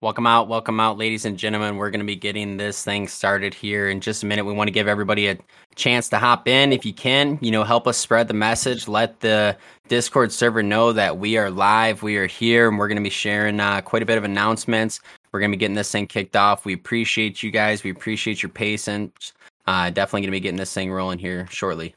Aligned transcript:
Welcome 0.00 0.26
out, 0.26 0.48
welcome 0.48 0.78
out, 0.78 0.96
ladies 0.96 1.24
and 1.24 1.36
gentlemen. 1.36 1.76
We're 1.76 1.90
going 1.90 2.00
to 2.00 2.06
be 2.06 2.16
getting 2.16 2.56
this 2.56 2.82
thing 2.82 3.08
started 3.08 3.52
here 3.52 3.88
in 3.88 4.00
just 4.00 4.22
a 4.22 4.26
minute. 4.26 4.44
We 4.44 4.52
want 4.52 4.68
to 4.68 4.72
give 4.72 4.88
everybody 4.88 5.28
a 5.28 5.38
chance 5.74 6.08
to 6.10 6.18
hop 6.18 6.48
in. 6.48 6.72
If 6.72 6.86
you 6.86 6.94
can, 6.94 7.38
you 7.42 7.50
know, 7.50 7.64
help 7.64 7.86
us 7.86 7.98
spread 7.98 8.28
the 8.28 8.34
message. 8.34 8.88
Let 8.88 9.20
the 9.20 9.56
Discord 9.88 10.32
server 10.32 10.62
know 10.62 10.92
that 10.92 11.18
we 11.18 11.36
are 11.36 11.50
live, 11.50 12.02
we 12.02 12.16
are 12.16 12.26
here, 12.26 12.68
and 12.68 12.78
we're 12.78 12.88
going 12.88 12.96
to 12.96 13.02
be 13.02 13.10
sharing 13.10 13.60
uh, 13.60 13.82
quite 13.82 14.02
a 14.02 14.06
bit 14.06 14.16
of 14.16 14.24
announcements. 14.24 15.00
We're 15.32 15.40
going 15.40 15.50
to 15.50 15.56
be 15.56 15.60
getting 15.60 15.76
this 15.76 15.90
thing 15.90 16.06
kicked 16.06 16.36
off. 16.36 16.64
We 16.64 16.72
appreciate 16.72 17.42
you 17.42 17.50
guys. 17.50 17.84
We 17.84 17.90
appreciate 17.90 18.42
your 18.42 18.50
patience. 18.50 19.34
Uh, 19.66 19.90
definitely 19.90 20.22
going 20.22 20.28
to 20.28 20.36
be 20.36 20.40
getting 20.40 20.58
this 20.58 20.72
thing 20.72 20.90
rolling 20.90 21.18
here 21.18 21.46
shortly. 21.50 21.94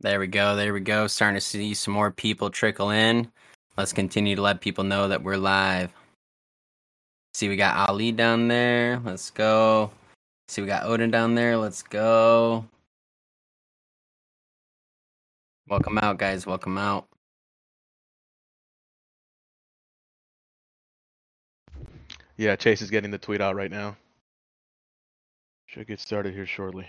There 0.00 0.20
we 0.20 0.28
go. 0.28 0.54
There 0.54 0.72
we 0.72 0.80
go. 0.80 1.08
Starting 1.08 1.36
to 1.36 1.40
see 1.40 1.74
some 1.74 1.92
more 1.92 2.12
people 2.12 2.50
trickle 2.50 2.90
in. 2.90 3.32
Let's 3.76 3.92
continue 3.92 4.36
to 4.36 4.42
let 4.42 4.60
people 4.60 4.84
know 4.84 5.08
that 5.08 5.24
we're 5.24 5.36
live. 5.36 5.90
See, 7.34 7.48
we 7.48 7.56
got 7.56 7.88
Ali 7.88 8.12
down 8.12 8.46
there. 8.46 9.00
Let's 9.04 9.30
go. 9.30 9.90
See, 10.46 10.62
we 10.62 10.68
got 10.68 10.84
Odin 10.84 11.10
down 11.10 11.34
there. 11.34 11.56
Let's 11.56 11.82
go. 11.82 12.64
Welcome 15.68 15.98
out, 15.98 16.18
guys. 16.18 16.46
Welcome 16.46 16.78
out. 16.78 17.06
Yeah, 22.36 22.54
Chase 22.54 22.82
is 22.82 22.90
getting 22.90 23.10
the 23.10 23.18
tweet 23.18 23.40
out 23.40 23.56
right 23.56 23.70
now. 23.70 23.96
Should 25.66 25.88
get 25.88 26.00
started 26.00 26.34
here 26.34 26.46
shortly. 26.46 26.86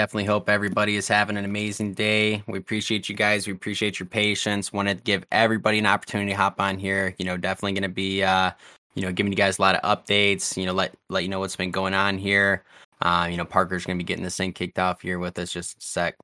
Definitely 0.00 0.24
hope 0.24 0.48
everybody 0.48 0.96
is 0.96 1.06
having 1.06 1.36
an 1.36 1.44
amazing 1.44 1.92
day. 1.92 2.42
We 2.46 2.56
appreciate 2.56 3.10
you 3.10 3.14
guys. 3.14 3.46
We 3.46 3.52
appreciate 3.52 4.00
your 4.00 4.06
patience. 4.06 4.72
Want 4.72 4.88
to 4.88 4.94
give 4.94 5.26
everybody 5.30 5.78
an 5.78 5.84
opportunity 5.84 6.30
to 6.30 6.36
hop 6.38 6.58
on 6.58 6.78
here. 6.78 7.14
You 7.18 7.26
know, 7.26 7.36
definitely 7.36 7.72
going 7.72 7.82
to 7.82 7.90
be, 7.90 8.22
uh, 8.22 8.52
you 8.94 9.02
know, 9.02 9.12
giving 9.12 9.30
you 9.30 9.36
guys 9.36 9.58
a 9.58 9.60
lot 9.60 9.74
of 9.74 9.82
updates. 9.82 10.56
You 10.56 10.64
know, 10.64 10.72
let 10.72 10.94
let 11.10 11.22
you 11.22 11.28
know 11.28 11.40
what's 11.40 11.54
been 11.54 11.70
going 11.70 11.92
on 11.92 12.16
here. 12.16 12.64
Uh, 13.02 13.28
you 13.30 13.36
know, 13.36 13.44
Parker's 13.44 13.84
going 13.84 13.98
to 13.98 14.02
be 14.02 14.06
getting 14.06 14.24
this 14.24 14.38
thing 14.38 14.54
kicked 14.54 14.78
off 14.78 15.02
here 15.02 15.18
with 15.18 15.38
us 15.38 15.52
just 15.52 15.76
a 15.76 15.82
sec. 15.82 16.16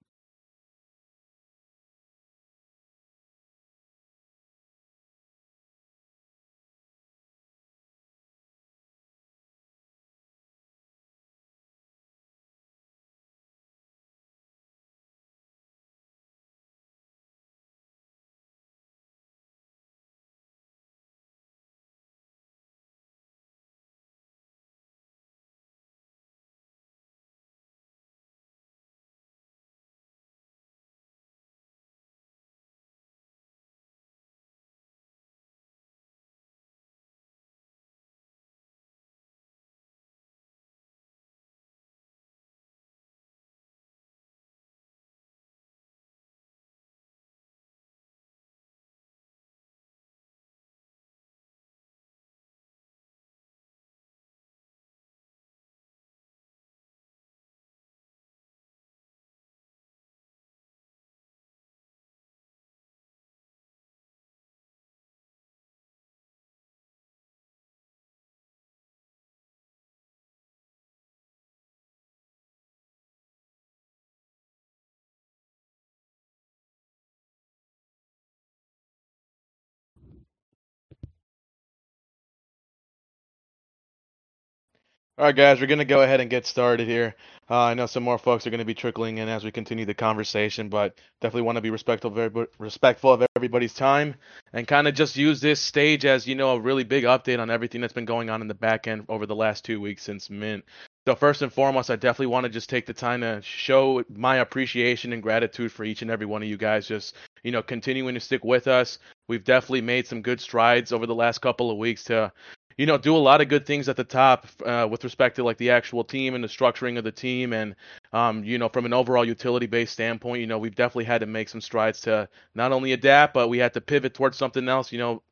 All 85.19 85.25
right, 85.25 85.35
guys, 85.35 85.63
we're 85.63 85.67
going 85.67 85.79
to 85.79 85.87
go 85.87 86.03
ahead 86.03 86.21
and 86.21 86.29
get 86.29 86.45
started 86.45 86.87
here. 86.87 87.15
Uh, 87.49 87.59
I 87.59 87.73
know 87.75 87.87
some 87.87 88.03
more 88.03 88.19
folks 88.19 88.47
are 88.47 88.51
going 88.51 88.59
to 88.59 88.67
be 88.67 88.75
trickling 88.75 89.17
in 89.17 89.31
as 89.31 89.45
we 89.45 89.51
continue 89.51 89.87
the 89.87 89.95
conversation, 89.95 90.69
but 90.69 90.99
definitely 91.23 91.41
want 91.47 91.57
to 91.57 91.63
be 91.63 91.71
respectful 91.71 92.11
everybody, 92.11 92.51
respectful 92.59 93.15
of 93.15 93.27
everybody's 93.35 93.73
time 93.73 94.17
and 94.53 94.69
kind 94.69 94.87
of 94.87 94.95
just 94.95 95.17
use 95.17 95.41
this 95.41 95.59
stage 95.59 96.05
as, 96.05 96.27
you 96.27 96.35
know, 96.35 96.51
a 96.51 96.61
really 96.61 96.85
big 96.85 97.05
update 97.05 97.41
on 97.41 97.49
everything 97.49 97.81
that's 97.81 97.95
been 97.95 98.05
going 98.05 98.29
on 98.29 98.43
in 98.43 98.49
the 98.49 98.53
back 98.53 98.87
end 98.87 99.07
over 99.09 99.25
the 99.25 99.35
last 99.35 99.65
two 99.65 99.81
weeks 99.81 100.03
since 100.03 100.29
Mint. 100.29 100.67
So 101.09 101.15
first 101.15 101.41
and 101.41 101.51
foremost, 101.51 101.89
I 101.91 101.97
definitely 101.97 102.27
want 102.27 102.45
to 102.45 102.51
just 102.51 102.69
take 102.69 102.85
the 102.85 102.93
time 102.93 103.23
to 103.23 103.41
show 103.41 104.05
my 104.11 104.37
appreciation 104.37 105.15
and 105.15 105.23
gratitude 105.23 105.73
for 105.73 105.85
each 105.85 106.03
and 106.03 106.11
every 106.11 106.27
one 106.27 106.43
of 106.43 106.49
you 106.49 106.59
guys 106.59 106.87
just, 106.87 107.15
you 107.43 107.53
know, 107.53 107.63
continuing 107.63 108.15
to 108.15 108.21
stick 108.21 108.45
with 108.45 108.67
us. 108.67 108.99
We've 109.29 109.45
definitely 109.45 109.81
made 109.81 110.07
some 110.07 110.21
good 110.21 110.43
strides 110.43 110.93
over 110.93 111.07
the 111.07 111.15
last 111.15 111.39
couple 111.39 111.71
of 111.71 111.79
weeks 111.79 112.05
to 112.05 112.33
you 112.77 112.87
know, 112.87 112.99
do 112.99 113.17
a 113.17 113.19
lot 113.19 113.41
of 113.41 113.49
good 113.49 113.67
things 113.67 113.89
at 113.89 113.97
the 113.97 114.05
top 114.05 114.47
uh, 114.65 114.87
with 114.91 115.03
respect 115.05 115.37
to 115.37 115.45
like 115.45 115.57
the 115.57 115.71
actual 115.71 116.05
team 116.05 116.35
and 116.35 116.45
the 116.45 116.49
structuring 116.49 116.99
of 116.99 117.05
the 117.05 117.13
team, 117.13 117.53
and 117.53 117.75
um, 118.13 118.45
you 118.45 118.59
know, 118.59 118.69
from 118.69 118.85
an 118.85 118.93
overall 118.93 119.25
utility-based 119.25 119.93
standpoint, 119.93 120.41
you 120.41 120.47
know, 120.47 120.59
we've 120.59 120.75
definitely 120.75 121.05
had 121.05 121.21
to 121.21 121.27
make 121.27 121.49
some 121.49 121.61
strides 121.61 122.01
to 122.03 122.29
not 122.55 122.73
only 122.73 122.93
adapt, 122.93 123.35
but 123.35 123.49
we 123.49 123.59
had 123.59 123.75
to 123.75 123.81
pivot 123.81 124.15
towards 124.15 124.37
something 124.37 124.69
else, 124.69 124.93
you 124.93 124.99
know, 124.99 125.23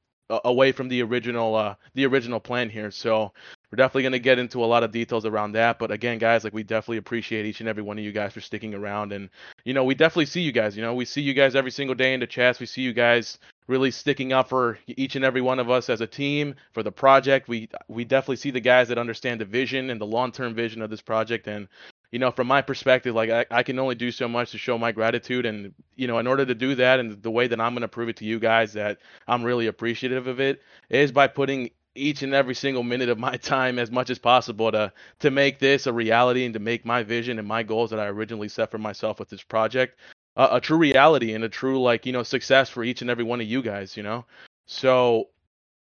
away 0.45 0.73
from 0.73 0.89
the 0.89 1.03
original 1.03 1.55
uh, 1.55 1.75
the 1.95 2.07
original 2.07 2.41
plan 2.41 2.71
here. 2.71 2.91
So 2.91 3.33
we're 3.71 3.77
definitely 3.77 4.03
going 4.03 4.13
to 4.13 4.19
get 4.19 4.39
into 4.39 4.65
a 4.65 4.67
lot 4.67 4.83
of 4.83 4.91
details 4.91 5.27
around 5.27 5.53
that. 5.53 5.79
But 5.79 5.91
again, 5.91 6.19
guys, 6.19 6.45
like 6.45 6.55
we 6.55 6.63
definitely 6.63 6.97
appreciate 6.99 7.45
each 7.45 7.61
and 7.61 7.69
every 7.69 7.83
one 7.83 7.99
of 7.99 8.05
you 8.05 8.13
guys 8.13 8.33
for 8.33 8.41
sticking 8.41 8.75
around, 8.75 9.13
and 9.13 9.29
you 9.65 9.75
know, 9.75 9.85
we 9.85 9.95
definitely 9.95 10.27
see 10.27 10.41
you 10.41 10.53
guys. 10.53 10.77
You 10.77 10.83
know, 10.83 10.95
we 10.95 11.05
see 11.05 11.21
you 11.21 11.35
guys 11.35 11.55
every 11.55 11.71
single 11.71 11.95
day 11.95 12.15
in 12.15 12.21
the 12.21 12.27
chats. 12.27 12.59
We 12.59 12.67
see 12.67 12.83
you 12.83 12.93
guys 12.93 13.39
really 13.67 13.91
sticking 13.91 14.33
up 14.33 14.49
for 14.49 14.79
each 14.87 15.17
and 15.17 15.25
every 15.25 15.41
one 15.41 15.59
of 15.59 15.71
us 15.71 15.89
as 15.89 16.01
a 16.01 16.07
team 16.07 16.55
for 16.73 16.83
the 16.83 16.93
project. 16.93 17.49
We 17.49 17.69
we 17.89 18.05
definitely 18.05 18.37
see 18.37 18.51
the 18.51 18.61
guys 18.61 18.89
that 18.89 18.99
understand 18.99 19.41
the 19.41 19.45
vision 19.45 19.91
and 19.91 20.01
the 20.01 20.07
long 20.07 20.33
term 20.33 20.55
vision 20.55 20.83
of 20.83 20.91
this 20.91 21.01
project. 21.01 21.47
And 21.47 21.69
you 22.11 22.19
know, 22.19 22.31
from 22.31 22.47
my 22.47 22.63
perspective, 22.63 23.15
like 23.15 23.31
I, 23.31 23.47
I 23.51 23.63
can 23.63 23.79
only 23.79 23.95
do 23.95 24.11
so 24.11 24.29
much 24.29 24.53
to 24.53 24.59
show 24.59 24.79
my 24.79 24.93
gratitude. 24.93 25.47
And 25.47 25.73
you 25.97 26.07
know, 26.07 26.19
in 26.19 26.27
order 26.27 26.45
to 26.45 26.55
do 26.55 26.75
that, 26.77 27.01
and 27.01 27.23
the 27.23 27.31
way 27.31 27.47
that 27.47 27.61
I'm 27.61 27.73
going 27.73 27.83
to 27.83 27.89
prove 27.89 28.09
it 28.09 28.17
to 28.19 28.25
you 28.25 28.39
guys 28.39 28.75
that 28.75 28.99
I'm 29.27 29.43
really 29.43 29.67
appreciative 29.67 30.27
of 30.27 30.41
it 30.41 30.63
is 30.91 31.13
by 31.13 31.27
putting 31.27 31.71
each 31.97 32.23
and 32.23 32.35
every 32.35 32.55
single 32.55 32.83
minute 32.83 33.09
of 33.09 33.19
my 33.19 33.37
time 33.43 33.79
as 33.79 33.91
much 33.91 34.11
as 34.11 34.19
possible 34.19 34.71
to 34.73 34.93
to 35.21 35.31
make 35.31 35.59
this 35.59 35.87
a 35.87 35.93
reality 35.93 36.45
and 36.45 36.55
to 36.55 36.61
make 36.61 36.85
my 36.85 37.03
vision 37.03 37.39
and 37.39 37.49
my 37.49 37.63
goals 37.63 37.91
that 37.91 38.01
I 38.01 38.07
originally 38.07 38.49
set 38.49 38.71
for 38.71 38.79
myself 38.79 39.19
with 39.19 39.29
this 39.29 39.43
project 39.43 39.99
a, 40.37 40.49
a 40.53 40.61
true 40.61 40.79
reality 40.79 41.35
and 41.35 41.45
a 41.45 41.49
true 41.49 41.81
like 41.83 42.07
you 42.07 42.13
know 42.13 42.23
success 42.23 42.69
for 42.69 42.85
each 42.85 43.03
and 43.03 43.11
every 43.11 43.25
one 43.25 43.41
of 43.41 43.47
you 43.47 43.63
guys 43.63 43.97
you 43.97 44.03
know 44.03 44.25
so 44.67 45.29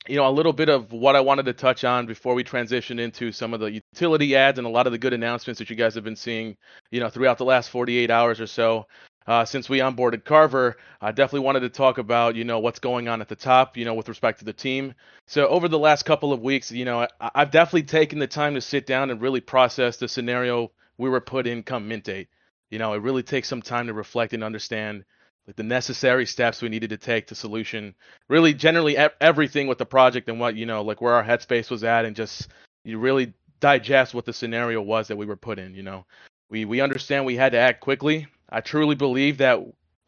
you 0.07 0.15
know, 0.15 0.27
a 0.27 0.31
little 0.31 0.53
bit 0.53 0.69
of 0.69 0.91
what 0.91 1.15
I 1.15 1.21
wanted 1.21 1.45
to 1.45 1.53
touch 1.53 1.83
on 1.83 2.05
before 2.07 2.33
we 2.33 2.43
transition 2.43 2.97
into 2.97 3.31
some 3.31 3.53
of 3.53 3.59
the 3.59 3.71
utility 3.71 4.35
ads 4.35 4.57
and 4.57 4.65
a 4.65 4.69
lot 4.69 4.88
of 4.88 4.91
the 4.91 4.97
good 4.97 5.13
announcements 5.13 5.59
that 5.59 5.69
you 5.69 5.75
guys 5.75 5.93
have 5.95 6.03
been 6.03 6.15
seeing, 6.15 6.57
you 6.89 6.99
know, 6.99 7.09
throughout 7.09 7.38
the 7.38 7.45
last 7.45 7.69
48 7.69 8.09
hours 8.09 8.41
or 8.41 8.47
so. 8.47 8.88
Uh, 9.27 9.45
since 9.45 9.69
we 9.69 9.77
onboarded 9.77 10.25
Carver, 10.25 10.77
I 10.99 11.11
definitely 11.11 11.45
wanted 11.45 11.59
to 11.59 11.69
talk 11.69 11.99
about, 11.99 12.35
you 12.35 12.43
know, 12.43 12.57
what's 12.57 12.79
going 12.79 13.07
on 13.07 13.21
at 13.21 13.29
the 13.29 13.35
top, 13.35 13.77
you 13.77 13.85
know, 13.85 13.93
with 13.93 14.09
respect 14.09 14.39
to 14.39 14.45
the 14.45 14.53
team. 14.53 14.95
So 15.27 15.47
over 15.47 15.67
the 15.67 15.77
last 15.77 16.03
couple 16.03 16.33
of 16.33 16.41
weeks, 16.41 16.71
you 16.71 16.85
know, 16.85 17.01
I, 17.19 17.31
I've 17.35 17.51
definitely 17.51 17.83
taken 17.83 18.17
the 18.17 18.25
time 18.25 18.55
to 18.55 18.61
sit 18.61 18.88
down 18.88 19.11
and 19.11 19.21
really 19.21 19.39
process 19.41 19.97
the 19.97 20.07
scenario 20.07 20.71
we 20.97 21.09
were 21.09 21.21
put 21.21 21.45
in 21.45 21.61
come 21.61 21.88
mint 21.88 22.05
date. 22.05 22.29
You 22.71 22.79
know, 22.79 22.94
it 22.94 23.01
really 23.03 23.23
takes 23.23 23.47
some 23.47 23.62
time 23.62 23.88
to 23.88 23.94
reflect 23.94 24.33
and 24.33 24.44
understand 24.44 25.06
like 25.47 25.56
the 25.56 25.63
necessary 25.63 26.25
steps 26.25 26.62
we 26.62 26.69
needed 26.69 26.91
to 26.91 26.97
take 26.97 27.27
to 27.27 27.35
solution 27.35 27.95
really 28.29 28.53
generally 28.53 28.97
everything 29.19 29.68
with 29.68 29.77
the 29.77 29.85
project 29.85 30.29
and 30.29 30.39
what 30.39 30.56
you 30.56 30.65
know 30.65 30.81
like 30.83 31.01
where 31.01 31.13
our 31.13 31.23
headspace 31.23 31.69
was 31.69 31.83
at 31.83 32.06
and 32.06 32.15
just 32.15 32.50
you 32.83 32.97
really 33.00 33.33
digest 33.59 34.13
what 34.13 34.25
the 34.25 34.33
scenario 34.33 34.81
was 34.81 35.07
that 35.07 35.18
we 35.18 35.25
were 35.25 35.35
put 35.35 35.59
in 35.59 35.73
you 35.75 35.83
know. 35.83 36.06
We 36.50 36.65
we 36.65 36.81
understand 36.81 37.25
we 37.25 37.38
had 37.38 37.53
to 37.53 37.57
act 37.57 37.79
quickly. 37.81 38.27
I 38.50 38.62
truly 38.62 38.95
believe 38.95 39.38
that 39.39 39.59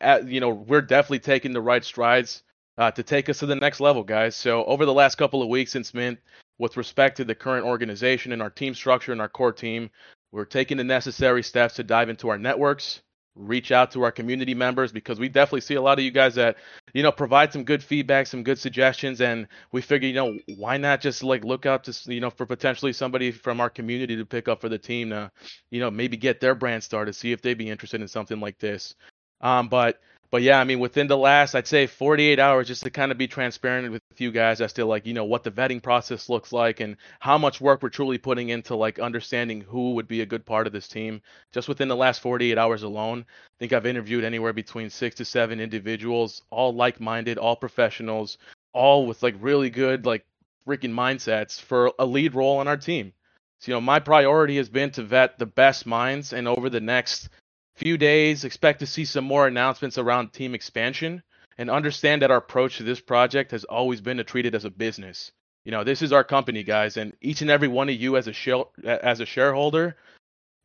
at, 0.01 0.27
you 0.27 0.39
know 0.39 0.49
we're 0.49 0.81
definitely 0.81 1.19
taking 1.19 1.53
the 1.53 1.61
right 1.61 1.83
strides 1.83 2.43
uh, 2.77 2.91
to 2.91 3.03
take 3.03 3.29
us 3.29 3.39
to 3.39 3.45
the 3.45 3.55
next 3.55 3.79
level 3.79 4.03
guys. 4.03 4.35
So 4.35 4.65
over 4.65 4.85
the 4.85 4.93
last 4.93 5.15
couple 5.15 5.41
of 5.41 5.49
weeks 5.49 5.71
since 5.71 5.93
mint 5.93 6.19
with 6.59 6.77
respect 6.77 7.17
to 7.17 7.25
the 7.25 7.35
current 7.35 7.65
organization 7.65 8.31
and 8.33 8.41
our 8.41 8.49
team 8.49 8.73
structure 8.73 9.11
and 9.11 9.21
our 9.21 9.29
core 9.29 9.53
team 9.53 9.89
we're 10.33 10.45
taking 10.45 10.77
the 10.77 10.83
necessary 10.83 11.43
steps 11.43 11.75
to 11.75 11.83
dive 11.83 12.09
into 12.09 12.27
our 12.27 12.37
networks 12.37 13.01
reach 13.35 13.71
out 13.71 13.91
to 13.91 14.03
our 14.03 14.11
community 14.11 14.53
members 14.53 14.91
because 14.91 15.19
we 15.19 15.27
definitely 15.27 15.61
see 15.61 15.73
a 15.73 15.81
lot 15.81 15.97
of 15.97 16.05
you 16.05 16.11
guys 16.11 16.35
that 16.35 16.55
you 16.93 17.01
know 17.01 17.11
provide 17.11 17.51
some 17.51 17.63
good 17.63 17.81
feedback 17.83 18.27
some 18.27 18.43
good 18.43 18.59
suggestions 18.59 19.21
and 19.21 19.47
we 19.71 19.81
figure 19.81 20.07
you 20.07 20.13
know 20.13 20.37
why 20.57 20.77
not 20.77 21.01
just 21.01 21.23
like 21.23 21.43
look 21.43 21.65
out 21.65 21.83
to 21.83 22.13
you 22.13 22.19
know 22.19 22.29
for 22.29 22.45
potentially 22.45 22.93
somebody 22.93 23.31
from 23.31 23.59
our 23.59 23.71
community 23.71 24.15
to 24.15 24.25
pick 24.25 24.47
up 24.47 24.61
for 24.61 24.69
the 24.69 24.77
team 24.77 25.09
to 25.09 25.31
you 25.71 25.79
know 25.79 25.89
maybe 25.89 26.15
get 26.15 26.39
their 26.39 26.53
brand 26.53 26.83
started 26.83 27.13
see 27.13 27.31
if 27.31 27.41
they'd 27.41 27.57
be 27.57 27.69
interested 27.69 28.01
in 28.01 28.07
something 28.07 28.39
like 28.39 28.59
this. 28.59 28.93
Um 29.41 29.67
but 29.67 29.99
but 30.33 30.41
yeah, 30.41 30.59
I 30.59 30.63
mean, 30.63 30.79
within 30.79 31.05
the 31.05 31.15
last, 31.15 31.53
I'd 31.53 31.67
say 31.67 31.85
48 31.85 32.39
hours, 32.39 32.67
just 32.67 32.81
to 32.81 32.89
kind 32.89 33.11
of 33.11 33.19
be 33.19 33.27
transparent 33.27 33.91
with 33.91 34.01
you 34.17 34.31
guys 34.31 34.61
as 34.61 34.73
to 34.73 34.83
like, 34.83 35.05
you 35.05 35.13
know, 35.13 35.25
what 35.25 35.43
the 35.43 35.51
vetting 35.51 35.79
process 35.79 36.27
looks 36.27 36.51
like 36.51 36.79
and 36.79 36.97
how 37.19 37.37
much 37.37 37.61
work 37.61 37.83
we're 37.83 37.89
truly 37.89 38.17
putting 38.17 38.49
into 38.49 38.75
like 38.75 38.97
understanding 38.97 39.61
who 39.61 39.93
would 39.93 40.07
be 40.07 40.21
a 40.21 40.25
good 40.25 40.43
part 40.43 40.65
of 40.65 40.73
this 40.73 40.87
team. 40.87 41.21
Just 41.51 41.67
within 41.67 41.87
the 41.87 41.95
last 41.95 42.19
48 42.19 42.57
hours 42.57 42.81
alone, 42.81 43.25
I 43.29 43.53
think 43.59 43.73
I've 43.73 43.85
interviewed 43.85 44.23
anywhere 44.23 44.53
between 44.53 44.89
six 44.89 45.17
to 45.17 45.25
seven 45.25 45.59
individuals, 45.59 46.41
all 46.49 46.73
like-minded, 46.73 47.37
all 47.37 47.55
professionals, 47.55 48.39
all 48.73 49.05
with 49.05 49.21
like 49.21 49.35
really 49.39 49.69
good 49.69 50.07
like 50.07 50.25
freaking 50.67 50.95
mindsets 50.95 51.61
for 51.61 51.91
a 51.99 52.07
lead 52.07 52.33
role 52.33 52.57
on 52.57 52.67
our 52.67 52.77
team. 52.77 53.13
So, 53.59 53.71
you 53.71 53.75
know, 53.75 53.81
my 53.81 53.99
priority 53.99 54.57
has 54.57 54.67
been 54.67 54.89
to 54.93 55.03
vet 55.03 55.37
the 55.37 55.45
best 55.45 55.85
minds, 55.85 56.33
and 56.33 56.47
over 56.47 56.71
the 56.71 56.81
next 56.81 57.29
few 57.75 57.97
days, 57.97 58.43
expect 58.43 58.79
to 58.79 58.85
see 58.85 59.05
some 59.05 59.25
more 59.25 59.47
announcements 59.47 59.97
around 59.97 60.33
team 60.33 60.55
expansion 60.55 61.23
and 61.57 61.69
understand 61.69 62.21
that 62.21 62.31
our 62.31 62.37
approach 62.37 62.77
to 62.77 62.83
this 62.83 62.99
project 62.99 63.51
has 63.51 63.63
always 63.63 64.01
been 64.01 64.17
to 64.17 64.23
treat 64.23 64.45
it 64.45 64.55
as 64.55 64.65
a 64.65 64.69
business. 64.69 65.31
You 65.65 65.71
know, 65.71 65.83
this 65.83 66.01
is 66.01 66.11
our 66.11 66.23
company, 66.23 66.63
guys, 66.63 66.97
and 66.97 67.13
each 67.21 67.41
and 67.41 67.49
every 67.49 67.67
one 67.67 67.89
of 67.89 67.95
you 67.95 68.17
as 68.17 68.27
a 68.27 68.33
share, 68.33 68.63
as 68.83 69.19
a 69.19 69.25
shareholder, 69.25 69.95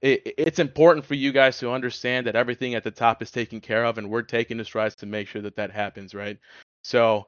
it, 0.01 0.35
it's 0.39 0.59
important 0.59 1.05
for 1.05 1.15
you 1.15 1.33
guys 1.33 1.59
to 1.59 1.71
understand 1.71 2.27
that 2.27 2.37
everything 2.37 2.75
at 2.75 2.85
the 2.85 2.91
top 2.91 3.23
is 3.23 3.31
taken 3.31 3.61
care 3.61 3.85
of, 3.85 3.99
and 3.99 4.11
we're 4.11 4.23
taking 4.23 4.57
the 4.57 4.65
strides 4.65 4.95
to 4.97 5.07
make 5.07 5.29
sure 5.29 5.43
that 5.43 5.57
that 5.57 5.71
happens, 5.71 6.15
right? 6.15 6.39
So 6.83 7.27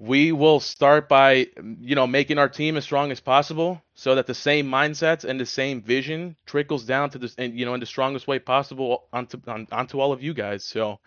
we 0.00 0.30
will 0.30 0.60
start 0.60 1.08
by 1.08 1.46
you 1.80 1.96
know 1.96 2.06
making 2.06 2.38
our 2.38 2.48
team 2.48 2.76
as 2.76 2.84
strong 2.84 3.10
as 3.10 3.18
possible 3.18 3.82
so 3.94 4.14
that 4.14 4.26
the 4.26 4.34
same 4.34 4.66
mindsets 4.66 5.24
and 5.24 5.40
the 5.40 5.46
same 5.46 5.82
vision 5.82 6.36
trickles 6.46 6.84
down 6.84 7.10
to 7.10 7.18
this 7.18 7.34
and 7.36 7.58
you 7.58 7.66
know 7.66 7.74
in 7.74 7.80
the 7.80 7.86
strongest 7.86 8.28
way 8.28 8.38
possible 8.38 9.08
onto 9.12 9.40
on, 9.48 9.66
onto 9.72 9.98
all 9.98 10.12
of 10.12 10.22
you 10.22 10.34
guys. 10.34 10.64
So 10.64 11.00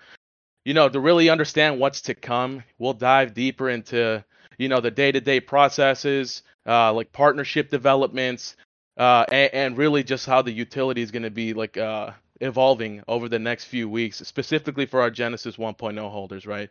you 0.66 0.74
know 0.74 0.90
to 0.90 1.00
really 1.00 1.30
understand 1.30 1.80
what's 1.80 2.02
to 2.02 2.16
come 2.16 2.64
we'll 2.80 2.94
dive 2.94 3.34
deeper 3.34 3.70
into 3.70 4.24
you 4.58 4.68
know 4.68 4.82
the 4.82 4.92
day-to-day 4.92 5.40
processes 5.40 6.44
uh, 6.68 6.94
like 6.94 7.12
partnership 7.12 7.72
developments 7.72 8.56
uh, 8.98 9.26
and, 9.32 9.54
and, 9.54 9.78
really 9.78 10.04
just 10.04 10.28
how 10.28 10.44
the 10.44 10.52
utility 10.52 11.02
is 11.02 11.10
going 11.10 11.24
to 11.24 11.32
be 11.32 11.54
like 11.54 11.78
uh, 11.78 12.12
evolving 12.42 13.02
over 13.08 13.28
the 13.28 13.40
next 13.40 13.66
few 13.66 13.90
weeks 13.90 14.18
specifically 14.18 14.86
for 14.86 15.02
our 15.02 15.10
genesis 15.10 15.56
1.0 15.56 15.98
holders 16.12 16.46
right 16.46 16.70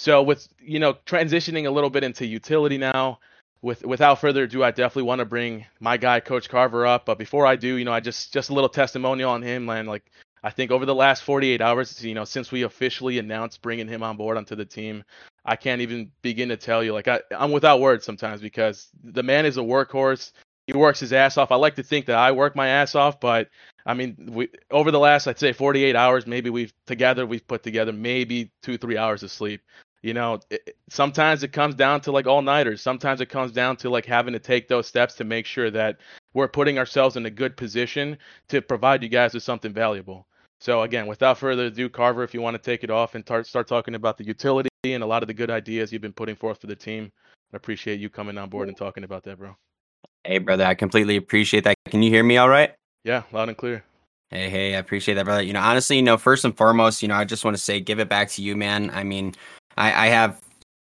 so 0.00 0.22
with 0.22 0.48
you 0.58 0.78
know 0.78 0.94
transitioning 1.04 1.66
a 1.66 1.70
little 1.70 1.90
bit 1.90 2.02
into 2.04 2.24
utility 2.24 2.78
now, 2.78 3.18
with 3.60 3.84
without 3.84 4.18
further 4.18 4.44
ado, 4.44 4.64
I 4.64 4.70
definitely 4.70 5.02
want 5.02 5.18
to 5.18 5.26
bring 5.26 5.66
my 5.78 5.98
guy 5.98 6.20
Coach 6.20 6.48
Carver 6.48 6.86
up. 6.86 7.04
But 7.04 7.18
before 7.18 7.44
I 7.44 7.56
do, 7.56 7.74
you 7.74 7.84
know, 7.84 7.92
I 7.92 8.00
just 8.00 8.32
just 8.32 8.48
a 8.48 8.54
little 8.54 8.70
testimonial 8.70 9.30
on 9.30 9.42
him, 9.42 9.66
man. 9.66 9.84
Like 9.84 10.10
I 10.42 10.48
think 10.48 10.70
over 10.70 10.86
the 10.86 10.94
last 10.94 11.22
48 11.24 11.60
hours, 11.60 12.02
you 12.02 12.14
know, 12.14 12.24
since 12.24 12.50
we 12.50 12.62
officially 12.62 13.18
announced 13.18 13.60
bringing 13.60 13.88
him 13.88 14.02
on 14.02 14.16
board 14.16 14.38
onto 14.38 14.56
the 14.56 14.64
team, 14.64 15.04
I 15.44 15.56
can't 15.56 15.82
even 15.82 16.10
begin 16.22 16.48
to 16.48 16.56
tell 16.56 16.82
you. 16.82 16.94
Like 16.94 17.08
I, 17.08 17.20
I'm 17.30 17.52
without 17.52 17.80
words 17.80 18.06
sometimes 18.06 18.40
because 18.40 18.88
the 19.04 19.22
man 19.22 19.44
is 19.44 19.58
a 19.58 19.60
workhorse. 19.60 20.32
He 20.66 20.72
works 20.72 21.00
his 21.00 21.12
ass 21.12 21.36
off. 21.36 21.52
I 21.52 21.56
like 21.56 21.74
to 21.74 21.82
think 21.82 22.06
that 22.06 22.16
I 22.16 22.32
work 22.32 22.56
my 22.56 22.68
ass 22.68 22.94
off, 22.94 23.20
but 23.20 23.50
I 23.84 23.92
mean, 23.92 24.16
we 24.32 24.48
over 24.70 24.90
the 24.90 24.98
last 24.98 25.26
I'd 25.26 25.38
say 25.38 25.52
48 25.52 25.94
hours, 25.94 26.26
maybe 26.26 26.48
we've 26.48 26.72
together 26.86 27.26
we've 27.26 27.46
put 27.46 27.62
together 27.62 27.92
maybe 27.92 28.50
two 28.62 28.78
three 28.78 28.96
hours 28.96 29.22
of 29.22 29.30
sleep. 29.30 29.60
You 30.02 30.14
know, 30.14 30.40
it, 30.50 30.76
sometimes 30.88 31.42
it 31.42 31.52
comes 31.52 31.74
down 31.74 32.00
to 32.02 32.12
like 32.12 32.26
all 32.26 32.42
nighters. 32.42 32.80
Sometimes 32.80 33.20
it 33.20 33.26
comes 33.26 33.52
down 33.52 33.76
to 33.78 33.90
like 33.90 34.06
having 34.06 34.32
to 34.32 34.38
take 34.38 34.66
those 34.66 34.86
steps 34.86 35.14
to 35.16 35.24
make 35.24 35.44
sure 35.44 35.70
that 35.70 35.98
we're 36.32 36.48
putting 36.48 36.78
ourselves 36.78 37.16
in 37.16 37.26
a 37.26 37.30
good 37.30 37.56
position 37.56 38.16
to 38.48 38.62
provide 38.62 39.02
you 39.02 39.08
guys 39.08 39.34
with 39.34 39.42
something 39.42 39.72
valuable. 39.72 40.26
So 40.60 40.82
again, 40.82 41.06
without 41.06 41.38
further 41.38 41.66
ado, 41.66 41.88
Carver, 41.88 42.22
if 42.22 42.34
you 42.34 42.40
want 42.40 42.54
to 42.54 42.62
take 42.62 42.84
it 42.84 42.90
off 42.90 43.14
and 43.14 43.24
tar- 43.24 43.44
start 43.44 43.66
talking 43.66 43.94
about 43.94 44.18
the 44.18 44.24
utility 44.24 44.68
and 44.84 45.02
a 45.02 45.06
lot 45.06 45.22
of 45.22 45.26
the 45.26 45.34
good 45.34 45.50
ideas 45.50 45.92
you've 45.92 46.02
been 46.02 46.12
putting 46.12 46.36
forth 46.36 46.60
for 46.60 46.66
the 46.66 46.76
team, 46.76 47.10
I 47.52 47.56
appreciate 47.56 47.98
you 47.98 48.08
coming 48.10 48.38
on 48.38 48.48
board 48.48 48.68
and 48.68 48.76
talking 48.76 49.04
about 49.04 49.24
that, 49.24 49.38
bro. 49.38 49.56
Hey, 50.24 50.38
brother, 50.38 50.64
I 50.64 50.74
completely 50.74 51.16
appreciate 51.16 51.64
that. 51.64 51.74
Can 51.86 52.02
you 52.02 52.10
hear 52.10 52.22
me 52.22 52.36
all 52.36 52.48
right? 52.48 52.74
Yeah, 53.04 53.22
loud 53.32 53.48
and 53.48 53.56
clear. 53.56 53.84
Hey, 54.30 54.48
hey, 54.48 54.74
I 54.76 54.78
appreciate 54.78 55.14
that, 55.14 55.24
brother. 55.24 55.42
You 55.42 55.54
know, 55.54 55.60
honestly, 55.60 55.96
you 55.96 56.02
know, 56.02 56.16
first 56.16 56.44
and 56.44 56.56
foremost, 56.56 57.02
you 57.02 57.08
know, 57.08 57.16
I 57.16 57.24
just 57.24 57.44
want 57.44 57.56
to 57.56 57.62
say, 57.62 57.80
give 57.80 57.98
it 57.98 58.08
back 58.08 58.28
to 58.30 58.42
you, 58.42 58.54
man. 58.54 58.90
I 58.90 59.02
mean, 59.02 59.34
I, 59.76 60.06
I 60.06 60.08
have 60.08 60.40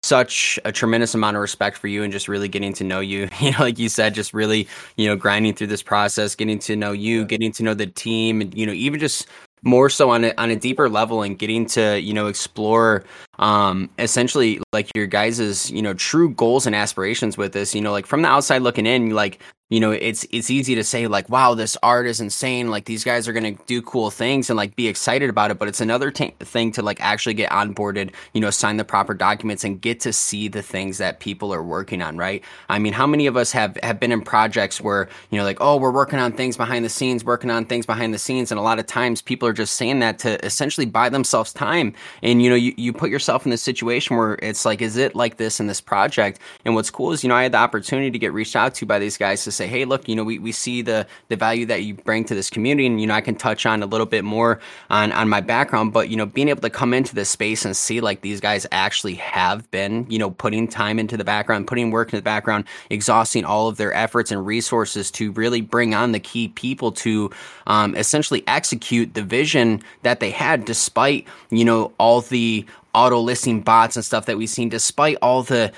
such 0.04 0.58
a 0.64 0.72
tremendous 0.72 1.14
amount 1.14 1.36
of 1.36 1.42
respect 1.42 1.78
for 1.78 1.88
you 1.88 2.04
and 2.04 2.12
just 2.14 2.28
really 2.28 2.48
getting 2.48 2.74
to 2.74 2.84
know 2.84 3.00
you. 3.00 3.28
You 3.42 3.52
know, 3.52 3.60
like 3.60 3.80
you 3.80 3.90
said, 3.90 4.14
just 4.14 4.34
really, 4.34 4.68
you 4.98 5.08
know, 5.08 5.16
grinding 5.16 5.54
through 5.56 5.68
this 5.68 5.84
process, 5.84 6.36
getting 6.36 6.60
to 6.60 6.76
know 6.76 6.92
you, 6.92 7.26
getting 7.26 7.52
to 7.54 7.64
know 7.64 7.74
the 7.74 7.88
team, 7.88 8.42
and 8.42 8.54
you 8.56 8.66
know, 8.66 8.74
even 8.74 9.00
just 9.00 9.28
more 9.64 9.90
so 9.90 10.10
on 10.10 10.24
a 10.24 10.34
on 10.38 10.50
a 10.50 10.56
deeper 10.56 10.90
level 10.90 11.22
and 11.22 11.38
getting 11.38 11.66
to 11.66 12.00
you 12.00 12.14
know 12.14 12.28
explore 12.28 13.04
um 13.40 13.90
essentially 14.00 14.62
like 14.72 14.90
your 14.96 15.06
guys's 15.06 15.70
you 15.70 15.82
know 15.82 15.94
true 15.94 16.30
goals 16.30 16.66
and 16.66 16.76
aspirations 16.76 17.38
with 17.38 17.52
this 17.52 17.76
you 17.76 17.82
know 17.82 17.92
like 17.92 18.06
from 18.06 18.22
the 18.22 18.28
outside 18.28 18.62
looking 18.62 18.86
in 18.86 19.10
like 19.10 19.40
you 19.70 19.80
know 19.80 19.92
it's 19.92 20.26
it's 20.32 20.50
easy 20.50 20.74
to 20.74 20.84
say 20.84 21.06
like 21.06 21.30
wow 21.30 21.54
this 21.54 21.78
art 21.84 22.08
is 22.08 22.20
insane. 22.20 22.72
Like 22.72 22.86
these 22.86 23.04
guys 23.04 23.28
are 23.28 23.34
gonna 23.34 23.52
do 23.68 23.84
cool 23.84 24.10
things 24.10 24.50
and 24.50 24.58
like 24.58 24.76
be 24.76 24.88
excited 24.88 25.30
about 25.30 25.52
it. 25.52 25.60
But 25.60 25.68
it's 25.68 25.80
another 25.80 26.10
t- 26.10 26.34
thing 26.40 26.72
to 26.72 26.82
like 26.82 27.00
actually 27.02 27.36
get 27.36 27.52
onboarded 27.52 28.14
you 28.34 28.42
know 28.42 28.50
sign 28.50 28.78
the 28.78 28.84
proper 28.84 29.14
documents 29.14 29.64
and 29.64 29.80
get 29.80 30.00
to 30.02 30.12
see 30.12 30.48
the 30.48 30.64
things 30.64 30.98
that 30.98 31.20
people 31.20 31.54
are 31.54 31.62
working 31.62 32.02
on 32.02 32.18
right? 32.18 32.44
I 32.68 32.80
mean 32.80 32.94
how 32.94 33.06
many 33.06 33.28
of 33.28 33.38
us 33.38 33.52
have 33.52 33.78
have 33.84 34.00
been 34.00 34.12
in 34.12 34.22
projects 34.22 34.82
where 34.82 35.08
you 35.30 35.38
know 35.38 35.44
like 35.44 35.62
oh 35.62 35.78
we're 35.78 35.92
working 35.92 36.18
on 36.18 36.32
things 36.32 36.58
behind 36.58 36.84
the 36.84 36.90
scenes 36.90 37.24
working 37.24 37.52
on 37.52 37.66
things 37.66 37.86
behind 37.86 38.12
the 38.12 38.20
scenes 38.20 38.52
and 38.52 38.58
a 38.58 38.64
lot 38.64 38.80
of 38.80 38.88
times 38.88 39.22
people 39.22 39.48
are 39.48 39.54
just 39.54 39.76
saying 39.76 40.00
that 40.00 40.18
to 40.20 40.44
essentially 40.44 40.88
buy 40.88 41.10
themselves 41.10 41.54
time. 41.54 41.94
And 42.24 42.42
you 42.42 42.50
know 42.50 42.56
you, 42.56 42.74
you 42.76 42.92
put 42.92 43.12
yourself 43.12 43.46
in 43.46 43.52
this 43.52 43.62
situation 43.62 44.18
where 44.18 44.40
it's 44.42 44.66
like 44.66 44.82
is 44.82 44.98
it 44.98 45.16
like 45.16 45.38
this 45.38 45.60
in 45.60 45.68
this 45.68 45.80
project? 45.80 46.40
And 46.66 46.74
what's 46.74 46.90
cool 46.90 47.12
is 47.12 47.24
you 47.24 47.30
know 47.30 47.36
i 47.36 47.44
had 47.44 47.52
the 47.52 47.60
opportunity 47.60 48.10
to 48.10 48.18
get 48.18 48.34
reached 48.34 48.56
out 48.56 48.74
to 48.76 48.86
by 48.88 48.98
these 48.98 49.16
guys 49.16 49.44
to 49.44 49.59
say, 49.60 49.68
hey, 49.68 49.86
look, 49.86 50.08
you 50.08 50.16
know, 50.16 50.24
we, 50.24 50.40
we 50.40 50.52
see 50.52 50.82
the 50.82 51.06
the 51.28 51.36
value 51.36 51.66
that 51.68 51.84
you 51.84 51.94
bring 51.94 52.26
to 52.26 52.34
this 52.34 52.50
community, 52.50 52.88
and 52.88 53.00
you 53.00 53.08
know, 53.08 53.14
I 53.14 53.22
can 53.22 53.36
touch 53.36 53.66
on 53.66 53.84
a 53.84 53.86
little 53.86 54.06
bit 54.06 54.24
more 54.24 54.60
on 54.90 55.12
on 55.12 55.30
my 55.30 55.42
background, 55.42 55.94
but 55.94 56.10
you 56.10 56.16
know, 56.16 56.26
being 56.26 56.50
able 56.50 56.62
to 56.62 56.70
come 56.70 56.94
into 56.94 57.14
this 57.14 57.30
space 57.30 57.66
and 57.66 57.76
see 57.76 58.02
like 58.02 58.22
these 58.22 58.40
guys 58.40 58.66
actually 58.72 59.16
have 59.16 59.70
been, 59.72 60.08
you 60.10 60.18
know, 60.18 60.32
putting 60.32 60.68
time 60.68 60.98
into 60.98 61.18
the 61.18 61.24
background, 61.24 61.68
putting 61.68 61.92
work 61.92 62.12
in 62.12 62.18
the 62.18 62.24
background, 62.24 62.66
exhausting 62.90 63.46
all 63.46 63.68
of 63.68 63.78
their 63.78 63.94
efforts 63.94 64.32
and 64.32 64.46
resources 64.46 65.12
to 65.12 65.32
really 65.34 65.62
bring 65.62 65.94
on 65.94 66.12
the 66.12 66.20
key 66.20 66.48
people 66.48 66.92
to 66.92 67.30
um, 67.68 67.96
essentially 67.96 68.44
execute 68.48 69.14
the 69.14 69.24
vision 69.24 69.82
that 70.04 70.20
they 70.20 70.32
had, 70.32 70.66
despite 70.66 71.28
you 71.52 71.66
know 71.66 71.92
all 72.00 72.22
the 72.22 72.66
auto 72.94 73.20
listing 73.20 73.62
bots 73.62 73.96
and 73.96 74.04
stuff 74.04 74.26
that 74.26 74.38
we've 74.38 74.50
seen, 74.50 74.70
despite 74.70 75.18
all 75.22 75.44
the 75.44 75.72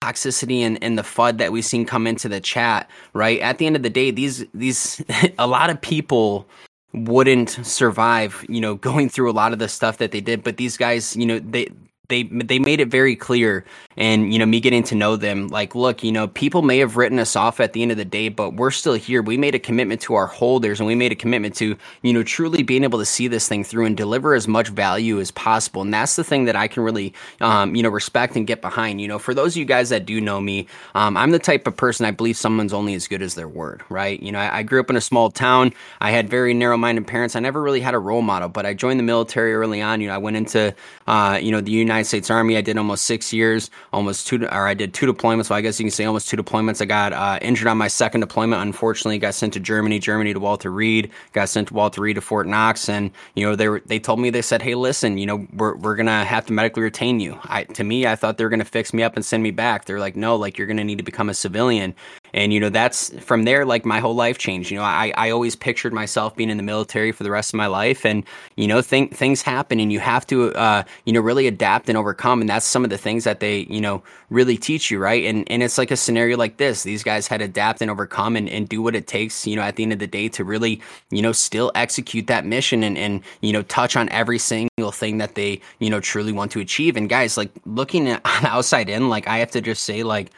toxicity 0.00 0.60
and, 0.60 0.82
and 0.82 0.98
the 0.98 1.02
FUD 1.02 1.38
that 1.38 1.52
we've 1.52 1.64
seen 1.64 1.84
come 1.84 2.06
into 2.06 2.28
the 2.28 2.40
chat, 2.40 2.90
right? 3.12 3.40
At 3.40 3.58
the 3.58 3.66
end 3.66 3.76
of 3.76 3.82
the 3.82 3.90
day, 3.90 4.10
these 4.10 4.44
these 4.54 5.02
a 5.38 5.46
lot 5.46 5.70
of 5.70 5.80
people 5.80 6.46
wouldn't 6.92 7.50
survive, 7.50 8.44
you 8.48 8.60
know, 8.60 8.74
going 8.74 9.08
through 9.08 9.30
a 9.30 9.32
lot 9.32 9.52
of 9.52 9.58
the 9.58 9.68
stuff 9.68 9.98
that 9.98 10.10
they 10.10 10.20
did. 10.20 10.42
But 10.42 10.56
these 10.56 10.76
guys, 10.76 11.16
you 11.16 11.26
know, 11.26 11.38
they 11.38 11.68
they 12.08 12.24
they 12.24 12.58
made 12.58 12.80
it 12.80 12.88
very 12.88 13.16
clear. 13.16 13.64
And 13.96 14.32
you 14.32 14.38
know 14.38 14.46
me 14.46 14.60
getting 14.60 14.84
to 14.84 14.94
know 14.94 15.16
them 15.16 15.48
like 15.48 15.74
look 15.74 16.04
you 16.04 16.12
know 16.12 16.28
people 16.28 16.62
may 16.62 16.78
have 16.78 16.96
written 16.96 17.18
us 17.18 17.36
off 17.36 17.60
at 17.60 17.72
the 17.74 17.82
end 17.82 17.90
of 17.92 17.96
the 17.98 18.04
day 18.04 18.28
but 18.28 18.54
we're 18.54 18.70
still 18.72 18.94
here. 18.94 19.22
We 19.22 19.36
made 19.36 19.54
a 19.54 19.58
commitment 19.58 20.00
to 20.02 20.14
our 20.14 20.26
holders 20.26 20.80
and 20.80 20.86
we 20.86 20.94
made 20.94 21.12
a 21.12 21.16
commitment 21.16 21.56
to 21.56 21.76
you 22.02 22.12
know 22.12 22.22
truly 22.22 22.62
being 22.62 22.84
able 22.84 23.00
to 23.00 23.06
see 23.06 23.28
this 23.28 23.48
thing 23.48 23.64
through 23.64 23.86
and 23.86 23.96
deliver 23.96 24.34
as 24.34 24.48
much 24.48 24.68
value 24.68 25.20
as 25.20 25.30
possible. 25.30 25.82
And 25.82 25.94
that's 25.94 26.16
the 26.16 26.24
thing 26.24 26.46
that 26.46 26.56
i 26.56 26.68
can 26.68 26.82
really 26.82 27.14
um, 27.40 27.74
you 27.76 27.82
know 27.82 27.90
respect 27.90 28.36
and 28.36 28.46
get 28.46 28.62
behind. 28.62 29.00
You 29.00 29.08
know 29.08 29.18
for 29.18 29.34
those 29.34 29.54
of 29.54 29.58
you 29.58 29.64
guys 29.66 29.90
that 29.90 30.06
do 30.06 30.20
know 30.20 30.40
me 30.40 30.66
um, 30.94 31.16
i'm 31.16 31.30
the 31.32 31.38
type 31.40 31.66
of 31.66 31.76
person 31.76 32.06
i 32.06 32.10
believe 32.12 32.36
someone's 32.36 32.72
only 32.72 32.94
as 32.94 33.08
good 33.08 33.22
as 33.22 33.34
their 33.34 33.48
word 33.48 33.82
right? 33.90 34.22
You 34.22 34.32
know 34.32 34.38
I, 34.40 34.58
I 34.58 34.62
grew 34.62 34.80
up 34.80 34.90
in 34.90 34.96
a 34.96 35.00
small 35.00 35.30
town. 35.30 35.72
I 36.00 36.10
had 36.12 36.30
very 36.30 36.54
narrow-minded 36.54 37.06
parents. 37.06 37.36
I 37.36 37.40
never 37.40 37.62
really 37.62 37.80
had 37.80 37.94
a 37.94 37.98
role 37.98 38.22
model 38.22 38.48
but 38.48 38.66
i 38.66 38.74
joined 38.74 38.98
the 39.00 39.04
military 39.04 39.54
early 39.54 39.82
on. 39.82 40.00
You 40.00 40.08
know 40.08 40.14
i 40.14 40.18
went 40.18 40.36
into 40.36 40.74
uh, 41.08 41.38
you 41.42 41.52
know 41.52 41.60
the 41.60 41.72
united 41.72 41.97
United 41.98 42.08
States 42.08 42.30
Army. 42.30 42.56
I 42.56 42.60
did 42.60 42.78
almost 42.78 43.06
six 43.06 43.32
years, 43.32 43.70
almost 43.92 44.28
two, 44.28 44.44
or 44.44 44.68
I 44.68 44.74
did 44.74 44.94
two 44.94 45.12
deployments. 45.12 45.46
So 45.46 45.54
I 45.54 45.60
guess 45.60 45.80
you 45.80 45.84
can 45.84 45.90
say 45.90 46.04
almost 46.04 46.28
two 46.28 46.36
deployments. 46.36 46.80
I 46.80 46.84
got 46.84 47.12
uh, 47.12 47.38
injured 47.42 47.66
on 47.66 47.76
my 47.76 47.88
second 47.88 48.20
deployment. 48.20 48.62
Unfortunately, 48.62 49.18
got 49.18 49.34
sent 49.34 49.52
to 49.54 49.60
Germany, 49.60 49.98
Germany 49.98 50.32
to 50.32 50.40
Walter 50.40 50.70
Reed. 50.70 51.10
Got 51.32 51.48
sent 51.48 51.68
to 51.68 51.74
Walter 51.74 52.00
Reed 52.00 52.14
to 52.14 52.20
Fort 52.20 52.46
Knox, 52.46 52.88
and 52.88 53.10
you 53.34 53.44
know 53.44 53.56
they 53.56 53.68
were 53.68 53.82
they 53.86 53.98
told 53.98 54.20
me 54.20 54.30
they 54.30 54.42
said, 54.42 54.62
hey, 54.62 54.76
listen, 54.76 55.18
you 55.18 55.26
know 55.26 55.46
we're 55.54 55.76
we're 55.76 55.96
gonna 55.96 56.24
have 56.24 56.46
to 56.46 56.52
medically 56.52 56.84
retain 56.84 57.18
you. 57.18 57.38
I 57.44 57.64
to 57.64 57.82
me, 57.82 58.06
I 58.06 58.14
thought 58.14 58.38
they 58.38 58.44
were 58.44 58.50
gonna 58.50 58.64
fix 58.64 58.94
me 58.94 59.02
up 59.02 59.16
and 59.16 59.24
send 59.24 59.42
me 59.42 59.50
back. 59.50 59.86
They're 59.86 60.00
like, 60.00 60.14
no, 60.14 60.36
like 60.36 60.56
you're 60.56 60.68
gonna 60.68 60.84
need 60.84 60.98
to 60.98 61.04
become 61.04 61.28
a 61.28 61.34
civilian. 61.34 61.94
And 62.34 62.52
you 62.52 62.60
know 62.60 62.68
that's 62.70 63.10
from 63.20 63.44
there. 63.44 63.64
Like 63.64 63.84
my 63.84 64.00
whole 64.00 64.14
life 64.14 64.38
changed. 64.38 64.70
You 64.70 64.78
know, 64.78 64.84
I 64.84 65.12
I 65.16 65.30
always 65.30 65.56
pictured 65.56 65.92
myself 65.92 66.36
being 66.36 66.50
in 66.50 66.56
the 66.56 66.62
military 66.62 67.12
for 67.12 67.22
the 67.24 67.30
rest 67.30 67.52
of 67.52 67.58
my 67.58 67.66
life, 67.66 68.04
and 68.04 68.24
you 68.56 68.66
know, 68.66 68.82
think 68.82 69.14
things 69.16 69.42
happen, 69.42 69.80
and 69.80 69.92
you 69.92 70.00
have 70.00 70.26
to 70.28 70.52
uh, 70.54 70.82
you 71.04 71.12
know 71.12 71.20
really 71.20 71.46
adapt 71.46 71.88
and 71.88 71.98
overcome. 71.98 72.40
And 72.40 72.48
that's 72.48 72.66
some 72.66 72.84
of 72.84 72.90
the 72.90 72.98
things 72.98 73.24
that 73.24 73.40
they, 73.40 73.66
you 73.70 73.80
know, 73.80 74.02
really 74.30 74.56
teach 74.56 74.90
you, 74.90 74.98
right? 74.98 75.24
And 75.24 75.50
and 75.50 75.62
it's 75.62 75.78
like 75.78 75.90
a 75.90 75.96
scenario 75.96 76.36
like 76.36 76.56
this. 76.56 76.82
These 76.82 77.02
guys 77.02 77.26
had 77.26 77.38
to 77.38 77.44
adapt 77.44 77.80
and 77.80 77.90
overcome 77.90 78.36
and, 78.36 78.48
and 78.48 78.68
do 78.68 78.82
what 78.82 78.94
it 78.94 79.06
takes, 79.06 79.46
you 79.46 79.56
know, 79.56 79.62
at 79.62 79.76
the 79.76 79.82
end 79.82 79.92
of 79.92 79.98
the 79.98 80.06
day 80.06 80.28
to 80.30 80.44
really, 80.44 80.80
you 81.10 81.22
know, 81.22 81.32
still 81.32 81.72
execute 81.74 82.26
that 82.26 82.44
mission 82.44 82.82
and, 82.84 82.98
and 82.98 83.22
you 83.40 83.52
know, 83.52 83.62
touch 83.62 83.96
on 83.96 84.08
every 84.10 84.38
single 84.38 84.92
thing 84.92 85.18
that 85.18 85.34
they, 85.34 85.60
you 85.78 85.90
know, 85.90 86.00
truly 86.00 86.32
want 86.32 86.52
to 86.52 86.60
achieve. 86.60 86.96
And 86.96 87.08
guys, 87.08 87.36
like 87.36 87.50
looking 87.64 88.08
at 88.08 88.20
outside 88.44 88.88
in, 88.88 89.08
like 89.08 89.26
I 89.26 89.38
have 89.38 89.50
to 89.52 89.60
just 89.60 89.84
say, 89.84 90.02
like, 90.02 90.30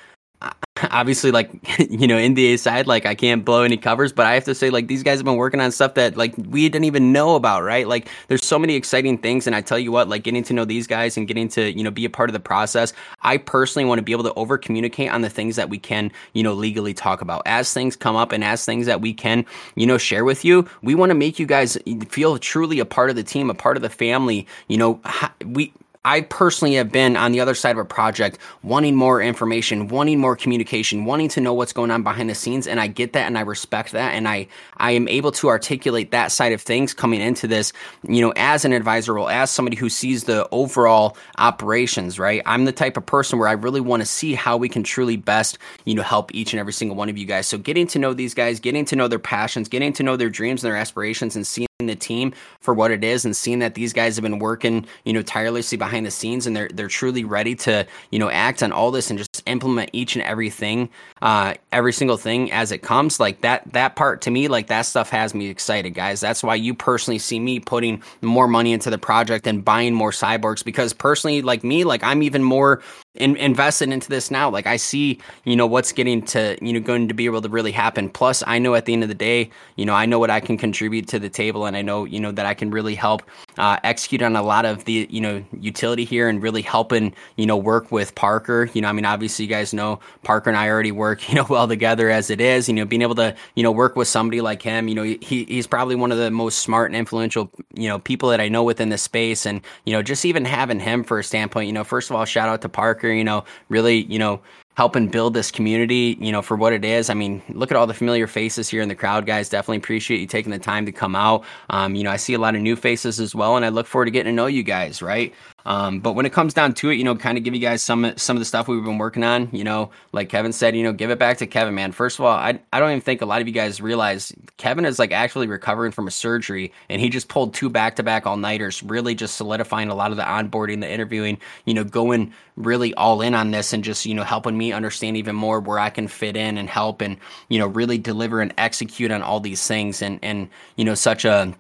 obviously 0.90 1.30
like 1.30 1.50
you 1.90 2.06
know 2.06 2.16
nda 2.16 2.59
side 2.59 2.87
like 2.87 3.04
i 3.04 3.14
can't 3.14 3.44
blow 3.44 3.62
any 3.62 3.76
covers 3.76 4.12
but 4.12 4.26
i 4.26 4.35
have 4.35 4.44
to 4.44 4.54
say 4.54 4.70
like 4.70 4.87
these 4.87 5.02
guys 5.02 5.18
have 5.18 5.25
been 5.25 5.37
working 5.37 5.61
on 5.61 5.70
stuff 5.70 5.94
that 5.94 6.16
like 6.16 6.35
we 6.37 6.68
didn't 6.68 6.85
even 6.85 7.12
know 7.12 7.35
about 7.35 7.62
right? 7.62 7.87
Like 7.87 8.09
there's 8.28 8.44
so 8.44 8.59
many 8.59 8.75
exciting 8.75 9.18
things 9.18 9.47
and 9.47 9.54
i 9.54 9.61
tell 9.61 9.78
you 9.78 9.92
what 9.92 10.09
like 10.09 10.23
getting 10.23 10.42
to 10.44 10.54
know 10.54 10.64
these 10.64 10.87
guys 10.87 11.16
and 11.16 11.26
getting 11.28 11.49
to 11.49 11.70
you 11.73 11.82
know 11.82 11.90
be 11.90 12.04
a 12.04 12.11
part 12.11 12.30
of 12.30 12.32
the 12.32 12.40
process 12.40 12.92
i 13.23 13.37
personally 13.37 13.87
want 13.87 13.99
to 13.99 14.02
be 14.02 14.12
able 14.12 14.25
to 14.25 14.32
over 14.35 14.56
communicate 14.56 15.11
on 15.11 15.20
the 15.20 15.28
things 15.28 15.56
that 15.56 15.68
we 15.68 15.78
can 15.78 16.11
you 16.32 16.42
know 16.42 16.54
legally 16.54 16.94
talk 16.94 17.20
about. 17.20 17.42
As 17.47 17.73
things 17.73 17.97
come 17.97 18.16
up 18.16 18.32
and 18.32 18.42
as 18.44 18.64
things 18.64 18.87
that 18.87 19.00
we 19.00 19.12
can 19.12 19.44
you 19.75 19.87
know 19.87 19.99
share 19.99 20.25
with 20.25 20.44
you 20.44 20.66
we 20.82 20.94
want 20.94 21.11
to 21.11 21.14
make 21.14 21.38
you 21.38 21.47
guys 21.47 21.76
feel 22.09 22.38
truly 22.38 22.78
a 22.78 22.85
part 22.85 23.11
of 23.11 23.16
the 23.16 23.25
team 23.25 23.50
a 23.50 23.54
part 23.54 23.76
of 23.76 23.82
the 23.82 23.90
family 23.90 24.47
you 24.68 24.78
know 24.78 25.00
we 25.44 25.73
I 26.02 26.23
personally 26.23 26.76
have 26.76 26.90
been 26.90 27.14
on 27.14 27.33
the 27.33 27.40
other 27.40 27.54
side 27.54 27.73
of 27.73 27.78
a 27.78 27.85
project 27.85 28.38
wanting 28.62 28.97
more 28.97 29.21
information, 29.21 29.88
wanting 29.88 30.19
more 30.19 30.35
communication, 30.35 31.04
wanting 31.04 31.28
to 31.28 31.42
know 31.42 31.52
what's 31.52 31.75
going 31.75 31.90
on 31.90 32.02
behind 32.02 32.30
the 32.30 32.35
scenes 32.35 32.66
and 32.66 32.80
I 32.80 32.87
get 32.87 33.12
that 33.12 33.26
and 33.26 33.37
I 33.37 33.42
respect 33.42 33.92
that 33.92 34.14
and 34.14 34.26
I 34.26 34.49
I 34.78 34.92
am 34.92 35.07
able 35.09 35.30
to 35.33 35.49
articulate 35.49 36.11
that 36.12 36.33
side 36.33 36.54
of 36.54 36.62
things 36.62 36.95
coming 36.95 37.21
into 37.21 37.47
this, 37.47 37.75
you 38.02 38.23
know, 38.23 38.33
as 38.37 38.64
an 38.64 38.73
advisor 38.73 39.12
role, 39.12 39.28
as 39.28 39.50
somebody 39.50 39.76
who 39.76 39.90
sees 39.90 40.25
the 40.25 40.49
overall 40.52 41.19
operations, 41.37 42.19
right? 42.19 42.40
I'm 42.47 42.64
the 42.64 42.73
type 42.73 42.97
of 42.97 43.04
person 43.04 43.38
where 43.38 43.49
I 43.49 43.52
really 43.52 43.83
want 43.83 44.00
to 44.00 44.07
see 44.07 44.33
how 44.33 44.57
we 44.57 44.71
can 44.71 44.83
truly 44.83 45.16
best, 45.16 45.59
you 45.85 45.95
know, 45.95 46.02
help 46.02 46.35
each 46.35 46.54
and 46.54 46.61
every 46.61 46.73
single 46.73 46.97
one 46.97 47.11
of 47.11 47.19
you 47.19 47.26
guys. 47.26 47.47
So 47.47 47.59
getting 47.59 47.87
to 47.88 47.99
know 47.99 48.14
these 48.14 48.33
guys, 48.33 48.59
getting 48.59 48.87
to 48.87 48.97
know 48.97 49.07
their 49.07 49.19
passions, 49.19 49.69
getting 49.69 49.92
to 49.92 50.02
know 50.02 50.16
their 50.16 50.30
dreams 50.30 50.64
and 50.64 50.73
their 50.73 50.78
aspirations 50.78 51.37
and 51.37 51.47
seeing 51.47 51.70
the 51.87 51.96
team 51.96 52.32
for 52.60 52.75
what 52.75 52.90
it 52.90 53.04
is 53.04 53.25
and 53.25 53.37
seeing 53.37 53.58
that 53.60 53.75
these 53.75 53.92
guys 53.92 54.16
have 54.16 54.22
been 54.22 54.38
working, 54.38 54.87
you 55.04 55.12
know, 55.12 55.22
tirelessly 55.22 55.78
behind 55.78 56.06
the 56.06 56.10
scenes 56.10 56.46
and 56.46 56.54
they're 56.54 56.68
they're 56.75 56.88
truly 56.88 57.25
ready 57.25 57.54
to, 57.54 57.87
you 58.10 58.18
know, 58.18 58.30
act 58.30 58.62
on 58.62 58.72
all 58.72 58.90
this 58.90 59.10
and 59.10 59.18
just 59.18 59.42
implement 59.46 59.90
each 59.92 60.16
and 60.16 60.25
everything, 60.25 60.88
uh, 61.22 61.54
every 61.72 61.92
single 61.92 62.16
thing 62.16 62.50
as 62.52 62.72
it 62.72 62.78
comes. 62.78 63.20
Like 63.20 63.40
that 63.42 63.72
that 63.72 63.96
part 63.96 64.20
to 64.22 64.30
me, 64.30 64.49
like 64.49 64.68
that 64.68 64.82
stuff 64.82 65.10
has 65.10 65.34
me 65.34 65.49
excited, 65.49 65.94
guys. 65.94 66.20
That's 66.20 66.42
why 66.42 66.54
you 66.56 66.75
personally 66.75 67.18
see 67.18 67.38
me 67.38 67.60
putting 67.60 68.02
more 68.22 68.49
money 68.49 68.72
into 68.72 68.90
the 68.90 68.99
project 68.99 69.46
and 69.46 69.64
buying 69.64 69.94
more 69.94 70.10
cyborgs 70.10 70.64
because 70.64 70.92
personally, 70.92 71.42
like 71.42 71.64
me, 71.64 71.84
like 71.84 72.02
I'm 72.02 72.22
even 72.22 72.42
more 72.42 72.82
in, 73.14 73.37
invested 73.37 73.90
into 73.90 74.09
this 74.09 74.31
now. 74.31 74.49
Like 74.49 74.67
I 74.67 74.76
see, 74.76 75.19
you 75.45 75.57
know, 75.57 75.67
what's 75.67 75.93
getting 75.93 76.23
to, 76.26 76.57
you 76.62 76.73
know, 76.73 76.81
going 76.81 77.09
to 77.09 77.14
be 77.14 77.26
able 77.26 77.43
to 77.43 77.49
really 77.49 77.73
happen. 77.73 78.09
Plus, 78.09 78.43
I 78.47 78.59
know 78.59 78.75
at 78.75 78.85
the 78.85 78.93
end 78.93 79.02
of 79.02 79.09
the 79.09 79.14
day, 79.17 79.50
you 79.76 79.85
know, 79.85 79.95
I 79.95 80.07
know 80.07 80.19
what 80.19 80.31
I 80.31 80.38
can 80.38 80.57
contribute 80.57 81.09
to 81.09 81.19
the 81.19 81.29
table, 81.29 81.67
and 81.67 81.76
I 81.76 81.83
know, 81.83 82.05
you 82.05 82.21
know, 82.21 82.31
that 82.31 82.47
I 82.47 82.55
can 82.55 82.71
really 82.71 82.95
help 82.95 83.23
uh, 83.59 83.79
execute 83.83 84.23
on 84.23 84.37
a 84.37 84.43
lot 84.43 84.64
of 84.64 84.85
the, 84.85 85.09
you 85.11 85.21
know, 85.21 85.45
utility 85.59 86.05
here 86.05 86.29
and 86.29 86.40
really 86.43 86.62
helping, 86.62 87.14
you 87.37 87.47
know, 87.47 87.57
work 87.57 87.90
with 87.90 88.14
Parker. 88.14 88.71
You 88.73 88.83
know, 88.83 88.88
I 88.88 88.93
mean, 88.93 89.05
obviously, 89.05 89.45
you 89.45 89.50
guys 89.50 89.75
know 89.75 89.99
Parker 90.23 90.50
and 90.50 90.57
I 90.57 90.69
already 90.69 90.93
work, 90.93 91.29
you 91.29 91.35
know, 91.35 91.47
well 91.49 91.67
together 91.67 92.11
as 92.11 92.31
it 92.31 92.40
is. 92.40 92.69
You 92.69 92.75
know, 92.75 92.85
being 92.85 93.02
able 93.02 93.17
to, 93.17 93.35
you 93.57 93.64
know, 93.64 93.73
work 93.73 93.97
with 93.97 94.07
somebody 94.07 94.40
like 94.40 94.62
him, 94.62 94.87
you 94.87 94.95
know, 94.95 95.02
he 95.02 95.45
he's 95.45 95.67
probably 95.67 95.97
one 95.97 96.12
of 96.12 96.19
the 96.19 96.31
most 96.31 96.61
smart 96.61 96.90
and 96.90 96.97
influential, 96.97 97.50
you 97.75 97.88
know, 97.88 97.99
people 97.99 98.29
that 98.29 98.40
I 98.40 98.49
know 98.49 98.62
within 98.62 98.90
the 98.90 98.99
space, 98.99 99.47
and 99.47 99.61
you 99.85 99.93
know, 99.93 100.02
just 100.02 100.25
even 100.25 100.45
having 100.45 100.79
him 100.79 101.02
for 101.02 101.19
a 101.19 101.25
standpoint, 101.25 101.67
you 101.67 101.73
know, 101.73 101.85
first 101.85 102.09
of 102.09 102.17
all, 102.17 102.25
shout 102.25 102.49
out 102.49 102.62
to 102.62 102.69
Parker 102.69 103.00
you 103.09 103.25
know, 103.25 103.45
really, 103.69 104.02
you 104.04 104.19
know, 104.19 104.40
helping 104.76 105.09
build 105.09 105.35
this 105.35 105.50
community, 105.50 106.16
you 106.21 106.33
know, 106.33 106.40
for 106.40 106.57
what 106.57 106.73
it 106.73 106.85
is. 106.85 107.11
I 107.11 107.14
mean, 107.14 107.42
look 107.50 107.71
at 107.71 107.76
all 107.76 107.87
the 107.87 107.95
familiar 107.95 108.26
faces 108.26 108.69
here 108.69 108.80
in 108.80 108.88
the 108.88 108.95
crowd, 108.95 109.26
guys. 109.26 109.49
Definitely 109.49 109.78
appreciate 109.78 110.21
you 110.21 110.26
taking 110.26 110.52
the 110.52 110.59
time 110.59 110.87
to 110.87 110.92
come 110.92 111.14
out. 111.14 111.45
Um, 111.69 111.95
you 111.95 112.04
know, 112.04 112.11
I 112.11 112.16
see 112.16 112.35
a 112.35 112.38
lot 112.38 112.54
of 112.54 112.62
new 112.62 112.76
faces 112.76 113.21
as 113.21 113.35
well, 113.35 113.57
and 113.57 113.64
I 113.64 113.69
look 113.69 113.87
forward 113.87 114.07
to 114.07 114.11
getting 114.11 114.33
to 114.33 114.37
know 114.37 114.47
you 114.47 114.62
guys, 114.62 115.02
right? 115.02 115.35
Um, 115.67 116.00
but 116.00 116.14
when 116.14 116.26
it 116.26 116.33
comes 116.33 116.55
down 116.55 116.75
to 116.75 116.90
it, 116.90 116.95
you 116.95 117.05
know, 117.05 117.14
kind 117.17 117.37
of 117.38 117.45
give 117.45 117.55
you 117.55 117.61
guys 117.61 117.83
some 117.83 118.12
some 118.17 118.37
of 118.37 118.40
the 118.40 118.45
stuff 118.45 118.69
we've 118.69 118.83
been 118.83 118.99
working 118.99 119.25
on. 119.25 119.49
You 119.52 119.64
know, 119.64 119.90
like 120.12 120.29
Kevin 120.29 120.52
said, 120.52 120.76
you 120.76 120.83
know, 120.83 120.93
give 120.93 121.11
it 121.11 121.19
back 121.19 121.38
to 121.38 121.47
Kevin, 121.47 121.75
man. 121.75 121.93
First 121.93 122.19
of 122.19 122.25
all, 122.25 122.33
I 122.33 122.61
I 122.73 122.81
don't 122.81 122.90
even 122.90 123.00
think 123.00 123.23
a 123.23 123.26
lot 123.26 123.40
of 123.40 123.49
you 123.49 123.55
guys 123.55 123.81
realize 123.81 124.33
Kevin 124.57 124.85
is 124.85 124.99
like 124.99 125.12
actually 125.12 125.47
recovering 125.47 125.93
from 125.93 126.09
a 126.09 126.11
surgery, 126.11 126.73
and 126.88 127.00
he 127.00 127.09
just 127.09 127.29
pulled 127.29 127.55
two 127.55 127.69
back 127.69 127.97
to 127.97 128.02
back 128.02 128.26
all 128.26 128.37
nighters, 128.37 128.83
really 128.83 129.14
just 129.14 129.37
solidifying 129.37 129.88
a 129.88 129.95
lot 129.95 130.11
of 130.11 130.17
the 130.17 130.23
onboarding, 130.23 130.81
the 130.81 130.90
interviewing. 130.90 131.38
You 131.64 131.75
know, 131.75 131.85
going 131.85 132.33
really 132.57 132.95
all 132.95 133.21
in 133.21 133.35
on 133.35 133.50
this, 133.50 133.73
and 133.73 133.85
just 133.85 134.07
you 134.07 134.14
know 134.14 134.25
helping 134.25 134.57
me 134.57 134.73
understand 134.73 135.17
even 135.17 135.37
more 135.37 135.61
where 135.61 135.79
I 135.79 135.90
can 135.90 136.09
fit 136.09 136.37
in 136.37 136.59
and 136.59 136.69
help, 136.69 137.00
and 137.00 137.17
you 137.49 137.59
know 137.59 137.67
really 137.67 137.99
deliver 137.99 138.40
and 138.40 138.55
execute 138.57 139.11
on 139.11 139.23
all 139.23 139.40
these 139.40 139.67
things, 139.67 140.02
and 140.02 140.19
and 140.23 140.49
you 140.76 140.85
know 140.85 140.95
such 140.95 141.25
a 141.25 141.55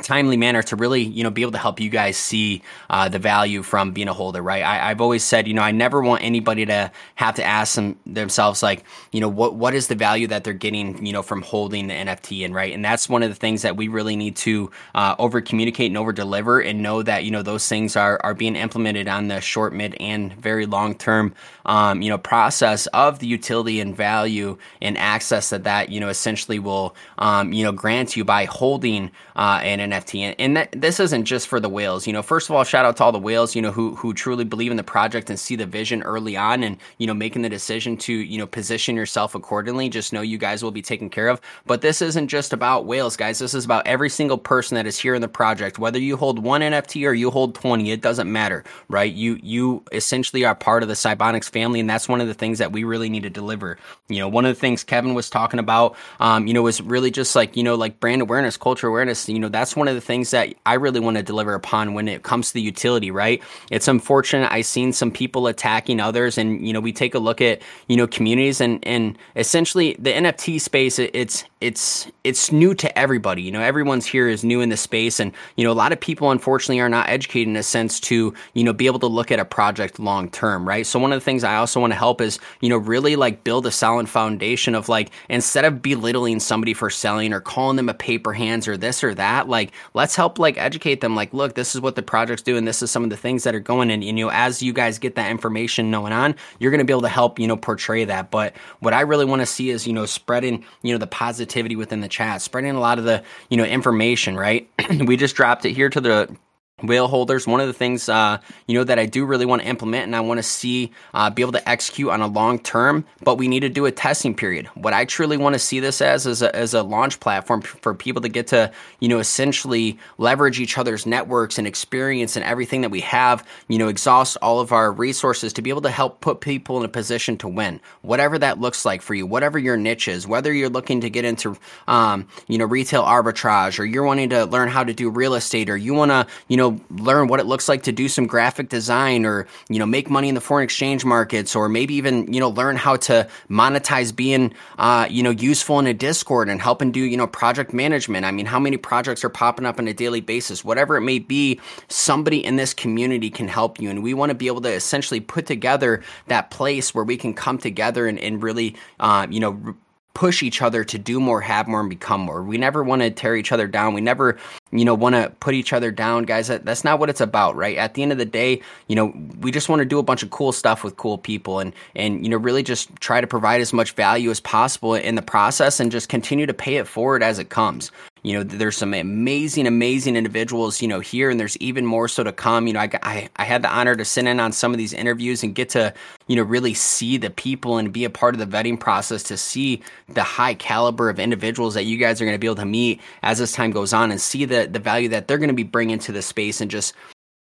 timely 0.00 0.36
manner 0.36 0.62
to 0.62 0.74
really 0.74 1.02
you 1.02 1.22
know 1.22 1.30
be 1.30 1.42
able 1.42 1.52
to 1.52 1.58
help 1.58 1.78
you 1.78 1.90
guys 1.90 2.16
see 2.16 2.62
uh, 2.88 3.08
the 3.08 3.18
value 3.18 3.62
from 3.62 3.92
being 3.92 4.08
a 4.08 4.12
holder 4.14 4.42
right? 4.42 4.62
I, 4.62 4.88
have 4.88 5.00
always 5.00 5.22
said 5.22 5.46
you 5.46 5.54
know 5.54 5.62
i 5.62 5.70
never 5.70 6.00
want 6.00 6.22
anybody 6.22 6.64
to 6.66 6.90
have 7.14 7.34
to 7.36 7.44
ask 7.44 7.74
them 7.74 7.98
themselves 8.06 8.62
like 8.62 8.84
you 9.12 9.20
know 9.20 9.28
what 9.28 9.54
what 9.54 9.74
is 9.74 9.88
the 9.88 9.94
value 9.94 10.26
that 10.28 10.44
they're 10.44 10.54
getting 10.54 11.04
you 11.04 11.12
know 11.12 11.22
from 11.22 11.42
holding 11.42 11.88
the 11.88 11.94
nft 11.94 12.44
and 12.44 12.54
right? 12.54 12.72
And 12.72 12.84
that's 12.84 13.08
one 13.08 13.22
of 13.22 13.28
the 13.28 13.34
things 13.34 13.62
that 13.62 13.76
we 13.76 13.88
really 13.88 14.16
need 14.16 14.36
to 14.36 14.70
uh, 14.94 15.14
over 15.18 15.40
communicate 15.40 15.90
and 15.90 15.98
over 15.98 16.12
deliver 16.12 16.60
and 16.60 16.82
know 16.82 17.02
that 17.02 17.24
you 17.24 17.30
know 17.30 17.42
those 17.42 17.68
things 17.68 17.96
are 17.96 18.20
are 18.22 18.34
being 18.34 18.56
implemented 18.56 19.08
on 19.08 19.28
the 19.28 19.40
short 19.40 19.72
mid 19.72 19.94
and 20.00 20.32
very 20.34 20.66
long 20.66 20.94
term 20.94 21.34
um, 21.66 22.02
you 22.02 22.08
know 22.08 22.18
process 22.18 22.86
of 22.88 23.18
the 23.18 23.26
utility 23.26 23.80
and 23.80 23.96
value 23.96 24.56
and 24.80 24.96
access 24.98 25.50
that 25.50 25.64
that 25.64 25.90
you 25.90 26.00
know 26.00 26.08
essentially 26.08 26.58
will 26.58 26.94
um, 27.18 27.52
you 27.52 27.64
know 27.64 27.72
grant 27.72 28.16
you 28.16 28.24
by 28.24 28.44
holding 28.44 29.10
uh, 29.36 29.60
an 29.62 29.80
NFT. 29.82 30.34
And, 30.38 30.56
that, 30.56 30.72
this 30.72 31.00
isn't 31.00 31.24
just 31.24 31.48
for 31.48 31.60
the 31.60 31.68
whales. 31.68 32.06
You 32.06 32.12
know, 32.12 32.22
first 32.22 32.48
of 32.48 32.56
all, 32.56 32.64
shout 32.64 32.84
out 32.84 32.96
to 32.98 33.04
all 33.04 33.12
the 33.12 33.18
whales, 33.18 33.54
you 33.54 33.62
know, 33.62 33.72
who 33.72 33.94
who 33.96 34.14
truly 34.14 34.44
believe 34.44 34.70
in 34.70 34.76
the 34.76 34.82
project 34.82 35.30
and 35.30 35.38
see 35.38 35.56
the 35.56 35.66
vision 35.66 36.02
early 36.02 36.36
on 36.36 36.62
and, 36.62 36.76
you 36.98 37.06
know, 37.06 37.14
making 37.14 37.42
the 37.42 37.48
decision 37.48 37.96
to, 37.98 38.12
you 38.12 38.38
know, 38.38 38.46
position 38.46 38.96
yourself 38.96 39.34
accordingly. 39.34 39.88
Just 39.88 40.12
know 40.12 40.20
you 40.20 40.38
guys 40.38 40.62
will 40.62 40.70
be 40.70 40.82
taken 40.82 41.10
care 41.10 41.28
of. 41.28 41.40
But 41.66 41.80
this 41.80 42.02
isn't 42.02 42.28
just 42.28 42.52
about 42.52 42.86
whales, 42.86 43.16
guys. 43.16 43.38
This 43.38 43.54
is 43.54 43.64
about 43.64 43.86
every 43.86 44.08
single 44.08 44.38
person 44.38 44.74
that 44.76 44.86
is 44.86 44.98
here 44.98 45.14
in 45.14 45.22
the 45.22 45.28
project. 45.28 45.78
Whether 45.78 45.98
you 45.98 46.16
hold 46.16 46.38
one 46.38 46.60
NFT 46.60 47.06
or 47.06 47.12
you 47.12 47.30
hold 47.30 47.54
20, 47.54 47.90
it 47.90 48.00
doesn't 48.00 48.30
matter, 48.30 48.64
right? 48.88 49.12
You 49.12 49.38
you 49.42 49.82
essentially 49.92 50.44
are 50.44 50.54
part 50.54 50.82
of 50.82 50.88
the 50.88 50.94
Cybonix 50.94 51.48
family, 51.48 51.80
and 51.80 51.88
that's 51.88 52.08
one 52.08 52.20
of 52.20 52.28
the 52.28 52.34
things 52.34 52.58
that 52.58 52.72
we 52.72 52.84
really 52.84 53.08
need 53.08 53.22
to 53.24 53.30
deliver. 53.30 53.78
You 54.08 54.20
know, 54.20 54.28
one 54.28 54.44
of 54.44 54.54
the 54.54 54.60
things 54.60 54.84
Kevin 54.84 55.14
was 55.14 55.30
talking 55.30 55.60
about, 55.60 55.96
um, 56.20 56.46
you 56.46 56.54
know, 56.54 56.62
was 56.62 56.80
really 56.80 57.10
just 57.10 57.34
like, 57.34 57.56
you 57.56 57.62
know, 57.62 57.74
like 57.74 58.00
brand 58.00 58.22
awareness, 58.22 58.56
culture 58.56 58.86
awareness, 58.86 59.28
you 59.28 59.38
know, 59.38 59.48
that's 59.48 59.71
that's 59.72 59.78
one 59.78 59.88
of 59.88 59.94
the 59.94 60.02
things 60.02 60.32
that 60.32 60.54
I 60.66 60.74
really 60.74 61.00
want 61.00 61.16
to 61.16 61.22
deliver 61.22 61.54
upon 61.54 61.94
when 61.94 62.06
it 62.06 62.24
comes 62.24 62.48
to 62.48 62.54
the 62.54 62.60
utility, 62.60 63.10
right? 63.10 63.42
It's 63.70 63.88
unfortunate 63.88 64.52
I've 64.52 64.66
seen 64.66 64.92
some 64.92 65.10
people 65.10 65.46
attacking 65.46 65.98
others 65.98 66.36
and 66.36 66.66
you 66.66 66.74
know, 66.74 66.80
we 66.80 66.92
take 66.92 67.14
a 67.14 67.18
look 67.18 67.40
at, 67.40 67.62
you 67.88 67.96
know, 67.96 68.06
communities 68.06 68.60
and 68.60 68.86
and 68.86 69.16
essentially 69.34 69.96
the 69.98 70.12
NFT 70.12 70.60
space 70.60 70.98
it's 70.98 71.44
it's 71.62 72.10
it's 72.24 72.52
new 72.52 72.74
to 72.74 72.98
everybody. 72.98 73.40
You 73.40 73.50
know, 73.50 73.62
everyone's 73.62 74.04
here 74.04 74.28
is 74.28 74.44
new 74.44 74.60
in 74.60 74.68
the 74.68 74.76
space 74.76 75.18
and 75.20 75.32
you 75.56 75.64
know, 75.64 75.72
a 75.72 75.74
lot 75.74 75.92
of 75.92 76.00
people 76.00 76.30
unfortunately 76.30 76.80
are 76.80 76.90
not 76.90 77.08
educated 77.08 77.48
in 77.48 77.56
a 77.56 77.62
sense 77.62 77.98
to, 78.00 78.34
you 78.52 78.64
know, 78.64 78.74
be 78.74 78.86
able 78.86 78.98
to 78.98 79.06
look 79.06 79.30
at 79.30 79.38
a 79.38 79.44
project 79.44 79.98
long 79.98 80.28
term, 80.28 80.68
right? 80.68 80.86
So 80.86 80.98
one 80.98 81.12
of 81.12 81.16
the 81.16 81.24
things 81.24 81.44
I 81.44 81.56
also 81.56 81.80
want 81.80 81.92
to 81.92 81.98
help 81.98 82.20
is, 82.20 82.38
you 82.60 82.68
know, 82.68 82.76
really 82.76 83.16
like 83.16 83.42
build 83.42 83.64
a 83.64 83.70
solid 83.70 84.08
foundation 84.08 84.74
of 84.74 84.90
like 84.90 85.12
instead 85.30 85.64
of 85.64 85.80
belittling 85.80 86.40
somebody 86.40 86.74
for 86.74 86.90
selling 86.90 87.32
or 87.32 87.40
calling 87.40 87.76
them 87.76 87.88
a 87.88 87.94
paper 87.94 88.34
hands 88.34 88.68
or 88.68 88.76
this 88.76 89.02
or 89.02 89.14
that, 89.14 89.48
like 89.48 89.61
let's 89.94 90.16
help 90.16 90.38
like 90.38 90.58
educate 90.58 91.00
them 91.00 91.16
like 91.16 91.32
look, 91.32 91.54
this 91.54 91.74
is 91.74 91.80
what 91.80 91.94
the 91.94 92.02
project's 92.02 92.42
doing, 92.42 92.64
this 92.66 92.82
is 92.82 92.90
some 92.90 93.04
of 93.04 93.10
the 93.10 93.16
things 93.16 93.44
that 93.44 93.54
are 93.54 93.60
going 93.60 93.90
and, 93.90 94.02
and 94.02 94.18
you 94.18 94.24
know, 94.24 94.30
as 94.30 94.62
you 94.62 94.72
guys 94.72 94.98
get 94.98 95.14
that 95.14 95.30
information 95.30 95.90
knowing 95.90 96.12
on, 96.12 96.34
you're 96.58 96.70
going 96.70 96.78
to 96.78 96.84
be 96.84 96.92
able 96.92 97.02
to 97.02 97.08
help, 97.08 97.38
you 97.38 97.46
know, 97.46 97.56
portray 97.56 98.04
that. 98.04 98.30
But 98.30 98.54
what 98.80 98.94
I 98.94 99.02
really 99.02 99.24
want 99.24 99.40
to 99.40 99.46
see 99.46 99.70
is, 99.70 99.86
you 99.86 99.92
know, 99.92 100.06
spreading, 100.06 100.64
you 100.82 100.92
know, 100.92 100.98
the 100.98 101.06
positivity 101.06 101.76
within 101.76 102.00
the 102.00 102.08
chat, 102.08 102.42
spreading 102.42 102.74
a 102.74 102.80
lot 102.80 102.98
of 102.98 103.04
the, 103.04 103.22
you 103.48 103.56
know, 103.56 103.64
information, 103.64 104.36
right? 104.36 104.68
we 105.06 105.16
just 105.16 105.36
dropped 105.36 105.64
it 105.64 105.72
here 105.72 105.88
to 105.88 106.00
the 106.00 106.36
whale 106.82 107.08
holders. 107.08 107.46
One 107.46 107.60
of 107.60 107.66
the 107.66 107.72
things 107.72 108.08
uh, 108.08 108.38
you 108.66 108.78
know 108.78 108.84
that 108.84 108.98
i 108.98 109.06
do 109.06 109.24
really 109.24 109.46
want 109.46 109.62
to 109.62 109.68
implement 109.68 110.04
and 110.04 110.16
i 110.16 110.20
want 110.20 110.38
to 110.38 110.42
see 110.42 110.92
uh, 111.14 111.30
be 111.30 111.42
able 111.42 111.52
to 111.52 111.68
execute 111.68 112.10
on 112.10 112.20
a 112.20 112.26
long 112.26 112.58
term 112.58 113.04
but 113.22 113.36
we 113.36 113.48
need 113.48 113.60
to 113.60 113.68
do 113.68 113.86
a 113.86 113.92
testing 113.92 114.34
period. 114.34 114.66
What 114.74 114.92
i 114.92 115.04
truly 115.04 115.36
want 115.36 115.54
to 115.54 115.58
see 115.58 115.80
this 115.80 116.00
as 116.00 116.26
is 116.26 116.42
a, 116.42 116.54
as 116.54 116.74
a 116.74 116.82
launch 116.82 117.20
platform 117.20 117.62
for 117.62 117.94
people 117.94 118.22
to 118.22 118.28
get 118.28 118.48
to 118.48 118.70
you 119.00 119.08
know 119.08 119.18
essentially 119.18 119.98
leverage 120.18 120.60
each 120.60 120.78
other's 120.78 121.06
networks 121.06 121.58
and 121.58 121.66
experience 121.66 122.36
and 122.36 122.44
everything 122.44 122.82
that 122.82 122.90
we 122.90 123.00
have 123.00 123.46
you 123.68 123.78
know 123.78 123.88
exhaust 123.88 124.36
all 124.42 124.60
of 124.60 124.72
our 124.72 124.92
resources 124.92 125.52
to 125.52 125.62
be 125.62 125.70
able 125.70 125.82
to 125.82 125.90
help 125.90 126.20
put 126.20 126.40
people 126.40 126.78
in 126.78 126.84
a 126.84 126.88
position 126.88 127.36
to 127.38 127.48
win. 127.48 127.80
Whatever 128.02 128.38
that 128.38 128.60
looks 128.60 128.84
like 128.84 129.02
for 129.02 129.14
you 129.14 129.26
whatever 129.26 129.58
your 129.58 129.76
niche 129.76 130.08
is 130.08 130.26
whether 130.26 130.52
you're 130.52 130.68
looking 130.68 131.00
to 131.00 131.10
get 131.10 131.24
into 131.24 131.56
um, 131.88 132.26
you 132.48 132.58
know 132.58 132.64
retail 132.64 133.02
arbitrage 133.02 133.78
or 133.78 133.84
you're 133.84 134.04
wanting 134.04 134.30
to 134.30 134.44
learn 134.46 134.68
how 134.68 134.84
to 134.84 134.92
do 134.92 135.10
real 135.10 135.34
estate 135.34 135.68
or 135.70 135.76
you 135.76 135.94
want 135.94 136.10
to 136.10 136.26
you 136.48 136.56
learn 136.90 137.28
what 137.28 137.40
it 137.40 137.46
looks 137.46 137.68
like 137.68 137.82
to 137.84 137.92
do 137.92 138.08
some 138.08 138.26
graphic 138.26 138.68
design 138.68 139.24
or 139.24 139.46
you 139.68 139.78
know 139.78 139.86
make 139.86 140.10
money 140.10 140.28
in 140.28 140.34
the 140.34 140.40
foreign 140.40 140.64
exchange 140.64 141.04
markets 141.04 141.56
or 141.56 141.68
maybe 141.68 141.94
even 141.94 142.32
you 142.32 142.40
know 142.40 142.48
learn 142.48 142.76
how 142.76 142.96
to 142.96 143.28
monetize 143.48 144.14
being 144.14 144.52
uh, 144.78 145.06
you 145.10 145.22
know 145.22 145.30
useful 145.30 145.78
in 145.78 145.86
a 145.86 145.94
discord 145.94 146.48
and 146.48 146.60
helping 146.60 146.92
do 146.92 147.00
you 147.00 147.16
know 147.16 147.26
project 147.26 147.72
management. 147.72 148.24
I 148.24 148.30
mean 148.30 148.46
how 148.46 148.58
many 148.58 148.76
projects 148.76 149.24
are 149.24 149.28
popping 149.28 149.66
up 149.66 149.78
on 149.78 149.88
a 149.88 149.94
daily 149.94 150.20
basis? 150.20 150.64
Whatever 150.64 150.96
it 150.96 151.02
may 151.02 151.18
be 151.18 151.60
somebody 151.88 152.44
in 152.44 152.56
this 152.56 152.74
community 152.74 153.30
can 153.30 153.48
help 153.48 153.80
you. 153.80 153.90
And 153.90 154.02
we 154.02 154.14
want 154.14 154.30
to 154.30 154.34
be 154.34 154.46
able 154.46 154.60
to 154.62 154.72
essentially 154.72 155.20
put 155.20 155.46
together 155.46 156.02
that 156.26 156.50
place 156.50 156.94
where 156.94 157.04
we 157.04 157.16
can 157.16 157.34
come 157.34 157.58
together 157.58 158.06
and, 158.06 158.18
and 158.18 158.42
really 158.42 158.76
uh, 159.00 159.26
you 159.30 159.40
know 159.40 159.74
push 160.14 160.42
each 160.42 160.62
other 160.62 160.84
to 160.84 160.98
do 160.98 161.20
more, 161.20 161.40
have 161.40 161.68
more, 161.68 161.80
and 161.80 161.88
become 161.88 162.20
more. 162.20 162.42
We 162.42 162.58
never 162.58 162.82
want 162.82 163.02
to 163.02 163.10
tear 163.10 163.36
each 163.36 163.52
other 163.52 163.66
down. 163.66 163.94
We 163.94 164.00
never, 164.00 164.38
you 164.70 164.84
know, 164.84 164.94
want 164.94 165.14
to 165.14 165.32
put 165.40 165.54
each 165.54 165.72
other 165.72 165.90
down, 165.90 166.24
guys. 166.24 166.48
That, 166.48 166.64
that's 166.64 166.84
not 166.84 166.98
what 166.98 167.10
it's 167.10 167.20
about, 167.20 167.56
right? 167.56 167.76
At 167.76 167.94
the 167.94 168.02
end 168.02 168.12
of 168.12 168.18
the 168.18 168.24
day, 168.24 168.60
you 168.88 168.96
know, 168.96 169.14
we 169.40 169.50
just 169.50 169.68
want 169.68 169.80
to 169.80 169.86
do 169.86 169.98
a 169.98 170.02
bunch 170.02 170.22
of 170.22 170.30
cool 170.30 170.52
stuff 170.52 170.84
with 170.84 170.96
cool 170.96 171.18
people 171.18 171.60
and, 171.60 171.72
and, 171.96 172.24
you 172.24 172.30
know, 172.30 172.36
really 172.36 172.62
just 172.62 172.94
try 172.96 173.20
to 173.20 173.26
provide 173.26 173.60
as 173.60 173.72
much 173.72 173.92
value 173.92 174.30
as 174.30 174.40
possible 174.40 174.94
in 174.94 175.14
the 175.14 175.22
process 175.22 175.80
and 175.80 175.90
just 175.90 176.08
continue 176.08 176.46
to 176.46 176.54
pay 176.54 176.76
it 176.76 176.86
forward 176.86 177.22
as 177.22 177.38
it 177.38 177.48
comes 177.48 177.90
you 178.22 178.32
know 178.34 178.42
there's 178.44 178.76
some 178.76 178.94
amazing 178.94 179.66
amazing 179.66 180.14
individuals 180.14 180.80
you 180.80 180.88
know 180.88 181.00
here 181.00 181.28
and 181.30 181.40
there's 181.40 181.56
even 181.58 181.84
more 181.84 182.08
so 182.08 182.22
to 182.22 182.32
come. 182.32 182.66
You 182.66 182.74
know 182.74 182.80
I, 182.80 182.90
I, 183.02 183.28
I 183.36 183.44
had 183.44 183.62
the 183.62 183.68
honor 183.68 183.96
to 183.96 184.04
sit 184.04 184.26
in 184.26 184.40
on 184.40 184.52
some 184.52 184.72
of 184.72 184.78
these 184.78 184.92
interviews 184.92 185.42
and 185.42 185.54
get 185.54 185.68
to 185.70 185.92
you 186.28 186.36
know 186.36 186.42
really 186.42 186.74
see 186.74 187.16
the 187.16 187.30
people 187.30 187.78
and 187.78 187.92
be 187.92 188.04
a 188.04 188.10
part 188.10 188.34
of 188.34 188.38
the 188.38 188.56
vetting 188.56 188.78
process 188.78 189.22
to 189.24 189.36
see 189.36 189.82
the 190.08 190.22
high 190.22 190.54
caliber 190.54 191.10
of 191.10 191.18
individuals 191.18 191.74
that 191.74 191.84
you 191.84 191.96
guys 191.96 192.20
are 192.20 192.24
going 192.24 192.34
to 192.34 192.38
be 192.38 192.46
able 192.46 192.56
to 192.56 192.64
meet 192.64 193.00
as 193.22 193.38
this 193.38 193.52
time 193.52 193.70
goes 193.70 193.92
on 193.92 194.10
and 194.10 194.20
see 194.20 194.44
the 194.44 194.68
the 194.70 194.78
value 194.78 195.08
that 195.08 195.26
they're 195.26 195.38
going 195.38 195.48
to 195.48 195.54
be 195.54 195.62
bringing 195.62 195.98
to 195.98 196.12
the 196.12 196.22
space 196.22 196.60
and 196.60 196.70
just 196.70 196.94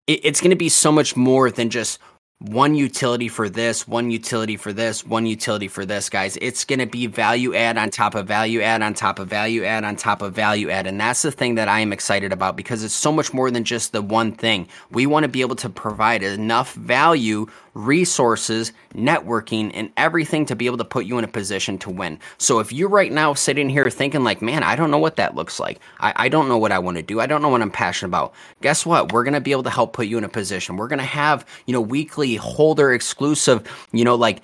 it, 0.07 0.23
it's 0.23 0.41
going 0.41 0.51
to 0.51 0.55
be 0.55 0.69
so 0.69 0.91
much 0.91 1.15
more 1.15 1.49
than 1.49 1.69
just 1.69 1.99
one 2.39 2.73
utility 2.73 3.27
for 3.27 3.49
this, 3.49 3.85
one 3.85 4.09
utility 4.09 4.55
for 4.55 4.71
this, 4.71 5.05
one 5.05 5.25
utility 5.25 5.67
for 5.67 5.85
this, 5.85 6.09
guys. 6.09 6.37
It's 6.41 6.63
going 6.63 6.79
to 6.79 6.85
be 6.85 7.05
value 7.05 7.53
add 7.53 7.77
on 7.77 7.89
top 7.89 8.15
of 8.15 8.27
value 8.27 8.61
add 8.61 8.81
on 8.81 8.93
top 8.93 9.19
of 9.19 9.27
value 9.27 9.65
add 9.65 9.83
on 9.83 9.97
top 9.97 10.21
of 10.21 10.33
value 10.35 10.69
add. 10.69 10.87
And 10.87 10.97
that's 11.01 11.21
the 11.21 11.33
thing 11.33 11.55
that 11.55 11.67
I 11.67 11.81
am 11.81 11.91
excited 11.91 12.31
about 12.31 12.55
because 12.55 12.81
it's 12.81 12.93
so 12.93 13.11
much 13.11 13.33
more 13.33 13.51
than 13.51 13.65
just 13.65 13.91
the 13.91 14.01
one 14.01 14.31
thing. 14.31 14.69
We 14.89 15.05
want 15.05 15.25
to 15.25 15.27
be 15.27 15.41
able 15.41 15.57
to 15.57 15.69
provide 15.69 16.23
enough 16.23 16.73
value 16.75 17.47
resources, 17.73 18.71
networking, 18.93 19.71
and 19.73 19.91
everything 19.97 20.45
to 20.45 20.55
be 20.55 20.65
able 20.65 20.77
to 20.77 20.85
put 20.85 21.05
you 21.05 21.17
in 21.17 21.23
a 21.23 21.27
position 21.27 21.77
to 21.79 21.89
win. 21.89 22.19
So 22.37 22.59
if 22.59 22.71
you're 22.71 22.89
right 22.89 23.11
now 23.11 23.33
sitting 23.33 23.69
here 23.69 23.89
thinking 23.89 24.23
like, 24.23 24.41
man, 24.41 24.63
I 24.63 24.75
don't 24.75 24.91
know 24.91 24.97
what 24.97 25.15
that 25.17 25.35
looks 25.35 25.59
like. 25.59 25.79
I, 25.99 26.13
I 26.15 26.29
don't 26.29 26.47
know 26.47 26.57
what 26.57 26.71
I 26.71 26.79
want 26.79 26.97
to 26.97 27.03
do. 27.03 27.19
I 27.19 27.25
don't 27.25 27.41
know 27.41 27.49
what 27.49 27.61
I'm 27.61 27.71
passionate 27.71 28.09
about. 28.09 28.33
Guess 28.61 28.85
what? 28.85 29.11
We're 29.11 29.23
going 29.23 29.33
to 29.33 29.41
be 29.41 29.51
able 29.51 29.63
to 29.63 29.69
help 29.69 29.93
put 29.93 30.07
you 30.07 30.17
in 30.17 30.23
a 30.23 30.29
position. 30.29 30.77
We're 30.77 30.87
going 30.87 30.99
to 30.99 31.05
have, 31.05 31.45
you 31.65 31.73
know, 31.73 31.81
weekly 31.81 32.35
holder 32.35 32.91
exclusive, 32.93 33.67
you 33.91 34.03
know, 34.03 34.15
like 34.15 34.41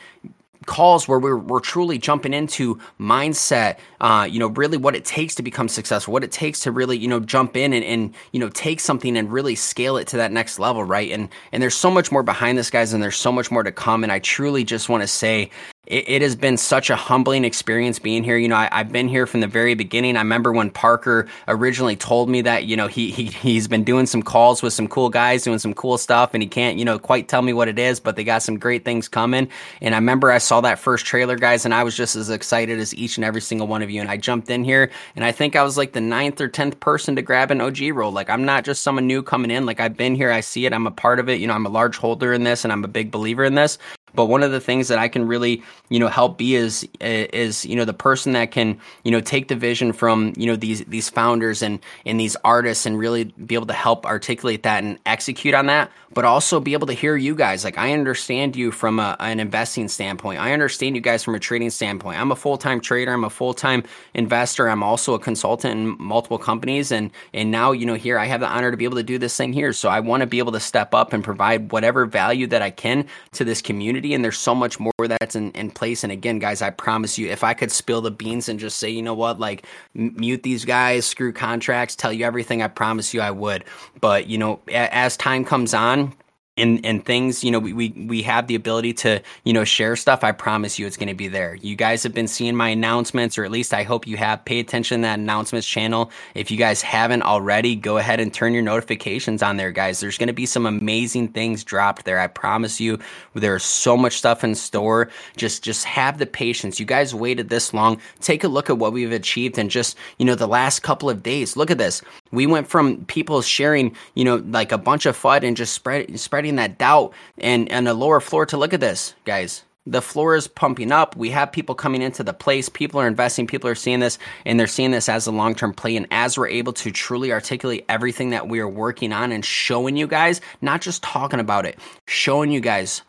calls 0.65 1.07
where 1.07 1.19
we're, 1.19 1.37
we're 1.37 1.59
truly 1.59 1.97
jumping 1.97 2.33
into 2.33 2.79
mindset 2.99 3.77
uh, 4.05 4.23
you 4.23 4.37
know 4.37 4.49
really 4.49 4.77
what 4.77 4.95
it 4.95 5.03
takes 5.03 5.33
to 5.33 5.41
become 5.41 5.67
successful 5.67 6.13
what 6.13 6.23
it 6.23 6.31
takes 6.31 6.59
to 6.59 6.71
really 6.71 6.95
you 6.95 7.07
know 7.07 7.19
jump 7.19 7.57
in 7.57 7.73
and, 7.73 7.83
and 7.83 8.13
you 8.33 8.39
know 8.39 8.49
take 8.49 8.79
something 8.79 9.17
and 9.17 9.31
really 9.31 9.55
scale 9.55 9.97
it 9.97 10.05
to 10.05 10.15
that 10.17 10.31
next 10.31 10.59
level 10.59 10.83
right 10.83 11.11
and 11.11 11.27
and 11.51 11.63
there's 11.63 11.73
so 11.73 11.89
much 11.89 12.11
more 12.11 12.21
behind 12.21 12.55
this 12.55 12.69
guys 12.69 12.93
and 12.93 13.01
there's 13.01 13.15
so 13.15 13.31
much 13.31 13.49
more 13.49 13.63
to 13.63 13.71
come 13.71 14.03
and 14.03 14.11
i 14.11 14.19
truly 14.19 14.63
just 14.63 14.89
want 14.89 15.01
to 15.01 15.07
say 15.07 15.49
it, 15.87 16.09
it, 16.09 16.21
has 16.21 16.35
been 16.35 16.57
such 16.57 16.89
a 16.89 16.95
humbling 16.95 17.45
experience 17.45 17.99
being 17.99 18.23
here. 18.23 18.37
You 18.37 18.47
know, 18.47 18.55
I, 18.55 18.69
have 18.71 18.91
been 18.91 19.07
here 19.07 19.27
from 19.27 19.41
the 19.41 19.47
very 19.47 19.75
beginning. 19.75 20.17
I 20.17 20.21
remember 20.21 20.51
when 20.51 20.71
Parker 20.71 21.27
originally 21.47 21.95
told 21.95 22.29
me 22.29 22.41
that, 22.41 22.65
you 22.65 22.75
know, 22.75 22.87
he, 22.87 23.11
he, 23.11 23.25
he's 23.25 23.67
been 23.67 23.83
doing 23.83 24.05
some 24.05 24.23
calls 24.23 24.63
with 24.63 24.73
some 24.73 24.87
cool 24.87 25.09
guys, 25.09 25.43
doing 25.43 25.59
some 25.59 25.73
cool 25.73 25.97
stuff, 25.97 26.33
and 26.33 26.41
he 26.41 26.49
can't, 26.49 26.77
you 26.77 26.85
know, 26.85 26.97
quite 26.97 27.27
tell 27.27 27.41
me 27.41 27.53
what 27.53 27.67
it 27.67 27.77
is, 27.77 27.99
but 27.99 28.15
they 28.15 28.23
got 28.23 28.41
some 28.41 28.57
great 28.57 28.83
things 28.83 29.07
coming. 29.07 29.47
And 29.81 29.93
I 29.93 29.97
remember 29.97 30.31
I 30.31 30.39
saw 30.39 30.61
that 30.61 30.79
first 30.79 31.05
trailer, 31.05 31.35
guys, 31.35 31.65
and 31.65 31.73
I 31.73 31.83
was 31.83 31.95
just 31.95 32.15
as 32.15 32.29
excited 32.29 32.79
as 32.79 32.93
each 32.95 33.17
and 33.17 33.25
every 33.25 33.41
single 33.41 33.67
one 33.67 33.81
of 33.81 33.89
you. 33.91 33.94
And 33.99 34.09
I 34.09 34.17
jumped 34.17 34.49
in 34.49 34.63
here, 34.63 34.91
and 35.15 35.23
I 35.23 35.31
think 35.31 35.55
I 35.55 35.63
was 35.63 35.77
like 35.77 35.93
the 35.93 36.01
ninth 36.01 36.41
or 36.41 36.49
10th 36.49 36.79
person 36.79 37.15
to 37.15 37.21
grab 37.21 37.51
an 37.51 37.61
OG 37.61 37.79
role. 37.93 38.11
Like, 38.11 38.29
I'm 38.29 38.45
not 38.45 38.63
just 38.63 38.83
someone 38.83 39.07
new 39.07 39.23
coming 39.23 39.51
in. 39.51 39.65
Like, 39.65 39.79
I've 39.79 39.97
been 39.97 40.15
here, 40.15 40.31
I 40.31 40.41
see 40.41 40.65
it, 40.65 40.73
I'm 40.73 40.87
a 40.87 40.91
part 40.91 41.19
of 41.19 41.29
it. 41.29 41.39
You 41.39 41.47
know, 41.47 41.53
I'm 41.53 41.65
a 41.65 41.69
large 41.69 41.97
holder 41.97 42.33
in 42.33 42.43
this, 42.43 42.63
and 42.63 42.71
I'm 42.71 42.83
a 42.83 42.89
big 42.89 43.11
believer 43.11 43.43
in 43.43 43.55
this. 43.55 43.77
But 44.15 44.25
one 44.25 44.43
of 44.43 44.51
the 44.51 44.59
things 44.59 44.87
that 44.87 44.97
I 44.97 45.07
can 45.07 45.27
really, 45.27 45.63
you 45.89 45.99
know, 45.99 46.07
help 46.07 46.37
be 46.37 46.55
is 46.55 46.87
is 47.01 47.65
you 47.65 47.75
know 47.75 47.85
the 47.85 47.93
person 47.93 48.33
that 48.33 48.51
can 48.51 48.79
you 49.03 49.11
know 49.11 49.21
take 49.21 49.47
the 49.47 49.55
vision 49.55 49.93
from 49.93 50.33
you 50.37 50.45
know 50.45 50.55
these 50.55 50.83
these 50.85 51.09
founders 51.09 51.61
and 51.61 51.79
and 52.05 52.19
these 52.19 52.35
artists 52.43 52.85
and 52.85 52.97
really 52.97 53.25
be 53.25 53.55
able 53.55 53.67
to 53.67 53.73
help 53.73 54.05
articulate 54.05 54.63
that 54.63 54.83
and 54.83 54.99
execute 55.05 55.53
on 55.53 55.67
that, 55.67 55.91
but 56.13 56.25
also 56.25 56.59
be 56.59 56.73
able 56.73 56.87
to 56.87 56.93
hear 56.93 57.15
you 57.15 57.35
guys. 57.35 57.63
Like 57.63 57.77
I 57.77 57.93
understand 57.93 58.55
you 58.55 58.71
from 58.71 58.99
a, 58.99 59.15
an 59.19 59.39
investing 59.39 59.87
standpoint. 59.87 60.39
I 60.39 60.53
understand 60.53 60.95
you 60.95 61.01
guys 61.01 61.23
from 61.23 61.35
a 61.35 61.39
trading 61.39 61.69
standpoint. 61.69 62.19
I'm 62.19 62.31
a 62.31 62.35
full 62.35 62.57
time 62.57 62.79
trader. 62.79 63.13
I'm 63.13 63.23
a 63.23 63.29
full 63.29 63.53
time 63.53 63.83
investor. 64.13 64.69
I'm 64.69 64.83
also 64.83 65.13
a 65.13 65.19
consultant 65.19 65.73
in 65.73 65.95
multiple 65.99 66.37
companies, 66.37 66.91
and 66.91 67.11
and 67.33 67.51
now 67.51 67.71
you 67.71 67.85
know 67.85 67.95
here 67.95 68.17
I 68.17 68.25
have 68.25 68.39
the 68.39 68.47
honor 68.47 68.71
to 68.71 68.77
be 68.77 68.85
able 68.85 68.97
to 68.97 69.03
do 69.03 69.17
this 69.17 69.35
thing 69.35 69.53
here. 69.53 69.73
So 69.73 69.89
I 69.89 69.99
want 69.99 70.21
to 70.21 70.27
be 70.27 70.39
able 70.39 70.53
to 70.53 70.59
step 70.59 70.93
up 70.93 71.13
and 71.13 71.23
provide 71.23 71.71
whatever 71.71 72.05
value 72.05 72.47
that 72.47 72.61
I 72.61 72.71
can 72.71 73.07
to 73.33 73.43
this 73.43 73.61
community 73.61 74.04
and 74.13 74.23
there's 74.23 74.37
so 74.37 74.55
much 74.55 74.79
more 74.79 74.91
that's 75.07 75.35
in, 75.35 75.51
in 75.51 75.71
place. 75.71 76.03
And 76.03 76.11
again 76.11 76.39
guys 76.39 76.61
i 76.61 76.69
promise 76.69 77.17
you 77.17 77.27
if 77.29 77.43
i 77.43 77.53
could 77.53 77.71
spill 77.71 78.01
the 78.01 78.11
beans 78.11 78.49
and 78.49 78.59
just 78.59 78.77
say 78.77 78.89
you 78.89 79.01
know 79.01 79.13
what? 79.13 79.39
Like 79.39 79.65
mute 79.93 80.43
these 80.43 80.65
guys 80.65 81.05
screw 81.05 81.33
contracts 81.33 81.95
tell 81.95 82.13
you 82.13 82.25
everything 82.25 82.61
i 82.61 82.67
promise 82.67 83.13
you 83.13 83.21
i 83.21 83.31
would. 83.31 83.63
But 84.01 84.27
you 84.27 84.37
know 84.37 84.59
a- 84.67 84.93
as 84.95 85.17
time 85.17 85.45
comes 85.45 85.73
on 85.73 86.13
and 86.57 86.85
and 86.85 87.03
things 87.05 87.43
you 87.43 87.51
know 87.51 87.59
we, 87.59 87.73
we 87.73 87.89
we 87.89 88.21
have 88.21 88.47
the 88.47 88.55
ability 88.55 88.93
to 88.93 89.21
you 89.43 89.51
know 89.51 89.63
share 89.63 89.95
stuff 89.95 90.23
i 90.23 90.31
promise 90.31 90.79
you 90.79 90.87
it's 90.87 90.97
going 90.97 91.09
to 91.09 91.15
be 91.15 91.27
there. 91.27 91.55
You 91.55 91.75
guys 91.75 92.03
have 92.03 92.13
been 92.13 92.27
seeing 92.27 92.55
my 92.55 92.69
announcements 92.69 93.37
or 93.37 93.43
at 93.43 93.51
least 93.51 93.73
i 93.73 93.83
hope 93.83 94.07
you 94.07 94.17
have. 94.17 94.45
Pay 94.45 94.59
attention 94.59 95.01
to 95.01 95.03
that 95.03 95.19
announcements 95.19 95.67
channel. 95.67 96.11
If 96.33 96.51
you 96.51 96.57
guys 96.57 96.81
haven't 96.81 97.23
already 97.23 97.75
go 97.75 97.97
ahead 97.97 98.19
and 98.19 98.33
turn 98.33 98.53
your 98.53 98.63
notifications 98.63 99.43
on 99.43 99.57
there 99.57 99.71
guys. 99.71 99.99
There's 99.99 100.17
going 100.17 100.27
to 100.27 100.33
be 100.33 100.45
some 100.45 100.65
amazing 100.65 101.29
things 101.29 101.63
dropped 101.63 102.05
there 102.05 102.19
i 102.19 102.27
promise 102.27 102.79
you. 102.79 102.99
There's 103.33 103.63
so 103.63 103.97
much 103.97 104.17
stuff 104.17 104.43
in 104.43 104.55
store. 104.55 105.09
Just 105.35 105.63
just 105.63 105.85
have 105.85 106.17
the 106.17 106.25
patience. 106.25 106.79
You 106.79 106.85
guys 106.85 107.13
waited 107.13 107.49
this 107.49 107.73
long. 107.73 107.99
Take 108.21 108.43
a 108.43 108.47
look 108.47 108.69
at 108.69 108.77
what 108.77 108.93
we've 108.93 109.11
achieved 109.11 109.57
in 109.57 109.69
just 109.69 109.97
you 110.17 110.25
know 110.25 110.35
the 110.35 110.47
last 110.47 110.81
couple 110.81 111.09
of 111.09 111.21
days. 111.21 111.57
Look 111.57 111.69
at 111.71 111.77
this. 111.77 112.01
We 112.31 112.47
went 112.47 112.67
from 112.67 113.05
people 113.05 113.41
sharing 113.41 113.95
you 114.13 114.23
know 114.23 114.37
like 114.47 114.71
a 114.71 114.77
bunch 114.77 115.05
of 115.05 115.17
fud 115.17 115.43
and 115.43 115.57
just 115.57 115.73
spread 115.73 116.17
spread 116.19 116.44
spreading 116.45 116.57
that 116.57 116.77
doubt 116.77 117.13
and 117.39 117.71
and 117.71 117.87
a 117.87 117.93
lower 117.93 118.21
floor 118.21 118.45
to 118.45 118.57
look 118.57 118.73
at 118.73 118.79
this, 118.79 119.15
guys. 119.25 119.63
the 119.87 120.01
floor 120.01 120.35
is 120.35 120.47
pumping 120.47 120.91
up. 120.91 121.15
We 121.15 121.29
have 121.29 121.51
people 121.51 121.75
coming 121.75 122.01
into 122.01 122.23
the 122.23 122.33
place. 122.33 122.69
People 122.69 122.99
are 122.99 123.07
investing. 123.07 123.45
People 123.45 123.69
are 123.69 123.75
seeing 123.75 123.99
this 123.99 124.17
and 124.45 124.59
they're 124.59 124.67
seeing 124.67 124.91
this 124.91 125.07
as 125.09 125.27
a 125.27 125.31
long 125.31 125.53
term 125.55 125.73
play. 125.73 125.95
And 125.95 126.07
as 126.09 126.37
we're 126.37 126.47
able 126.47 126.73
to 126.73 126.91
truly 126.91 127.31
articulate 127.31 127.85
everything 127.87 128.31
that 128.31 128.47
we 128.47 128.59
are 128.59 128.67
working 128.67 129.13
on 129.13 129.31
and 129.31 129.45
showing 129.45 129.95
you 129.95 130.07
guys, 130.07 130.41
not 130.61 130.81
just 130.81 131.03
talking 131.03 131.39
about 131.39 131.65
it, 131.65 131.77
showing 132.07 132.51
you 132.51 132.61
guys 132.61 133.03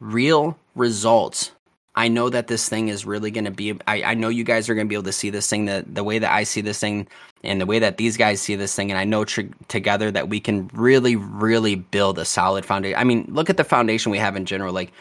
real 0.00 0.58
results. 0.74 1.52
I 1.98 2.06
know 2.06 2.30
that 2.30 2.46
this 2.46 2.68
thing 2.68 2.86
is 2.86 3.04
really 3.04 3.32
going 3.32 3.46
to 3.46 3.50
be, 3.50 3.76
I, 3.88 4.04
I 4.04 4.14
know 4.14 4.28
you 4.28 4.44
guys 4.44 4.68
are 4.68 4.74
going 4.76 4.86
to 4.86 4.88
be 4.88 4.94
able 4.94 5.02
to 5.02 5.12
see 5.12 5.30
this 5.30 5.50
thing 5.50 5.64
the, 5.64 5.84
the 5.84 6.04
way 6.04 6.20
that 6.20 6.32
I 6.32 6.44
see 6.44 6.60
this 6.60 6.78
thing 6.78 7.08
and 7.42 7.60
the 7.60 7.66
way 7.66 7.80
that 7.80 7.96
these 7.96 8.16
guys 8.16 8.40
see 8.40 8.54
this 8.54 8.72
thing. 8.76 8.92
And 8.92 9.00
I 9.00 9.02
know 9.02 9.24
tr- 9.24 9.50
together 9.66 10.12
that 10.12 10.28
we 10.28 10.38
can 10.38 10.70
really, 10.72 11.16
really 11.16 11.74
build 11.74 12.20
a 12.20 12.24
solid 12.24 12.64
foundation. 12.64 12.96
I 12.96 13.02
mean, 13.02 13.26
look 13.28 13.50
at 13.50 13.56
the 13.56 13.64
foundation 13.64 14.12
we 14.12 14.18
have 14.18 14.36
in 14.36 14.46
general. 14.46 14.72
Like, 14.72 14.92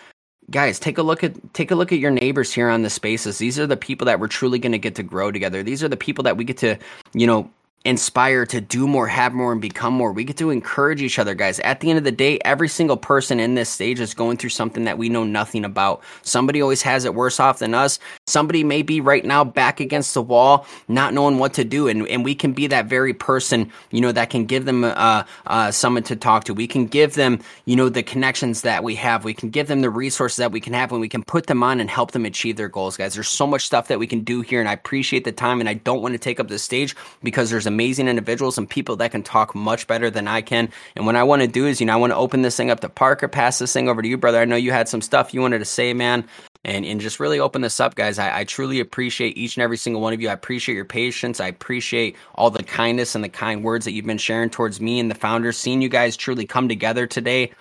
guys 0.49 0.79
take 0.79 0.97
a 0.97 1.03
look 1.03 1.23
at 1.23 1.53
take 1.53 1.69
a 1.71 1.75
look 1.75 1.91
at 1.91 1.99
your 1.99 2.10
neighbors 2.10 2.53
here 2.53 2.69
on 2.69 2.81
the 2.81 2.89
spaces 2.89 3.38
these 3.38 3.60
are 3.60 3.67
the 3.67 3.75
people 3.75 4.05
that 4.05 4.17
we're 4.17 4.29
truly 4.29 4.57
going 4.57 4.71
to 4.71 4.77
get 4.77 4.95
to 4.95 5.03
grow 5.03 5.29
together 5.29 5.62
these 5.62 5.83
are 5.83 5.89
the 5.89 5.97
people 5.97 6.23
that 6.23 6.38
we 6.38 6.45
get 6.45 6.55
to 6.55 6.77
you 7.13 7.27
know 7.27 7.51
inspire 7.88 8.45
to 8.45 8.60
do 8.60 8.86
more, 8.86 9.08
have 9.08 9.34
more, 9.34 9.54
and 9.54 9.62
become 9.62 9.93
more. 9.93 10.12
We 10.12 10.26
get 10.26 10.36
to 10.38 10.50
encourage 10.50 11.02
each 11.02 11.19
other, 11.19 11.34
guys. 11.34 11.62
At 11.62 11.80
the 11.80 11.89
end 11.89 11.97
of 11.97 12.04
the 12.04 12.12
day, 12.12 12.38
every 12.43 12.67
single 12.67 12.97
person 12.97 13.39
in 13.39 13.56
this 13.56 13.69
stage 13.69 14.02
is 14.02 14.13
going 14.13 14.36
through 14.36 14.50
something 14.50 14.84
that 14.84 14.97
we 14.97 15.08
know 15.08 15.23
nothing 15.23 15.63
about. 15.63 16.04
Somebody 16.21 16.62
always 16.62 16.82
has 16.82 17.06
it 17.06 17.15
worse 17.15 17.39
off 17.39 17.60
than 17.60 17.73
us. 17.73 17.97
Somebody 18.28 18.65
may 18.65 18.82
be 18.82 19.00
right 19.00 19.23
now 19.23 19.45
back 19.45 19.80
against 19.80 20.13
the 20.13 20.21
wall, 20.21 20.67
not 20.89 21.13
knowing 21.13 21.39
what 21.39 21.54
to 21.54 21.63
do. 21.63 21.88
And, 21.88 22.06
and 22.10 22.26
we 22.26 22.36
can 22.36 22.52
be 22.52 22.67
that 22.67 22.88
very 22.88 23.13
person, 23.13 23.71
you 23.91 24.02
know, 24.02 24.12
that 24.12 24.30
can 24.32 24.45
give 24.45 24.65
them 24.65 24.84
uh, 24.84 25.23
uh, 25.45 25.71
someone 25.71 26.04
to 26.04 26.17
talk 26.17 26.43
to. 26.43 26.54
We 26.54 26.67
can 26.67 26.88
give 26.88 27.13
them, 27.13 27.39
you 27.63 27.78
know, 27.78 27.88
the 27.88 28.04
connections 28.04 28.63
that 28.63 28.84
we 28.84 28.95
have. 28.95 29.23
We 29.23 29.34
can 29.34 29.50
give 29.50 29.67
them 29.67 29.80
the 29.80 29.89
resources 29.89 30.36
that 30.38 30.52
we 30.52 30.60
can 30.60 30.73
have 30.73 30.91
and 30.91 31.00
we 31.00 31.08
can 31.08 31.23
put 31.23 31.47
them 31.47 31.63
on 31.63 31.80
and 31.80 31.89
help 31.89 32.12
them 32.12 32.26
achieve 32.26 32.58
their 32.58 32.67
goals, 32.67 32.97
guys. 32.97 33.13
There's 33.13 33.30
so 33.30 33.47
much 33.47 33.65
stuff 33.65 33.88
that 33.88 33.97
we 33.97 34.08
can 34.08 34.26
do 34.26 34.41
here. 34.41 34.60
And 34.60 34.67
I 34.67 34.73
appreciate 34.73 35.23
the 35.23 35.32
time 35.32 35.62
and 35.62 35.69
I 35.69 35.76
don't 35.76 36.02
want 36.02 36.15
to 36.15 36.19
take 36.19 36.41
up 36.41 36.50
the 36.50 36.60
stage 36.60 36.93
because 37.23 37.50
there's 37.50 37.65
a 37.65 37.77
amazing 37.78 38.08
individuals 38.08 38.58
and 38.58 38.68
people 38.68 38.96
that 38.96 39.12
can 39.12 39.22
talk 39.22 39.54
much 39.54 39.86
better 39.86 40.10
than 40.10 40.28
I 40.28 40.42
can. 40.42 40.70
And 40.96 41.06
what 41.06 41.16
I 41.16 41.22
want 41.22 41.44
to 41.44 41.48
do 41.48 41.68
is, 41.68 41.80
you 41.80 41.86
know, 41.86 41.94
I 41.94 41.98
want 41.98 42.12
to 42.12 42.18
open 42.18 42.42
this 42.42 42.58
thing 42.58 42.72
up 42.72 42.80
to 42.80 42.90
Parker, 42.90 43.28
pass 43.28 43.60
this 43.60 43.72
thing 43.72 43.88
over 43.88 44.02
to 44.02 44.08
you, 44.08 44.18
brother. 44.18 44.40
I 44.40 44.46
know 44.46 44.56
you 44.56 44.72
had 44.72 44.90
some 44.90 45.02
stuff 45.02 45.32
you 45.32 45.42
wanted 45.42 45.60
to 45.60 45.66
say, 45.66 45.94
man. 45.94 46.26
And, 46.66 46.84
and 46.86 47.00
just 47.00 47.20
really 47.20 47.40
open 47.40 47.62
this 47.62 47.80
up, 47.80 47.94
guys. 47.94 48.18
I, 48.18 48.40
I 48.40 48.44
truly 48.44 48.80
appreciate 48.80 49.38
each 49.38 49.56
and 49.56 49.63
every 49.63 49.78
single 49.78 50.02
one 50.02 50.12
of 50.12 50.20
you. 50.20 50.28
I 50.28 50.34
appreciate 50.34 50.74
your 50.76 50.86
patience. 50.86 51.40
I 51.40 51.48
appreciate 51.48 52.16
all 52.34 52.50
the 52.50 52.63
kindness 52.63 53.13
and 53.13 53.24
the 53.24 53.30
kind 53.30 53.63
words 53.63 53.86
that 53.86 53.92
you've 53.92 54.08
been 54.08 54.18
sharing 54.18 54.50
towards 54.50 54.82
me 54.82 55.00
and 55.00 55.10
the 55.10 55.16
founders. 55.16 55.56
Seeing 55.56 55.84
you 55.84 55.88
guys 55.88 56.18
truly 56.18 56.48
come 56.48 56.68
together 56.68 57.06
today 57.06 57.52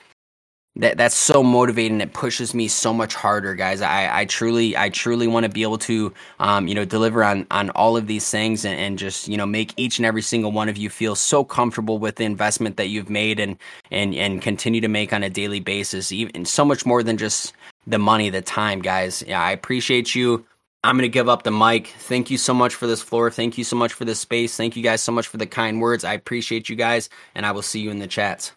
that 0.77 0.99
that's 0.99 1.17
so 1.17 1.43
motivating. 1.43 2.01
It 2.01 2.13
pushes 2.13 2.55
me 2.55 2.69
so 2.69 2.93
much 2.93 3.15
harder, 3.15 3.55
guys. 3.55 3.81
I, 3.81 4.21
I 4.21 4.25
truly, 4.27 4.77
I 4.77 4.91
truly 4.91 5.27
want 5.27 5.45
to 5.45 5.51
be 5.51 5.63
able 5.63 5.79
to, 5.79 6.13
um, 6.39 6.69
you 6.69 6.75
know, 6.75 6.85
deliver 6.85 7.25
on 7.25 7.47
on 7.51 7.71
all 7.71 7.97
of 7.97 8.07
these 8.07 8.31
things 8.31 8.65
and, 8.65 8.79
and 8.79 8.99
just 8.99 9.29
you 9.29 9.37
know 9.37 9.47
make 9.47 9.73
each 9.77 9.99
and 9.99 10.07
every 10.07 10.23
single 10.23 10.53
one 10.53 10.69
of 10.69 10.77
you 10.77 10.91
feel 10.91 11.15
so 11.15 11.45
comfortable 11.45 11.99
with 11.99 12.17
the 12.17 12.25
investment 12.25 12.77
that 12.77 12.89
you've 12.89 13.11
made 13.11 13.41
and 13.41 13.57
and 13.91 14.15
and 14.15 14.43
continue 14.43 14.81
to 14.81 14.89
make 14.89 15.13
on 15.13 15.23
a 15.23 15.31
daily 15.31 15.61
basis. 15.61 16.13
Even 16.13 16.45
so 16.45 16.65
much 16.65 16.85
more 16.85 17.03
than 17.03 17.17
just 17.17 17.55
the 17.87 17.99
money, 17.99 18.31
the 18.31 18.43
time, 18.43 18.83
guys. 18.83 19.25
Yeah, 19.27 19.43
I 19.43 19.53
appreciate 19.53 20.15
you. 20.15 20.45
I'm 20.85 20.97
going 20.97 21.03
to 21.03 21.09
give 21.09 21.29
up 21.29 21.43
the 21.43 21.51
mic. 21.51 21.89
Thank 21.99 22.31
you 22.31 22.39
so 22.39 22.55
much 22.55 22.75
for 22.75 22.87
this 22.87 23.03
floor. 23.03 23.31
Thank 23.31 23.59
you 23.59 23.65
so 23.65 23.75
much 23.75 23.93
for 23.93 24.05
this 24.05 24.21
space. 24.21 24.57
Thank 24.57 24.77
you 24.77 24.85
guys 24.85 25.03
so 25.03 25.11
much 25.11 25.27
for 25.27 25.37
the 25.37 25.47
kind 25.47 25.81
words. 25.81 26.05
I 26.05 26.13
appreciate 26.13 26.69
you 26.69 26.77
guys, 26.77 27.09
and 27.35 27.45
I 27.45 27.51
will 27.51 27.63
see 27.63 27.81
you 27.81 27.91
in 27.91 27.99
the 27.99 28.07
chats. 28.07 28.53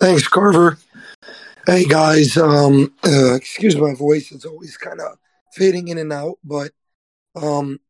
Thanks, 0.00 0.26
Carver. 0.26 0.78
Hey 1.66 1.84
guys, 1.84 2.38
um, 2.38 2.90
uh, 3.04 3.34
excuse 3.34 3.76
my 3.76 3.92
voice; 3.92 4.32
it's 4.32 4.46
always 4.46 4.78
kind 4.78 4.98
of 4.98 5.18
fading 5.52 5.88
in 5.88 5.98
and 5.98 6.10
out. 6.10 6.38
But 6.42 6.72
um, 7.36 7.80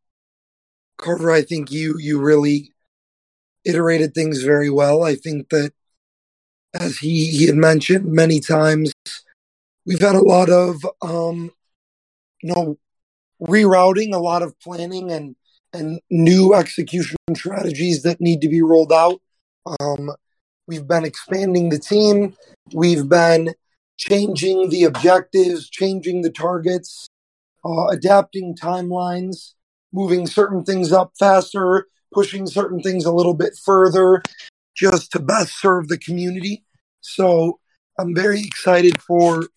Carver, 0.97 1.31
I 1.31 1.43
think 1.43 1.71
you 1.71 1.99
you 1.99 2.21
really 2.21 2.73
iterated 3.65 4.13
things 4.13 4.43
very 4.43 4.71
well. 4.71 5.05
I 5.05 5.15
think 5.15 5.51
that, 5.51 5.73
as 6.75 6.99
he 6.99 7.29
he 7.29 7.47
had 7.47 7.55
mentioned 7.55 8.07
many 8.07 8.41
times, 8.41 8.93
we've 9.87 10.01
had 10.01 10.17
a 10.17 10.21
lot 10.21 10.51
of 10.51 10.85
um, 11.03 11.53
you 12.43 12.53
know 12.53 12.77
rerouting, 13.41 14.13
a 14.13 14.19
lot 14.19 14.43
of 14.43 14.59
planning, 14.59 15.13
and 15.13 15.37
and 15.73 16.01
new 16.11 16.55
execution 16.55 17.19
strategies 17.37 18.03
that 18.03 18.21
need 18.21 18.41
to 18.41 18.49
be 18.49 18.63
rolled 18.63 18.93
out. 18.93 19.21
Um, 19.79 20.11
We've 20.71 20.87
been 20.87 21.05
expanding 21.05 21.71
the 21.71 21.81
team. 21.81 22.37
We've 22.73 23.09
been 23.09 23.55
changing 23.97 24.71
the 24.71 24.85
objectives, 24.85 25.69
changing 25.69 26.23
the 26.23 26.31
targets, 26.31 27.09
uh, 27.65 27.89
adapting 27.89 28.55
timelines, 28.55 29.55
moving 29.93 30.29
certain 30.29 30.63
things 30.63 30.93
up 30.93 31.11
faster, 31.19 31.89
pushing 32.15 32.47
certain 32.47 32.81
things 32.81 33.05
a 33.05 33.11
little 33.11 33.35
bit 33.35 33.59
further, 33.65 34.23
just 34.77 35.11
to 35.11 35.19
best 35.19 35.61
serve 35.61 35.89
the 35.89 35.99
community. 35.99 36.65
So 37.01 37.59
I'm 37.99 38.15
very 38.15 38.43
excited 38.43 39.03
for, 39.03 39.49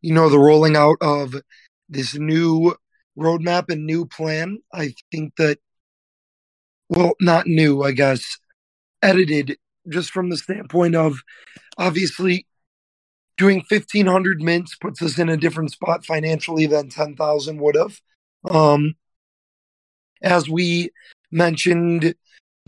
you 0.00 0.14
know, 0.14 0.30
the 0.30 0.38
rolling 0.38 0.74
out 0.74 0.96
of 1.02 1.34
this 1.86 2.14
new 2.14 2.76
roadmap 3.14 3.68
and 3.68 3.84
new 3.84 4.06
plan. 4.06 4.60
I 4.72 4.94
think 5.12 5.36
that, 5.36 5.58
well, 6.88 7.12
not 7.20 7.46
new, 7.46 7.82
I 7.82 7.92
guess 7.92 8.38
edited 9.02 9.58
just 9.88 10.10
from 10.10 10.30
the 10.30 10.36
standpoint 10.36 10.94
of 10.94 11.20
obviously 11.78 12.46
doing 13.36 13.64
1500 13.68 14.42
mints 14.42 14.74
puts 14.76 15.00
us 15.00 15.18
in 15.18 15.28
a 15.28 15.36
different 15.36 15.72
spot 15.72 16.04
financially 16.04 16.66
than 16.66 16.90
10,000 16.90 17.58
would 17.58 17.74
have. 17.74 18.00
Um, 18.50 18.94
as 20.22 20.48
we 20.48 20.90
mentioned 21.30 22.14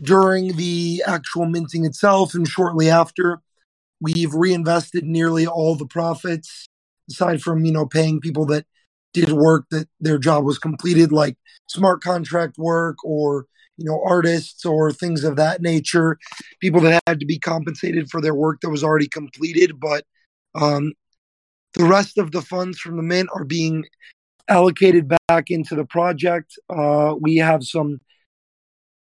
during 0.01 0.55
the 0.57 1.03
actual 1.05 1.45
minting 1.45 1.85
itself 1.85 2.33
and 2.33 2.47
shortly 2.47 2.89
after, 2.89 3.41
we've 4.01 4.33
reinvested 4.33 5.03
nearly 5.03 5.45
all 5.45 5.75
the 5.75 5.85
profits 5.85 6.67
aside 7.09 7.41
from, 7.41 7.65
you 7.65 7.71
know, 7.71 7.85
paying 7.85 8.19
people 8.19 8.45
that 8.45 8.65
did 9.13 9.31
work 9.31 9.65
that 9.71 9.87
their 9.99 10.17
job 10.17 10.43
was 10.43 10.57
completed, 10.57 11.11
like 11.11 11.37
smart 11.67 12.01
contract 12.01 12.57
work 12.57 12.97
or 13.03 13.45
you 13.77 13.85
know, 13.85 14.01
artists 14.05 14.65
or 14.65 14.91
things 14.91 15.23
of 15.23 15.35
that 15.35 15.61
nature, 15.61 16.17
people 16.59 16.81
that 16.81 17.01
had 17.07 17.19
to 17.19 17.25
be 17.25 17.39
compensated 17.39 18.09
for 18.09 18.21
their 18.21 18.35
work 18.35 18.61
that 18.61 18.69
was 18.69 18.83
already 18.83 19.07
completed. 19.07 19.79
But 19.79 20.05
um, 20.55 20.93
the 21.73 21.85
rest 21.85 22.17
of 22.17 22.31
the 22.31 22.41
funds 22.41 22.79
from 22.79 22.97
the 22.97 23.03
mint 23.03 23.29
are 23.33 23.43
being 23.43 23.85
allocated 24.47 25.07
back 25.27 25.49
into 25.49 25.75
the 25.75 25.85
project. 25.85 26.53
Uh, 26.69 27.15
we 27.19 27.37
have 27.37 27.63
some 27.63 27.99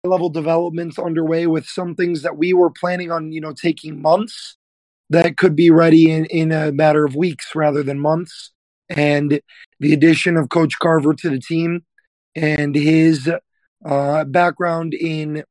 level 0.04 0.30
developments 0.30 0.98
underway 0.98 1.46
with 1.46 1.66
some 1.66 1.94
things 1.94 2.22
that 2.22 2.36
we 2.36 2.52
were 2.52 2.70
planning 2.70 3.10
on, 3.10 3.32
you 3.32 3.40
know, 3.40 3.52
taking 3.52 4.00
months 4.00 4.56
that 5.10 5.36
could 5.36 5.56
be 5.56 5.70
ready 5.70 6.10
in, 6.10 6.24
in 6.26 6.52
a 6.52 6.70
matter 6.70 7.04
of 7.04 7.16
weeks 7.16 7.54
rather 7.54 7.82
than 7.82 7.98
months. 7.98 8.52
And 8.90 9.40
the 9.78 9.92
addition 9.92 10.36
of 10.36 10.48
Coach 10.48 10.78
Carver 10.78 11.14
to 11.14 11.30
the 11.30 11.38
team 11.38 11.84
and 12.34 12.74
his 12.74 13.30
uh, 13.84 14.24
background 14.24 14.94
in 14.94 15.44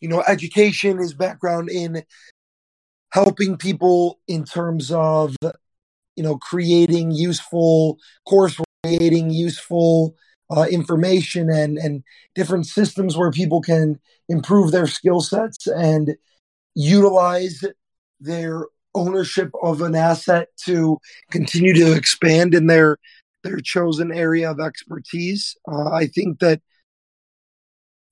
you 0.00 0.08
know 0.08 0.22
education 0.26 0.98
his 0.98 1.14
background 1.14 1.68
in 1.68 2.02
helping 3.12 3.56
people 3.56 4.20
in 4.28 4.44
terms 4.44 4.90
of 4.90 5.36
you 6.16 6.22
know 6.22 6.38
creating 6.38 7.10
useful 7.10 7.98
course 8.26 8.58
creating 8.84 9.30
useful 9.30 10.14
uh, 10.50 10.66
information 10.70 11.50
and 11.50 11.76
and 11.78 12.02
different 12.34 12.66
systems 12.66 13.16
where 13.16 13.30
people 13.30 13.60
can 13.60 13.98
improve 14.28 14.72
their 14.72 14.86
skill 14.86 15.20
sets 15.20 15.66
and 15.66 16.16
utilize 16.74 17.64
their 18.20 18.64
ownership 18.94 19.50
of 19.62 19.82
an 19.82 19.94
asset 19.94 20.48
to 20.64 20.98
continue 21.30 21.74
to 21.74 21.92
expand 21.92 22.54
in 22.54 22.66
their 22.66 22.98
their 23.42 23.58
chosen 23.58 24.12
area 24.12 24.50
of 24.50 24.60
expertise. 24.60 25.56
Uh, 25.70 25.90
I 25.90 26.06
think 26.06 26.40
that 26.40 26.60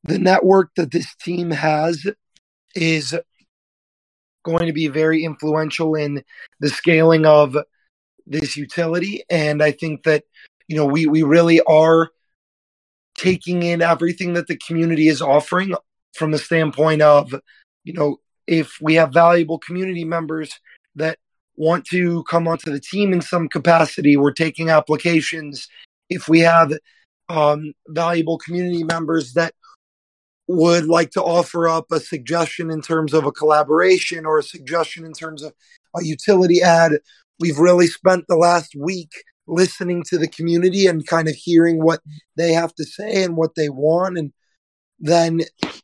the 0.04 0.18
network 0.18 0.70
that 0.76 0.90
this 0.90 1.14
team 1.16 1.50
has 1.50 2.06
is 2.74 3.14
going 4.44 4.66
to 4.66 4.72
be 4.72 4.88
very 4.88 5.24
influential 5.24 5.94
in 5.94 6.22
the 6.60 6.70
scaling 6.70 7.26
of 7.26 7.56
this 8.26 8.56
utility. 8.56 9.22
And 9.28 9.62
I 9.62 9.72
think 9.72 10.04
that, 10.04 10.24
you 10.68 10.76
know, 10.76 10.86
we, 10.86 11.06
we 11.06 11.22
really 11.22 11.60
are 11.62 12.08
taking 13.16 13.62
in 13.62 13.82
everything 13.82 14.34
that 14.34 14.46
the 14.46 14.56
community 14.56 15.08
is 15.08 15.20
offering 15.20 15.74
from 16.14 16.30
the 16.30 16.38
standpoint 16.38 17.02
of, 17.02 17.34
you 17.84 17.92
know, 17.92 18.18
if 18.48 18.78
we 18.80 18.94
have 18.94 19.12
valuable 19.12 19.58
community 19.58 20.04
members 20.04 20.58
that 20.96 21.18
want 21.56 21.84
to 21.84 22.24
come 22.24 22.48
onto 22.48 22.72
the 22.72 22.80
team 22.80 23.12
in 23.12 23.20
some 23.20 23.46
capacity, 23.46 24.16
we're 24.16 24.32
taking 24.32 24.70
applications. 24.70 25.68
If 26.08 26.28
we 26.28 26.40
have 26.40 26.72
um, 27.28 27.74
valuable 27.88 28.38
community 28.38 28.84
members 28.84 29.34
that 29.34 29.54
would 30.46 30.86
like 30.86 31.10
to 31.10 31.22
offer 31.22 31.68
up 31.68 31.92
a 31.92 32.00
suggestion 32.00 32.70
in 32.70 32.80
terms 32.80 33.12
of 33.12 33.26
a 33.26 33.32
collaboration 33.32 34.24
or 34.24 34.38
a 34.38 34.42
suggestion 34.42 35.04
in 35.04 35.12
terms 35.12 35.42
of 35.42 35.52
a 35.94 36.02
utility 36.02 36.62
ad, 36.62 37.00
we've 37.38 37.58
really 37.58 37.86
spent 37.86 38.24
the 38.28 38.36
last 38.36 38.74
week 38.74 39.12
listening 39.46 40.02
to 40.04 40.16
the 40.16 40.28
community 40.28 40.86
and 40.86 41.06
kind 41.06 41.28
of 41.28 41.34
hearing 41.34 41.82
what 41.82 42.00
they 42.36 42.52
have 42.52 42.74
to 42.76 42.84
say 42.84 43.24
and 43.24 43.36
what 43.36 43.56
they 43.56 43.68
want 43.68 44.16
and 44.16 44.32
then 45.00 45.42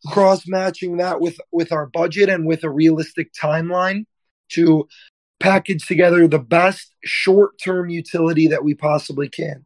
cross 0.09 0.47
matching 0.47 0.97
that 0.99 1.21
with 1.21 1.39
with 1.53 1.73
our 1.73 1.87
budget 1.87 2.29
and 2.29 2.47
with 2.47 2.65
a 2.65 2.71
realistic 2.71 3.33
timeline 3.33 4.05
to 4.51 4.89
package 5.41 5.87
together 5.87 6.27
the 6.27 6.39
best 6.39 6.95
short-term 7.05 7.89
utility 7.91 8.47
that 8.49 8.65
we 8.65 8.75
possibly 8.75 9.29
can. 9.29 9.65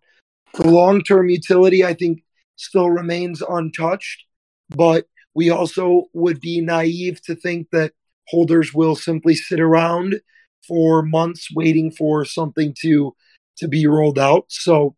The 0.55 0.69
long-term 0.69 1.29
utility 1.29 1.85
I 1.85 1.95
think 1.95 2.23
still 2.57 2.91
remains 2.91 3.43
untouched, 3.43 4.25
but 4.71 5.07
we 5.35 5.51
also 5.51 6.05
would 6.13 6.41
be 6.41 6.61
naive 6.61 7.23
to 7.23 7.35
think 7.35 7.69
that 7.71 7.93
holders 8.29 8.75
will 8.75 8.97
simply 8.97 9.35
sit 9.35 9.61
around 9.61 10.21
for 10.67 11.03
months 11.03 11.49
waiting 11.55 11.91
for 11.91 12.25
something 12.25 12.75
to 12.81 13.15
to 13.59 13.69
be 13.69 13.87
rolled 13.87 14.19
out. 14.19 14.47
So 14.49 14.97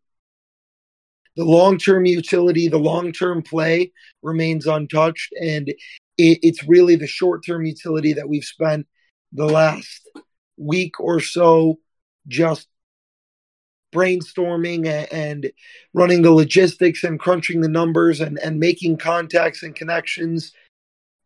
the 1.35 1.45
long-term 1.45 2.05
utility, 2.05 2.67
the 2.67 2.77
long-term 2.77 3.43
play 3.43 3.91
remains 4.21 4.67
untouched 4.67 5.33
and 5.41 5.69
it, 5.69 6.39
it's 6.41 6.67
really 6.67 6.95
the 6.95 7.07
short-term 7.07 7.65
utility 7.65 8.13
that 8.13 8.27
we've 8.27 8.43
spent 8.43 8.87
the 9.31 9.45
last 9.45 10.09
week 10.57 10.99
or 10.99 11.19
so 11.19 11.79
just 12.27 12.67
brainstorming 13.93 15.07
and 15.11 15.51
running 15.93 16.21
the 16.21 16.31
logistics 16.31 17.03
and 17.03 17.19
crunching 17.19 17.61
the 17.61 17.67
numbers 17.67 18.21
and, 18.21 18.39
and 18.39 18.59
making 18.59 18.97
contacts 18.97 19.63
and 19.63 19.75
connections 19.75 20.53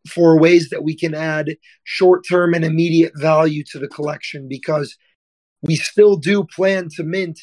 for 0.08 0.38
ways 0.38 0.70
that 0.70 0.82
we 0.82 0.96
can 0.96 1.14
add 1.14 1.56
short 1.84 2.24
term 2.28 2.54
and 2.54 2.64
immediate 2.64 3.12
value 3.16 3.62
to 3.64 3.78
the 3.78 3.88
collection 3.88 4.48
because 4.48 4.96
we 5.62 5.76
still 5.76 6.16
do 6.16 6.44
plan 6.44 6.88
to 6.88 7.02
mint 7.02 7.40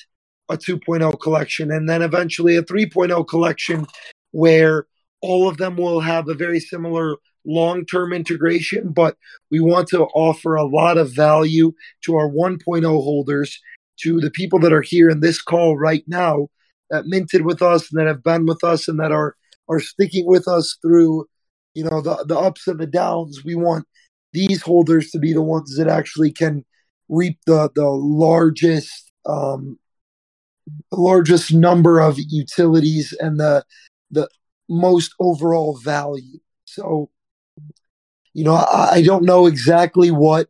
a 0.49 0.57
2.0 0.57 1.19
collection 1.21 1.71
and 1.71 1.87
then 1.87 2.01
eventually 2.01 2.55
a 2.55 2.63
3.0 2.63 3.27
collection 3.27 3.85
where 4.31 4.85
all 5.21 5.47
of 5.47 5.57
them 5.57 5.77
will 5.77 6.01
have 6.01 6.27
a 6.27 6.33
very 6.33 6.59
similar 6.59 7.15
long 7.45 7.85
term 7.85 8.13
integration, 8.13 8.89
but 8.89 9.17
we 9.51 9.59
want 9.59 9.87
to 9.89 10.03
offer 10.13 10.55
a 10.55 10.65
lot 10.65 10.97
of 10.97 11.11
value 11.11 11.73
to 12.05 12.15
our 12.15 12.29
1.0 12.29 12.83
holders, 12.83 13.59
to 14.01 14.19
the 14.19 14.31
people 14.31 14.59
that 14.59 14.73
are 14.73 14.81
here 14.81 15.09
in 15.09 15.19
this 15.19 15.41
call 15.41 15.77
right 15.77 16.03
now 16.07 16.47
that 16.89 17.05
minted 17.05 17.45
with 17.45 17.61
us 17.61 17.91
and 17.91 17.99
that 17.99 18.07
have 18.07 18.23
been 18.23 18.45
with 18.45 18.63
us 18.63 18.87
and 18.87 18.99
that 18.99 19.11
are 19.11 19.35
are 19.69 19.79
sticking 19.79 20.25
with 20.25 20.47
us 20.47 20.77
through 20.81 21.25
you 21.73 21.83
know 21.83 22.01
the 22.01 22.23
the 22.27 22.37
ups 22.37 22.67
and 22.67 22.79
the 22.79 22.87
downs. 22.87 23.43
We 23.43 23.55
want 23.55 23.85
these 24.33 24.61
holders 24.61 25.11
to 25.11 25.19
be 25.19 25.33
the 25.33 25.41
ones 25.41 25.75
that 25.77 25.87
actually 25.87 26.31
can 26.31 26.65
reap 27.09 27.39
the 27.45 27.69
the 27.75 27.89
largest 27.89 29.11
um 29.25 29.77
largest 30.91 31.53
number 31.53 31.99
of 31.99 32.17
utilities 32.17 33.13
and 33.19 33.39
the 33.39 33.65
the 34.11 34.29
most 34.69 35.13
overall 35.19 35.77
value. 35.77 36.39
So 36.65 37.09
you 38.33 38.43
know, 38.43 38.55
I, 38.55 38.89
I 38.93 39.01
don't 39.01 39.25
know 39.25 39.45
exactly 39.45 40.11
what 40.11 40.49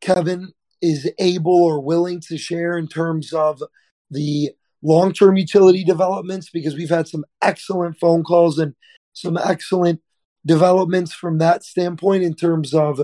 Kevin 0.00 0.52
is 0.80 1.10
able 1.18 1.62
or 1.62 1.80
willing 1.80 2.20
to 2.20 2.36
share 2.36 2.76
in 2.76 2.88
terms 2.88 3.32
of 3.32 3.62
the 4.10 4.50
long 4.82 5.12
term 5.12 5.36
utility 5.36 5.84
developments 5.84 6.50
because 6.50 6.74
we've 6.74 6.90
had 6.90 7.08
some 7.08 7.24
excellent 7.40 7.98
phone 7.98 8.24
calls 8.24 8.58
and 8.58 8.74
some 9.12 9.38
excellent 9.38 10.00
developments 10.44 11.14
from 11.14 11.38
that 11.38 11.64
standpoint 11.64 12.24
in 12.24 12.34
terms 12.34 12.74
of 12.74 13.00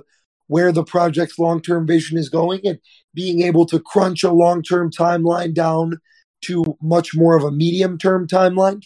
where 0.48 0.72
the 0.72 0.82
project's 0.84 1.38
long 1.38 1.60
term 1.60 1.86
vision 1.86 2.18
is 2.18 2.28
going 2.28 2.60
and 2.64 2.78
being 3.14 3.42
able 3.42 3.64
to 3.66 3.78
crunch 3.78 4.24
a 4.24 4.32
long 4.32 4.62
term 4.62 4.90
timeline 4.90 5.54
down 5.54 5.98
to 6.42 6.76
much 6.80 7.14
more 7.14 7.36
of 7.36 7.44
a 7.44 7.50
medium 7.50 7.98
term 7.98 8.26
timeline. 8.26 8.82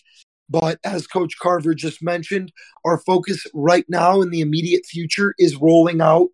But 0.49 0.79
as 0.85 1.07
Coach 1.07 1.39
Carver 1.39 1.75
just 1.75 2.03
mentioned, 2.03 2.53
our 2.85 2.99
focus 2.99 3.47
right 3.55 3.87
now 3.89 4.21
in 4.21 4.31
the 4.31 4.41
immediate 4.41 4.85
future 4.85 5.35
is 5.39 5.57
rolling 5.57 6.01
out 6.01 6.29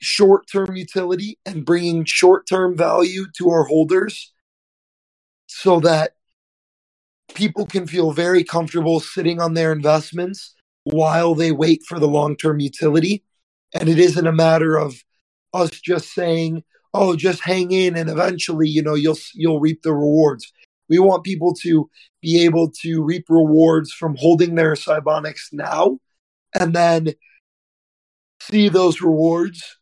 short 0.00 0.46
term 0.50 0.76
utility 0.76 1.38
and 1.44 1.64
bringing 1.64 2.04
short 2.04 2.46
term 2.46 2.76
value 2.76 3.26
to 3.38 3.50
our 3.50 3.64
holders 3.64 4.32
so 5.46 5.80
that 5.80 6.12
people 7.34 7.66
can 7.66 7.86
feel 7.86 8.12
very 8.12 8.44
comfortable 8.44 9.00
sitting 9.00 9.40
on 9.40 9.54
their 9.54 9.72
investments 9.72 10.54
while 10.84 11.34
they 11.34 11.52
wait 11.52 11.82
for 11.86 11.98
the 11.98 12.08
long 12.08 12.36
term 12.36 12.60
utility. 12.60 13.24
And 13.74 13.88
it 13.88 13.98
isn't 13.98 14.26
a 14.26 14.32
matter 14.32 14.76
of 14.76 15.02
us 15.52 15.70
just 15.70 16.12
saying, 16.14 16.64
oh, 16.94 17.16
just 17.16 17.42
hang 17.42 17.70
in 17.72 17.96
and 17.96 18.08
eventually, 18.10 18.68
you 18.68 18.82
know, 18.82 18.94
you'll 18.94 19.18
you'll 19.34 19.60
reap 19.60 19.82
the 19.82 19.92
rewards. 19.92 20.52
We 20.88 20.98
want 20.98 21.24
people 21.24 21.54
to 21.62 21.88
be 22.22 22.44
able 22.44 22.70
to 22.82 23.02
reap 23.02 23.26
rewards 23.28 23.92
from 23.92 24.16
holding 24.16 24.54
their 24.54 24.72
Cybonix 24.72 25.52
now 25.52 25.98
and 26.58 26.74
then 26.74 27.08
see 28.40 28.68
those 28.68 29.00
rewards 29.00 29.78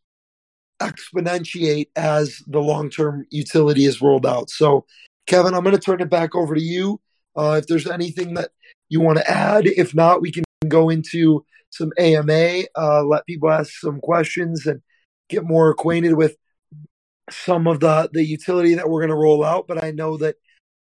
exponentiate 0.80 1.88
as 1.96 2.42
the 2.46 2.60
long 2.60 2.90
term 2.90 3.26
utility 3.30 3.84
is 3.84 4.02
rolled 4.02 4.26
out. 4.26 4.50
So, 4.50 4.84
Kevin, 5.26 5.54
I'm 5.54 5.62
going 5.62 5.76
to 5.76 5.80
turn 5.80 6.00
it 6.00 6.10
back 6.10 6.34
over 6.34 6.54
to 6.54 6.62
you. 6.62 7.00
Uh, 7.36 7.60
if 7.60 7.66
there's 7.66 7.86
anything 7.86 8.34
that 8.34 8.50
you 8.88 9.00
want 9.00 9.18
to 9.18 9.30
add, 9.30 9.66
if 9.66 9.94
not, 9.94 10.20
we 10.20 10.32
can 10.32 10.44
go 10.68 10.88
into 10.88 11.44
some 11.70 11.92
AMA, 11.98 12.62
uh, 12.76 13.04
let 13.04 13.26
people 13.26 13.50
ask 13.50 13.72
some 13.72 14.00
questions 14.00 14.66
and 14.66 14.80
get 15.28 15.44
more 15.44 15.70
acquainted 15.70 16.14
with 16.14 16.36
some 17.30 17.66
of 17.66 17.80
the 17.80 18.08
the 18.12 18.24
utility 18.24 18.74
that 18.74 18.88
we're 18.88 19.00
going 19.00 19.10
to 19.10 19.16
roll 19.16 19.44
out. 19.44 19.66
But 19.66 19.82
I 19.82 19.90
know 19.90 20.16
that 20.18 20.36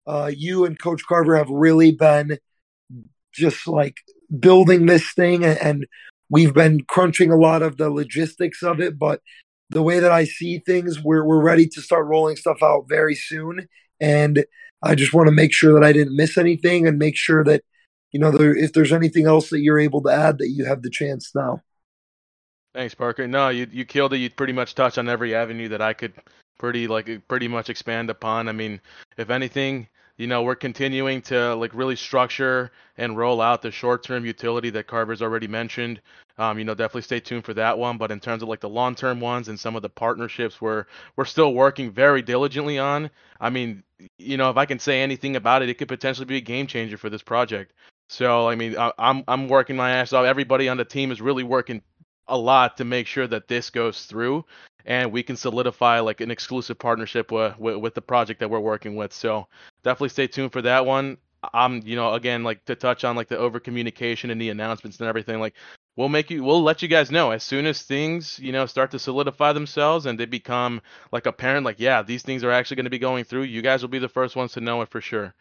uh, 0.08 0.32
you 0.36 0.66
and 0.66 0.80
Coach 0.80 1.04
Carver 1.08 1.38
have 1.38 1.50
really 1.50 1.92
been 1.92 2.38
just 3.34 3.68
like 3.68 3.98
building 4.40 4.86
this 4.86 5.12
thing, 5.14 5.44
and, 5.46 5.86
we've 6.34 6.54
been 6.54 6.84
crunching 6.86 7.32
a 7.32 7.38
lot 7.38 7.62
of 7.62 7.78
the 7.78 7.92
logistics 7.92 8.64
of 8.64 8.80
it. 8.80 8.98
But 8.98 9.22
the 9.70 9.84
way 9.84 10.00
that 10.00 10.12
I 10.12 10.26
see 10.26 10.58
things, 10.60 11.00
we're 11.00 11.24
we're 11.24 11.42
ready 11.42 11.68
to 11.68 11.82
start 11.82 12.08
rolling 12.08 12.36
stuff 12.36 12.64
out 12.64 12.86
very 12.90 13.16
soon, 13.16 13.68
and 14.02 14.44
I 14.82 14.96
just 14.96 15.14
want 15.14 15.28
to 15.28 15.32
make 15.32 15.54
sure 15.54 15.74
that 15.74 15.86
I 15.86 15.94
didn't 15.94 16.16
miss 16.16 16.38
anything, 16.38 16.88
and 16.88 16.98
make 16.98 17.16
sure 17.16 17.44
that 17.44 17.64
you 18.12 18.20
know 18.20 18.32
there, 18.32 18.56
if 18.56 18.74
there's 18.74 18.92
anything 18.92 19.28
else 19.28 19.50
that 19.52 19.62
you're 19.62 19.80
able 19.80 20.02
to 20.04 20.10
add, 20.10 20.40
that 20.40 20.50
you 20.50 20.66
have 20.66 20.82
the 20.82 20.90
chance 20.90 21.32
now. 21.36 21.62
Thanks, 22.74 22.96
Parker. 22.96 23.28
No, 23.28 23.50
you 23.50 23.68
you 23.72 23.86
killed 23.86 24.14
it. 24.14 24.18
You 24.18 24.30
pretty 24.30 24.54
much 24.54 24.74
touched 24.74 24.98
on 24.98 25.08
every 25.08 25.36
avenue 25.36 25.70
that 25.70 25.82
I 25.82 25.94
could 25.94 26.14
pretty 26.58 26.88
like 26.88 27.28
pretty 27.28 27.48
much 27.48 27.70
expand 27.70 28.10
upon. 28.10 28.50
I 28.50 28.52
mean, 28.52 28.82
if 29.18 29.30
anything, 29.30 29.88
you 30.18 30.26
know, 30.26 30.42
we're 30.42 30.56
continuing 30.56 31.22
to 31.24 31.54
like 31.56 31.74
really 31.76 31.96
structure 31.96 32.72
and 32.98 33.16
roll 33.18 33.42
out 33.42 33.62
the 33.62 33.72
short-term 33.72 34.26
utility 34.26 34.72
that 34.72 34.88
Carver's 34.88 35.22
already 35.22 35.48
mentioned. 35.48 36.02
Um, 36.40 36.58
you 36.58 36.66
know, 36.66 36.74
definitely 36.74 37.04
stay 37.04 37.20
tuned 37.20 37.46
for 37.46 37.54
that 37.54 37.78
one. 37.78 37.98
But 38.00 38.12
in 38.12 38.20
terms 38.20 38.42
of 38.42 38.50
like 38.50 38.60
the 38.60 38.70
long-term 38.70 39.20
ones 39.20 39.50
and 39.50 39.60
some 39.60 39.76
of 39.76 39.84
the 39.84 39.90
partnerships, 39.90 40.60
we're 40.60 40.86
we're 41.16 41.26
still 41.26 41.54
working 41.54 41.92
very 41.92 42.24
diligently 42.24 42.80
on. 42.80 43.12
I 43.40 43.52
mean, 43.52 43.84
you 44.18 44.38
know, 44.38 44.50
if 44.50 44.58
I 44.58 44.66
can 44.66 44.80
say 44.80 45.02
anything 45.04 45.36
about 45.36 45.62
it, 45.62 45.70
it 45.70 45.76
could 45.76 45.90
potentially 45.90 46.26
be 46.26 46.38
a 46.38 46.42
game 46.42 46.66
changer 46.66 46.98
for 46.98 47.12
this 47.12 47.22
project. 47.22 47.74
So, 48.10 48.48
I 48.48 48.56
mean, 48.56 48.78
I, 48.78 48.92
I'm 48.98 49.24
I'm 49.28 49.48
working 49.48 49.76
my 49.76 49.92
ass 49.92 50.14
off. 50.14 50.26
Everybody 50.26 50.70
on 50.70 50.78
the 50.78 50.86
team 50.86 51.12
is 51.12 51.22
really 51.22 51.44
working 51.44 51.82
a 52.28 52.38
lot 52.38 52.78
to 52.78 52.86
make 52.86 53.08
sure 53.08 53.28
that 53.28 53.48
this 53.48 53.70
goes 53.70 54.06
through 54.06 54.46
and 54.86 55.12
we 55.12 55.24
can 55.24 55.36
solidify 55.36 56.00
like 56.00 56.22
an 56.22 56.32
exclusive 56.32 56.78
partnership 56.78 57.32
with, 57.32 57.58
with, 57.60 57.78
with 57.78 57.94
the 57.94 58.02
project 58.02 58.40
that 58.40 58.50
we're 58.50 58.60
working 58.60 58.96
with. 58.96 59.14
So 59.14 59.48
definitely 59.84 60.10
stay 60.10 60.28
tuned 60.28 60.52
for 60.52 60.62
that 60.62 60.86
one. 60.86 61.18
I'm, 61.54 61.82
you 61.86 61.96
know, 61.96 62.14
again, 62.14 62.44
like 62.44 62.64
to 62.66 62.76
touch 62.76 63.04
on 63.04 63.16
like 63.16 63.28
the 63.28 63.38
over 63.38 63.60
communication 63.60 64.30
and 64.30 64.40
the 64.40 64.50
announcements 64.50 65.00
and 65.00 65.10
everything. 65.10 65.40
Like 65.40 65.56
we'll 65.96 66.10
make 66.10 66.30
you, 66.30 66.44
we'll 66.44 66.64
let 66.64 66.82
you 66.82 66.88
guys 66.88 67.12
know 67.12 67.32
as 67.32 67.44
soon 67.44 67.66
as 67.66 67.82
things, 67.82 68.40
you 68.40 68.52
know, 68.52 68.66
start 68.66 68.92
to 68.92 69.00
solidify 69.00 69.54
themselves 69.54 70.06
and 70.06 70.18
they 70.20 70.26
become 70.26 70.82
like 71.12 71.26
apparent. 71.26 71.66
Like, 71.66 71.80
yeah, 71.80 72.02
these 72.02 72.24
things 72.24 72.44
are 72.44 72.52
actually 72.52 72.76
going 72.76 72.86
to 72.86 72.90
be 72.90 73.00
going 73.00 73.26
through. 73.26 73.44
You 73.44 73.62
guys 73.62 73.82
will 73.82 73.90
be 73.90 74.00
the 74.00 74.10
first 74.10 74.36
ones 74.36 74.54
to 74.54 74.62
know 74.62 74.82
it 74.82 74.90
for 74.90 75.02
sure. 75.02 75.34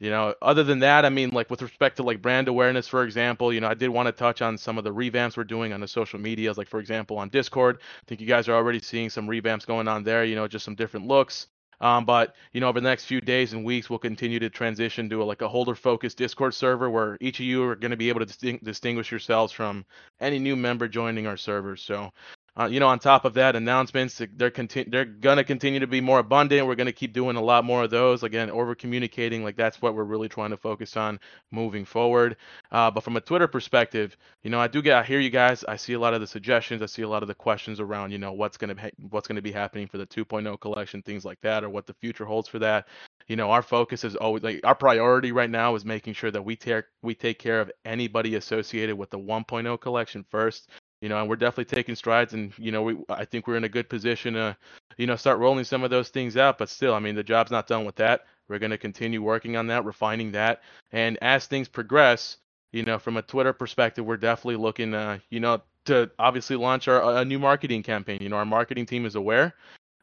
You 0.00 0.10
know, 0.10 0.34
other 0.42 0.64
than 0.64 0.80
that, 0.80 1.04
I 1.04 1.08
mean, 1.08 1.30
like 1.30 1.50
with 1.50 1.62
respect 1.62 1.96
to 1.96 2.02
like 2.02 2.20
brand 2.20 2.48
awareness, 2.48 2.88
for 2.88 3.04
example, 3.04 3.52
you 3.52 3.60
know, 3.60 3.68
I 3.68 3.74
did 3.74 3.88
want 3.90 4.06
to 4.06 4.12
touch 4.12 4.42
on 4.42 4.58
some 4.58 4.76
of 4.76 4.84
the 4.84 4.92
revamps 4.92 5.36
we're 5.36 5.44
doing 5.44 5.72
on 5.72 5.80
the 5.80 5.88
social 5.88 6.18
medias, 6.18 6.58
like 6.58 6.68
for 6.68 6.80
example 6.80 7.16
on 7.16 7.28
Discord. 7.28 7.78
I 7.80 8.04
think 8.06 8.20
you 8.20 8.26
guys 8.26 8.48
are 8.48 8.54
already 8.54 8.80
seeing 8.80 9.08
some 9.08 9.28
revamps 9.28 9.66
going 9.66 9.88
on 9.88 10.02
there. 10.02 10.24
You 10.24 10.34
know, 10.34 10.48
just 10.48 10.64
some 10.64 10.74
different 10.74 11.06
looks. 11.06 11.46
Um, 11.80 12.04
but 12.04 12.34
you 12.52 12.60
know, 12.60 12.68
over 12.68 12.80
the 12.80 12.88
next 12.88 13.04
few 13.04 13.20
days 13.20 13.52
and 13.52 13.64
weeks, 13.64 13.88
we'll 13.88 13.98
continue 13.98 14.38
to 14.40 14.50
transition 14.50 15.08
to 15.10 15.22
a, 15.22 15.24
like 15.24 15.42
a 15.42 15.48
holder-focused 15.48 16.16
Discord 16.16 16.54
server 16.54 16.90
where 16.90 17.16
each 17.20 17.40
of 17.40 17.46
you 17.46 17.64
are 17.64 17.76
going 17.76 17.90
to 17.90 17.96
be 17.96 18.08
able 18.08 18.20
to 18.20 18.26
disting- 18.26 18.60
distinguish 18.62 19.10
yourselves 19.10 19.52
from 19.52 19.84
any 20.20 20.38
new 20.38 20.56
member 20.56 20.88
joining 20.88 21.26
our 21.26 21.36
servers. 21.36 21.82
So 21.82 22.10
uh, 22.56 22.66
you 22.66 22.78
know, 22.78 22.86
on 22.86 23.00
top 23.00 23.24
of 23.24 23.34
that, 23.34 23.56
announcements 23.56 24.22
they're 24.36 24.50
conti- 24.50 24.84
they're 24.84 25.04
gonna 25.04 25.42
continue 25.42 25.80
to 25.80 25.88
be 25.88 26.00
more 26.00 26.20
abundant. 26.20 26.66
We're 26.66 26.76
gonna 26.76 26.92
keep 26.92 27.12
doing 27.12 27.34
a 27.36 27.42
lot 27.42 27.64
more 27.64 27.82
of 27.82 27.90
those. 27.90 28.22
Again, 28.22 28.48
over 28.48 28.76
communicating, 28.76 29.42
like 29.42 29.56
that's 29.56 29.82
what 29.82 29.94
we're 29.94 30.04
really 30.04 30.28
trying 30.28 30.50
to 30.50 30.56
focus 30.56 30.96
on 30.96 31.18
moving 31.50 31.84
forward. 31.84 32.36
Uh, 32.70 32.92
but 32.92 33.02
from 33.02 33.16
a 33.16 33.20
Twitter 33.20 33.48
perspective, 33.48 34.16
you 34.44 34.50
know, 34.50 34.60
I 34.60 34.68
do 34.68 34.82
get 34.82 34.96
I 34.96 35.02
hear 35.02 35.18
you 35.18 35.30
guys. 35.30 35.64
I 35.64 35.74
see 35.74 35.94
a 35.94 35.98
lot 35.98 36.14
of 36.14 36.20
the 36.20 36.28
suggestions. 36.28 36.80
I 36.80 36.86
see 36.86 37.02
a 37.02 37.08
lot 37.08 37.22
of 37.22 37.28
the 37.28 37.34
questions 37.34 37.80
around, 37.80 38.12
you 38.12 38.18
know, 38.18 38.32
what's 38.32 38.56
gonna 38.56 38.76
be, 38.76 38.82
what's 39.10 39.26
gonna 39.26 39.42
be 39.42 39.52
happening 39.52 39.88
for 39.88 39.98
the 39.98 40.06
2.0 40.06 40.60
collection, 40.60 41.02
things 41.02 41.24
like 41.24 41.40
that, 41.40 41.64
or 41.64 41.70
what 41.70 41.86
the 41.86 41.94
future 41.94 42.24
holds 42.24 42.48
for 42.48 42.60
that. 42.60 42.86
You 43.26 43.34
know, 43.36 43.50
our 43.50 43.62
focus 43.62 44.04
is 44.04 44.14
always 44.14 44.44
like 44.44 44.60
our 44.62 44.76
priority 44.76 45.32
right 45.32 45.50
now 45.50 45.74
is 45.74 45.84
making 45.84 46.14
sure 46.14 46.30
that 46.30 46.44
we 46.44 46.54
take 46.54 46.84
we 47.02 47.16
take 47.16 47.40
care 47.40 47.60
of 47.60 47.72
anybody 47.84 48.36
associated 48.36 48.96
with 48.96 49.10
the 49.10 49.18
1.0 49.18 49.80
collection 49.80 50.24
first 50.30 50.68
you 51.04 51.10
know, 51.10 51.20
and 51.20 51.28
we're 51.28 51.36
definitely 51.36 51.66
taking 51.66 51.94
strides. 51.94 52.32
And 52.32 52.50
you 52.56 52.72
know, 52.72 52.82
we 52.82 52.96
I 53.10 53.26
think 53.26 53.46
we're 53.46 53.58
in 53.58 53.64
a 53.64 53.68
good 53.68 53.90
position 53.90 54.32
to, 54.34 54.56
you 54.96 55.06
know, 55.06 55.16
start 55.16 55.38
rolling 55.38 55.64
some 55.64 55.84
of 55.84 55.90
those 55.90 56.08
things 56.08 56.34
out. 56.38 56.56
But 56.56 56.70
still, 56.70 56.94
I 56.94 56.98
mean, 56.98 57.14
the 57.14 57.22
job's 57.22 57.50
not 57.50 57.66
done 57.66 57.84
with 57.84 57.96
that. 57.96 58.24
We're 58.48 58.58
going 58.58 58.70
to 58.70 58.78
continue 58.78 59.22
working 59.22 59.54
on 59.54 59.66
that, 59.66 59.84
refining 59.84 60.32
that, 60.32 60.62
and 60.92 61.18
as 61.20 61.44
things 61.46 61.68
progress, 61.68 62.38
you 62.72 62.84
know, 62.84 62.98
from 62.98 63.18
a 63.18 63.22
Twitter 63.22 63.52
perspective, 63.52 64.06
we're 64.06 64.16
definitely 64.16 64.56
looking, 64.56 64.94
uh, 64.94 65.18
you 65.28 65.40
know, 65.40 65.60
to 65.84 66.10
obviously 66.18 66.56
launch 66.56 66.88
our 66.88 67.18
a 67.18 67.24
new 67.24 67.38
marketing 67.38 67.82
campaign. 67.82 68.20
You 68.22 68.30
know, 68.30 68.36
our 68.36 68.46
marketing 68.46 68.86
team 68.86 69.04
is 69.04 69.14
aware, 69.14 69.54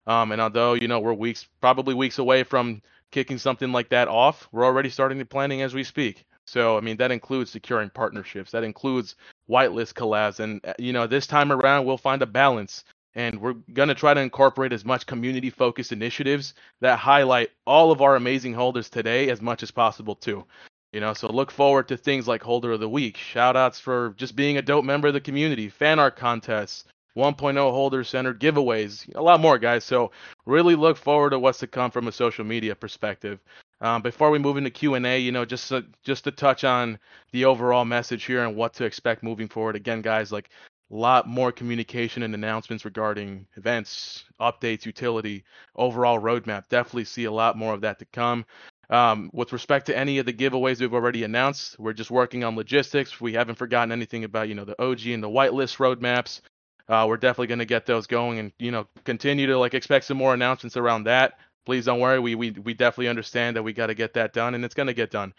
um, 0.05 0.31
and 0.31 0.39
although 0.39 0.73
you 0.73 0.87
know 0.87 0.99
we're 0.99 1.15
weeks, 1.15 1.47
probably 1.61 1.95
weeks 1.95 2.19
away 2.19 2.43
from 2.43 2.79
kicking 3.09 3.39
something 3.39 3.71
like 3.71 3.89
that 3.89 4.07
off, 4.07 4.47
we're 4.51 4.65
already 4.65 4.91
starting 4.91 5.17
the 5.17 5.25
planning 5.25 5.63
as 5.63 5.73
we 5.73 5.83
speak. 5.83 6.27
So, 6.51 6.77
I 6.77 6.81
mean, 6.81 6.97
that 6.97 7.11
includes 7.11 7.49
securing 7.49 7.89
partnerships. 7.89 8.51
That 8.51 8.65
includes 8.65 9.15
whitelist 9.49 9.93
collabs. 9.93 10.41
And, 10.41 10.59
uh, 10.65 10.73
you 10.77 10.91
know, 10.91 11.07
this 11.07 11.25
time 11.25 11.49
around, 11.49 11.85
we'll 11.85 11.97
find 11.97 12.21
a 12.21 12.25
balance. 12.25 12.83
And 13.15 13.39
we're 13.39 13.53
going 13.73 13.87
to 13.87 13.95
try 13.95 14.13
to 14.13 14.19
incorporate 14.19 14.73
as 14.73 14.83
much 14.83 15.05
community 15.05 15.49
focused 15.49 15.93
initiatives 15.93 16.53
that 16.81 16.99
highlight 16.99 17.51
all 17.65 17.89
of 17.89 18.01
our 18.01 18.17
amazing 18.17 18.53
holders 18.53 18.89
today 18.89 19.29
as 19.29 19.41
much 19.41 19.63
as 19.63 19.71
possible, 19.71 20.13
too. 20.13 20.45
You 20.91 20.99
know, 20.99 21.13
so 21.13 21.31
look 21.31 21.51
forward 21.51 21.87
to 21.87 21.95
things 21.95 22.27
like 22.27 22.43
Holder 22.43 22.73
of 22.73 22.81
the 22.81 22.89
Week, 22.89 23.15
shout 23.15 23.55
outs 23.55 23.79
for 23.79 24.13
just 24.17 24.35
being 24.35 24.57
a 24.57 24.61
dope 24.61 24.83
member 24.83 25.07
of 25.07 25.13
the 25.13 25.21
community, 25.21 25.69
fan 25.69 25.99
art 25.99 26.17
contests, 26.17 26.83
1.0 27.15 27.71
holder 27.71 28.03
centered 28.03 28.41
giveaways, 28.41 29.09
a 29.15 29.21
lot 29.21 29.39
more, 29.39 29.57
guys. 29.57 29.85
So 29.85 30.11
really 30.45 30.75
look 30.75 30.97
forward 30.97 31.29
to 31.29 31.39
what's 31.39 31.59
to 31.59 31.67
come 31.67 31.91
from 31.91 32.09
a 32.09 32.11
social 32.11 32.43
media 32.43 32.75
perspective. 32.75 33.39
Um, 33.82 34.04
before 34.04 34.30
we 34.30 34.38
move 34.38 34.58
into 34.58 34.70
Q 34.70 34.94
and 34.94 35.06
A, 35.08 35.20
you 35.20 35.32
know, 35.32 35.44
just 35.44 35.67
to, 35.70 35.84
just 36.04 36.24
to 36.26 36.32
touch 36.32 36.63
on 36.63 37.00
the 37.32 37.46
overall 37.46 37.84
message 37.84 38.26
here 38.26 38.44
and 38.46 38.56
what 38.56 38.76
to 38.76 38.86
expect 38.86 39.24
moving 39.24 39.48
forward. 39.48 39.76
Again, 39.76 40.02
guys, 40.02 40.32
like 40.32 40.50
a 40.91 40.96
lot 40.96 41.28
more 41.28 41.52
communication 41.52 42.22
and 42.22 42.36
announcements 42.36 42.86
regarding 42.86 43.48
events, 43.56 44.24
updates, 44.39 44.86
utility, 44.86 45.44
overall 45.76 46.20
roadmap. 46.20 46.70
Definitely 46.70 47.06
see 47.06 47.26
a 47.26 47.32
lot 47.32 47.58
more 47.58 47.74
of 47.74 47.82
that 47.82 47.98
to 48.00 48.06
come. 48.06 48.46
Um, 48.91 49.32
with 49.34 49.54
respect 49.54 49.88
to 49.88 49.98
any 49.98 50.20
of 50.20 50.26
the 50.26 50.34
giveaways 50.34 50.80
we've 50.80 50.94
already 50.94 51.24
announced, 51.24 51.80
we're 51.80 51.94
just 51.94 52.12
working 52.12 52.44
on 52.44 52.56
logistics. 52.56 53.20
We 53.20 53.34
haven't 53.34 53.56
forgotten 53.56 53.91
anything 53.91 54.26
about 54.26 54.48
you 54.48 54.54
know 54.56 54.65
the 54.65 54.80
OG 54.82 55.08
and 55.08 55.24
the 55.24 55.30
whitelist 55.30 55.78
roadmaps. 55.78 56.41
Uh, 56.88 57.06
we're 57.08 57.17
definitely 57.17 57.48
going 57.48 57.60
to 57.60 57.65
get 57.65 57.86
those 57.86 58.06
going 58.06 58.38
and 58.38 58.52
you 58.60 58.70
know 58.70 58.86
continue 59.06 59.48
to 59.48 59.58
like 59.58 59.74
expect 59.74 60.06
some 60.06 60.17
more 60.17 60.34
announcements 60.34 60.76
around 60.76 61.06
that 61.06 61.39
please 61.65 61.86
don't 61.86 62.00
worry. 62.00 62.19
We 62.19 62.36
we 62.36 62.52
we 62.52 62.74
definitely 62.74 63.10
understand 63.10 63.56
that 63.56 63.63
we 63.63 63.74
got 63.74 63.88
to 63.88 63.93
get 63.95 64.13
that 64.13 64.34
done, 64.34 64.56
and 64.56 64.65
it's 64.65 64.76
gonna 64.76 64.93
get 64.93 65.12
done. 65.12 65.34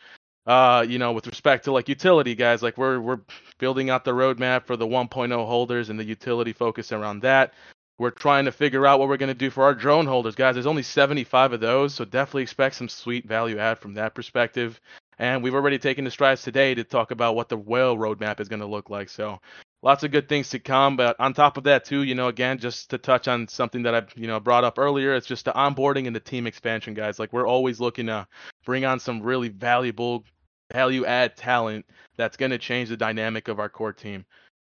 Uh, 0.47 0.85
you 0.89 0.99
know, 0.99 1.13
with 1.13 1.27
respect 1.27 1.65
to 1.65 1.73
like 1.73 1.89
utility 1.89 2.35
guys, 2.35 2.63
like 2.63 2.77
we're 2.77 3.01
we're 3.01 3.21
building 3.59 3.91
out 3.91 4.05
the 4.05 4.13
roadmap 4.13 4.67
for 4.67 4.77
the 4.77 4.87
1.0 4.87 5.47
holders 5.47 5.89
and 5.89 5.99
the 5.99 6.05
utility 6.05 6.53
focus 6.53 6.93
around 6.93 7.23
that. 7.23 7.55
We're 7.99 8.11
trying 8.11 8.47
to 8.47 8.53
figure 8.53 8.87
out 8.87 8.99
what 8.99 9.09
we're 9.09 9.19
gonna 9.19 9.35
do 9.35 9.51
for 9.51 9.63
our 9.65 9.75
drone 9.75 10.07
holders, 10.07 10.35
guys. 10.35 10.55
There's 10.55 10.67
only 10.67 10.83
75 10.83 11.53
of 11.53 11.61
those, 11.61 11.95
so 11.95 12.05
definitely 12.05 12.43
expect 12.43 12.75
some 12.75 12.89
sweet 12.89 13.27
value 13.29 13.59
add 13.59 13.79
from 13.79 13.95
that 13.95 14.15
perspective. 14.15 14.81
And 15.19 15.43
we've 15.43 15.55
already 15.55 15.79
taken 15.79 16.05
the 16.05 16.11
strides 16.11 16.43
today 16.43 16.75
to 16.75 16.83
talk 16.83 17.13
about 17.13 17.37
what 17.37 17.49
the 17.49 17.57
whale 17.57 17.97
roadmap 17.97 18.41
is 18.41 18.49
going 18.49 18.61
to 18.61 18.67
look 18.67 18.91
like. 18.91 19.09
So 19.09 19.41
lots 19.83 20.05
of 20.05 20.11
good 20.11 20.29
things 20.29 20.51
to 20.51 20.59
come. 20.59 20.97
But 20.97 21.17
on 21.19 21.35
top 21.35 21.57
of 21.57 21.65
that, 21.65 21.85
too, 21.85 22.03
you 22.03 22.15
know, 22.15 22.29
again, 22.29 22.59
just 22.59 22.91
to 22.91 22.99
touch 22.99 23.29
on 23.29 23.49
something 23.49 23.83
that 23.83 23.95
I've, 23.95 24.13
you 24.17 24.27
know, 24.27 24.41
brought 24.41 24.65
up 24.65 24.79
earlier, 24.79 25.15
it's 25.15 25.27
just 25.27 25.45
the 25.45 25.53
onboarding 25.53 26.07
and 26.07 26.17
the 26.17 26.21
team 26.21 26.47
expansion, 26.47 26.95
guys. 26.95 27.19
Like 27.19 27.33
we're 27.33 27.47
always 27.47 27.81
looking 27.81 28.07
to 28.07 28.27
bring 28.65 28.85
on 28.85 29.01
some 29.01 29.21
really 29.23 29.49
valuable, 29.49 30.25
value 30.73 31.05
add 31.05 31.37
talent 31.37 31.85
that's 32.17 32.37
going 32.37 32.51
to 32.51 32.59
change 32.59 32.89
the 32.89 32.97
dynamic 32.97 33.49
of 33.49 33.59
our 33.59 33.69
core 33.69 33.93
team. 33.93 34.25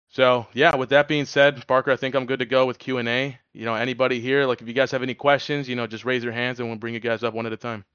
So 0.10 0.48
yeah, 0.54 0.76
with 0.76 0.90
that 0.90 1.08
being 1.08 1.26
said, 1.26 1.66
Parker, 1.68 1.92
I 1.92 1.96
think 1.96 2.16
I'm 2.16 2.26
good 2.26 2.40
to 2.40 2.46
go 2.46 2.66
with 2.66 2.80
Q 2.80 2.98
and 2.98 3.08
A. 3.08 3.38
You 3.54 3.66
know, 3.66 3.76
anybody 3.76 4.20
here, 4.20 4.46
like 4.46 4.62
if 4.62 4.68
you 4.68 4.74
guys 4.74 4.92
have 4.92 5.04
any 5.04 5.14
questions, 5.14 5.70
you 5.70 5.76
know, 5.76 5.88
just 5.88 6.04
raise 6.04 6.24
your 6.24 6.34
hands 6.34 6.60
and 6.60 6.68
we'll 6.68 6.78
bring 6.78 6.94
you 6.94 7.00
guys 7.00 7.24
up 7.24 7.34
one 7.34 7.46
at 7.46 7.54
a 7.54 7.58
time. 7.58 7.86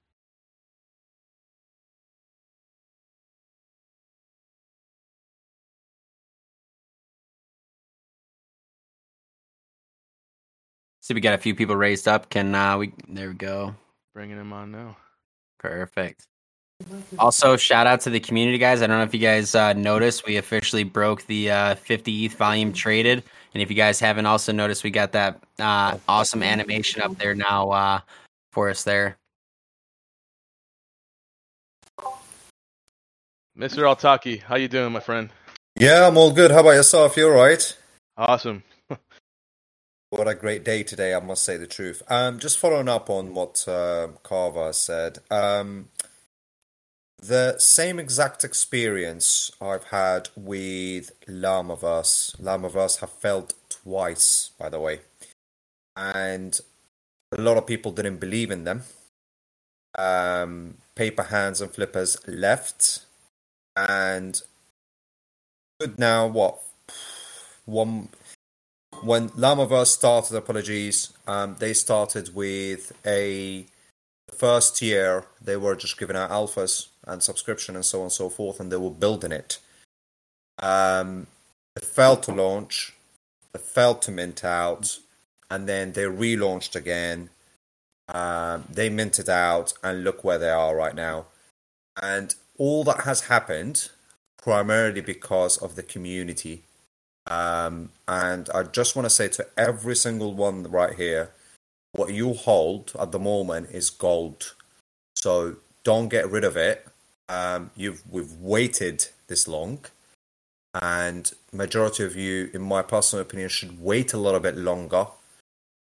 See, 11.07 11.15
we 11.15 11.21
got 11.21 11.35
a 11.35 11.39
few 11.39 11.55
people 11.55 11.77
raised 11.77 12.09
up. 12.09 12.31
Can 12.31 12.53
uh, 12.53 12.79
we? 12.79 12.93
There 13.09 13.29
we 13.29 13.35
go. 13.35 13.77
Bringing 14.13 14.39
them 14.39 14.53
on 14.53 14.73
now. 14.73 14.97
Perfect. 15.61 16.27
Also, 17.17 17.57
shout 17.57 17.87
out 17.87 18.01
to 18.01 18.11
the 18.11 18.19
community 18.19 18.59
guys. 18.59 18.83
I 18.83 18.89
don't 18.89 18.99
know 18.99 19.05
if 19.05 19.15
you 19.15 19.21
guys 19.21 19.55
uh, 19.55 19.73
noticed, 19.75 20.27
we 20.27 20.37
officially 20.37 20.83
broke 20.83 21.25
the 21.27 21.53
uh, 21.53 21.75
50 21.77 22.25
ETH 22.25 22.35
volume 22.35 22.73
traded. 22.73 23.23
And 23.55 23.63
if 23.63 23.71
you 23.71 23.77
guys 23.77 24.01
haven't 24.01 24.27
also 24.27 24.51
noticed, 24.51 24.83
we 24.83 24.91
got 24.91 25.13
that 25.13 25.41
uh, 25.61 25.97
awesome 26.09 26.43
animation 26.43 27.01
up 27.03 27.17
there 27.19 27.37
now 27.37 27.71
uh, 27.71 28.01
for 28.51 28.69
us 28.69 28.83
there. 28.83 29.17
Mr. 33.57 33.85
Altaki, 33.85 34.43
how 34.43 34.57
you 34.57 34.67
doing, 34.67 34.93
my 34.93 34.99
friend? 34.99 35.31
Yeah, 35.77 36.09
I'm 36.09 36.17
all 36.17 36.33
good. 36.33 36.51
How 36.51 36.63
about 36.63 36.71
yourself? 36.71 37.17
You 37.17 37.29
all 37.29 37.37
right? 37.37 37.79
Awesome. 38.17 38.65
What 40.17 40.29
a 40.29 40.35
great 40.35 40.65
day 40.65 40.83
today, 40.83 41.13
I 41.13 41.21
must 41.21 41.45
say 41.45 41.59
the 41.59 41.67
truth. 41.67 42.03
Um, 42.09 42.39
just 42.39 42.59
following 42.59 42.89
up 42.89 43.11
on 43.11 43.35
what 43.35 43.69
uh, 43.69 44.09
Carver 44.23 44.73
said, 44.73 45.19
um, 45.31 45.91
the 47.23 47.59
same 47.59 47.99
exact 47.99 48.43
experience 48.43 49.51
I've 49.61 49.85
had 49.85 50.31
with 50.35 51.13
Llamaverse. 51.29 52.41
Llamaverse 52.41 53.01
have 53.01 53.11
failed 53.11 53.53
twice, 53.69 54.53
by 54.59 54.71
the 54.71 54.81
way, 54.81 55.01
and 55.95 56.59
a 57.33 57.39
lot 57.39 57.59
of 57.59 57.67
people 57.67 57.93
didn't 57.93 58.17
believe 58.17 58.51
in 58.51 58.65
them. 58.65 58.85
Um, 59.99 60.79
paper 60.95 61.25
hands 61.25 61.61
and 61.61 61.71
flippers 61.71 62.17
left, 62.27 63.01
and 63.77 64.41
good 65.79 65.99
now. 65.99 66.27
What 66.27 66.59
one 67.67 68.09
when 69.03 69.31
Llamaverse 69.31 69.87
started, 69.87 70.37
apologies, 70.37 71.13
um, 71.27 71.57
they 71.59 71.73
started 71.73 72.35
with 72.35 72.93
a 73.07 73.67
first 74.33 74.83
year, 74.83 75.25
they 75.41 75.57
were 75.57 75.77
just 75.77 75.99
giving 75.99 76.17
out 76.17 76.31
alphas 76.31 76.89
and 77.05 77.23
subscription 77.23 77.75
and 77.75 77.85
so 77.85 77.99
on 77.99 78.05
and 78.05 78.13
so 78.13 78.29
forth, 78.29 78.61
and 78.61 78.71
they 78.71 78.77
were 78.77 78.91
building 78.91 79.33
it. 79.33 79.59
Um, 80.59 81.27
it 81.75 81.85
failed 81.85 82.23
to 82.25 82.33
launch, 82.33 82.95
it 83.55 83.61
failed 83.61 84.03
to 84.03 84.11
mint 84.11 84.45
out, 84.45 84.99
and 85.51 85.69
then 85.69 85.93
they 85.93 86.05
relaunched 86.05 86.75
again. 86.75 87.31
Um, 88.09 88.65
they 88.71 88.89
minted 88.89 89.29
out, 89.29 89.75
and 89.83 90.05
look 90.05 90.23
where 90.23 90.39
they 90.39 90.51
are 90.51 90.77
right 90.77 90.95
now. 90.95 91.27
And 92.01 92.35
all 92.59 92.85
that 92.85 93.01
has 93.01 93.23
happened 93.23 93.91
primarily 94.37 95.01
because 95.01 95.59
of 95.59 95.75
the 95.75 95.83
community 95.83 96.63
um, 97.27 97.91
and 98.07 98.49
I 98.55 98.63
just 98.63 98.95
want 98.95 99.07
to 99.07 99.11
say 99.11 99.29
to 99.29 99.47
every 99.57 99.97
single 99.97 100.35
one 100.35 100.65
right 100.65 100.95
here, 100.95 101.33
what 101.93 102.13
you 102.13 102.35
hold 102.35 102.93
at 102.99 103.13
the 103.13 103.19
moment 103.19 103.71
is 103.71 103.91
gold. 103.91 104.55
So 105.15 105.57
don't 105.83 106.09
get 106.09 106.31
rid 106.31 106.45
of 106.45 106.57
it. 106.57 106.87
Um, 107.29 107.71
you've 107.75 108.03
we've 108.09 108.33
waited 108.33 109.09
this 109.27 109.49
long, 109.49 109.81
and 110.81 111.33
majority 111.53 112.05
of 112.05 112.15
you, 112.15 112.51
in 112.55 112.63
my 112.63 112.83
personal 112.83 113.23
opinion, 113.23 113.49
should 113.49 113.81
wait 113.81 114.13
a 114.13 114.19
little 114.19 114.41
bit 114.41 114.57
longer. 114.57 115.07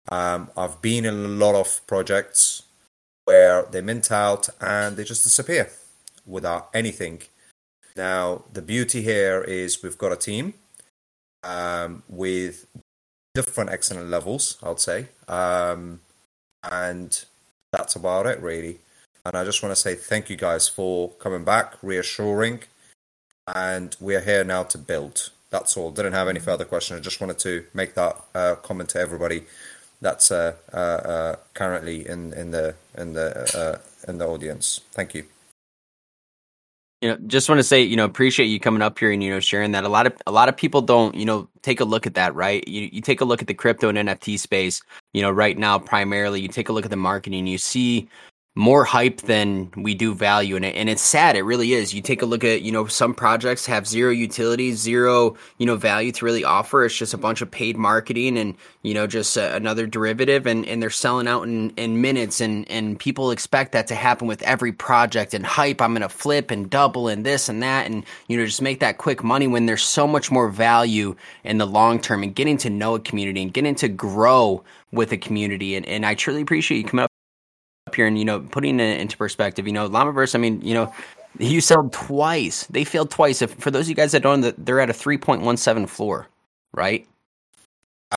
Um, 0.10 0.50
I've 0.58 0.82
been 0.82 1.06
in 1.06 1.14
a 1.14 1.28
lot 1.28 1.56
of 1.56 1.86
projects 1.86 2.64
where 3.26 3.64
they 3.64 3.82
mint 3.82 4.12
out 4.12 4.50
and 4.62 4.96
they 4.96 5.04
just 5.04 5.24
disappear 5.24 5.70
without 6.26 6.70
anything. 6.74 7.24
Now 7.96 8.44
the 8.52 8.62
beauty 8.62 9.02
here 9.02 9.42
is 9.42 9.82
we've 9.82 9.98
got 9.98 10.12
a 10.12 10.16
team 10.16 10.54
um, 11.46 12.04
with 12.10 12.66
different 13.34 13.70
excellent 13.70 14.10
levels, 14.10 14.58
I'd 14.64 14.80
say. 14.80 15.08
Um, 15.28 16.02
and 16.64 17.24
that's 17.72 17.96
about 17.96 18.26
it, 18.26 18.42
really. 18.42 18.80
And 19.26 19.36
I 19.36 19.44
just 19.44 19.62
want 19.64 19.74
to 19.74 19.80
say 19.80 19.96
thank 19.96 20.30
you 20.30 20.36
guys 20.36 20.68
for 20.68 21.12
coming 21.12 21.44
back, 21.44 21.76
reassuring, 21.82 22.64
and 23.54 23.96
we're 24.00 24.22
here 24.22 24.44
now 24.44 24.64
to 24.64 24.78
build. 24.78 25.30
That's 25.50 25.78
all. 25.78 25.92
Didn't 25.92 26.14
have 26.14 26.28
any 26.28 26.40
further 26.40 26.66
questions. 26.66 27.00
I 27.00 27.04
just 27.04 27.22
wanted 27.22 27.40
to 27.40 27.66
make 27.74 27.94
that 27.96 28.22
uh, 28.34 28.56
comment 28.56 28.90
to 28.90 29.00
everybody 29.00 29.44
that's 30.02 30.30
uh, 30.30 30.56
uh, 30.74 30.78
uh 30.78 31.36
currently 31.54 32.08
in 32.08 32.34
in 32.34 32.52
the 32.52 32.76
in 32.98 33.14
the 33.14 33.30
uh, 33.58 34.10
in 34.10 34.18
the 34.18 34.28
audience. 34.28 34.82
Thank 34.92 35.16
you. 35.16 35.24
You 37.06 37.12
know, 37.12 37.18
just 37.28 37.48
want 37.50 37.60
to 37.60 37.64
say, 37.64 37.84
you 37.84 37.96
know, 37.96 38.04
appreciate 38.04 38.48
you 38.48 38.60
coming 38.60 38.82
up 38.82 38.98
here 38.98 39.12
and 39.12 39.24
you 39.24 39.30
know 39.30 39.40
sharing 39.40 39.74
that. 39.74 39.84
A 39.84 39.90
lot 39.90 40.08
of 40.08 40.14
a 40.26 40.32
lot 40.32 40.50
of 40.50 40.58
people 40.58 40.82
don't, 40.82 41.14
you 41.14 41.24
know, 41.24 41.48
take 41.62 41.80
a 41.80 41.86
look 41.86 42.08
at 42.08 42.16
that, 42.16 42.34
right? 42.34 42.68
You 42.68 42.90
you 42.92 43.00
take 43.00 43.22
a 43.22 43.26
look 43.26 43.44
at 43.44 43.48
the 43.48 43.54
crypto 43.54 43.90
and 43.90 44.10
NFT 44.10 44.40
space, 44.40 44.82
you 45.14 45.22
know, 45.22 45.30
right 45.30 45.56
now 45.56 45.78
primarily. 45.78 46.42
You 46.42 46.48
take 46.48 46.68
a 46.68 46.74
look 46.74 46.84
at 46.84 46.90
the 46.90 46.98
marketing, 46.98 47.46
you 47.46 47.60
see 47.60 48.10
more 48.56 48.86
hype 48.86 49.22
than 49.22 49.70
we 49.76 49.94
do 49.94 50.14
value 50.14 50.56
in 50.56 50.64
it. 50.64 50.76
And 50.76 50.90
it's 50.90 51.02
sad 51.02 51.36
it 51.36 51.44
really 51.44 51.74
is. 51.74 51.94
You 51.94 52.02
take 52.02 52.22
a 52.22 52.26
look 52.26 52.44
at 52.44 52.62
you 52.62 52.72
know 52.72 52.88
some 52.88 53.14
projects 53.14 53.66
have 53.66 53.86
zero 53.86 54.12
utility 54.12 54.72
zero 54.72 55.36
you 55.58 55.66
know 55.66 55.76
value 55.76 56.12
to 56.14 56.26
really 56.26 56.44
offer. 56.44 56.86
It's 56.86 56.98
just 56.98 57.14
a 57.14 57.18
bunch 57.18 57.42
of 57.42 57.52
paid 57.52 57.78
marketing 57.78 58.38
and 58.38 58.56
you 58.82 58.94
know 58.94 59.08
just 59.08 59.36
another 59.36 59.88
derivative 59.88 60.46
and 60.46 60.66
and 60.66 60.82
they're 60.82 60.90
selling 60.90 61.28
out 61.28 61.44
in 61.44 61.72
in 61.72 62.02
minutes 62.02 62.40
and 62.40 62.70
and 62.70 63.00
people 63.00 63.32
expect 63.32 63.72
that 63.74 63.88
to 63.88 63.96
happen 63.96 64.28
with 64.28 64.42
every 64.44 64.72
project 64.72 65.34
and 65.34 65.46
hype 65.46 65.82
i'm 65.82 65.94
gonna 65.94 66.08
flip 66.08 66.52
and 66.52 66.70
double 66.70 67.08
and 67.08 67.26
this 67.26 67.50
and 67.50 67.64
that 67.64 67.88
and 67.88 68.06
you 68.28 68.38
know 68.38 68.46
just 68.46 68.62
make 68.62 68.80
that 68.80 68.98
quick 68.98 69.24
money 69.24 69.48
when 69.48 69.66
there's 69.66 69.84
so 69.84 70.06
much 70.08 70.32
more 70.32 70.50
value 70.50 71.16
in 71.44 71.58
the 71.58 71.66
long 71.66 72.00
term 72.00 72.24
and 72.24 72.36
getting 72.36 72.58
to 72.58 72.70
know 72.70 72.96
a 72.96 73.00
community 73.00 73.42
and 73.42 73.54
getting 73.54 73.76
to 73.76 73.88
grow 73.88 74.64
with 74.92 75.12
a 75.12 75.18
community 75.18 75.76
and, 75.76 75.86
and 75.88 76.06
i 76.06 76.14
truly 76.14 76.42
appreciate 76.42 76.78
you 76.78 76.84
coming 76.84 77.04
up 77.04 77.15
here 77.96 78.08
and 78.08 78.18
you 78.18 78.26
know 78.26 78.40
putting 78.40 78.80
it 78.80 79.00
into 79.00 79.18
perspective, 79.18 79.66
you 79.68 79.74
know, 79.74 79.90
Llamaverse. 79.90 80.36
I 80.36 80.38
mean, 80.38 80.62
you 80.62 80.74
know, 80.74 80.94
you 81.40 81.62
sold 81.62 81.94
twice. 81.94 82.66
They 82.66 82.84
failed 82.84 83.12
twice. 83.12 83.42
If 83.42 83.54
for 83.56 83.72
those 83.72 83.86
of 83.86 83.90
you 83.90 83.96
guys 83.96 84.12
that 84.12 84.24
don't, 84.24 84.42
know, 84.42 84.54
they're 84.58 84.80
at 84.80 84.90
a 84.90 84.94
three 84.94 85.18
point 85.18 85.42
one 85.42 85.58
seven 85.58 85.88
floor, 85.88 86.28
right? 86.74 87.08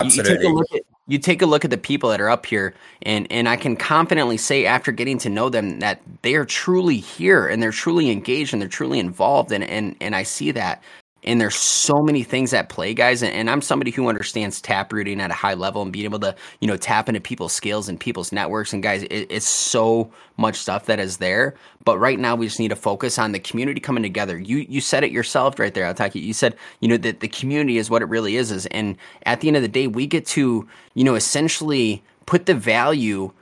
Absolutely. 0.01 0.33
You, 0.33 0.39
you, 0.39 0.43
take 0.43 0.51
a 0.51 0.55
look 0.55 0.74
at 0.74 0.83
you 1.07 1.18
take 1.18 1.43
a 1.43 1.47
look 1.47 1.64
at 1.64 1.70
the 1.70 1.79
people 1.79 2.11
that 2.11 2.20
are 2.20 2.29
up 2.29 2.47
here, 2.47 2.74
and 3.03 3.26
and 3.31 3.49
I 3.49 3.57
can 3.57 3.76
confidently 3.76 4.37
say 4.37 4.66
after 4.66 4.93
getting 4.93 5.18
to 5.18 5.31
know 5.31 5.49
them 5.49 5.81
that 5.81 6.01
they 6.22 6.35
are 6.35 6.45
truly 6.45 6.99
here 6.99 7.47
and 7.47 7.62
they're 7.62 7.72
truly 7.72 8.11
engaged 8.11 8.53
and 8.53 8.61
they're 8.61 8.68
truly 8.68 8.99
involved, 8.99 9.51
and 9.51 9.64
and 9.64 9.97
and 10.01 10.14
I 10.14 10.22
see 10.22 10.51
that 10.53 10.83
and 11.25 11.41
there's 11.41 11.57
so 11.57 12.01
many 12.03 12.23
things 12.23 12.53
at 12.53 12.69
play 12.69 12.95
guys 12.95 13.23
and, 13.23 13.33
and, 13.33 13.51
i'm 13.51 13.61
somebody 13.61 13.91
who 13.91 14.09
understands 14.09 14.61
tap 14.61 14.93
rooting 14.93 15.21
at 15.21 15.31
a 15.31 15.35
high 15.35 15.55
level 15.55 15.83
and 15.83 15.93
being 15.93 16.05
able 16.05 16.19
to 16.19 16.35
you 16.61 16.69
know 16.69 16.77
tap 16.77 17.09
into 17.09 17.21
people's 17.21 17.53
skills 17.53 17.89
and 17.89 17.99
people's 17.99 18.33
networks 18.33 18.73
and 18.73 18.83
guys 18.83 19.03
it, 19.05 19.27
it's 19.31 19.47
so 19.47 20.11
much 20.37 20.57
stuff 20.57 20.87
that 20.87 20.99
is 20.99 21.19
there 21.19 21.55
but 21.85 21.99
right 21.99 22.19
now 22.19 22.35
we 22.35 22.47
just 22.47 22.61
need 22.61 22.69
to 22.69 22.77
focus 22.77 23.19
on 23.19 23.33
the 23.33 23.39
community 23.39 23.81
coming 23.81 24.03
together 24.03 24.39
you 24.39 24.59
you 24.69 24.81
said 24.81 25.05
it 25.05 25.11
yourself 25.11 25.59
right 25.59 25.75
there 25.75 25.93
Ataki. 25.93 26.23
you 26.23 26.33
said 26.33 26.55
you 26.81 26.89
know 26.89 26.97
that 26.97 27.21
the 27.21 27.29
community 27.29 27.79
is 27.79 27.91
what 27.91 28.03
it 28.03 28.09
really 28.09 28.37
is 28.37 28.51
is 28.51 28.66
and 28.66 28.97
at 29.25 29.41
the 29.41 29.49
end 29.49 29.57
of 29.57 29.62
the 29.62 29.69
day 29.69 29.87
we 29.87 30.07
get 30.07 30.27
to 30.27 30.66
you 30.95 31.05
know 31.05 31.14
essentially 31.14 32.03
put 32.27 32.47
the 32.47 32.55
value 32.55 33.33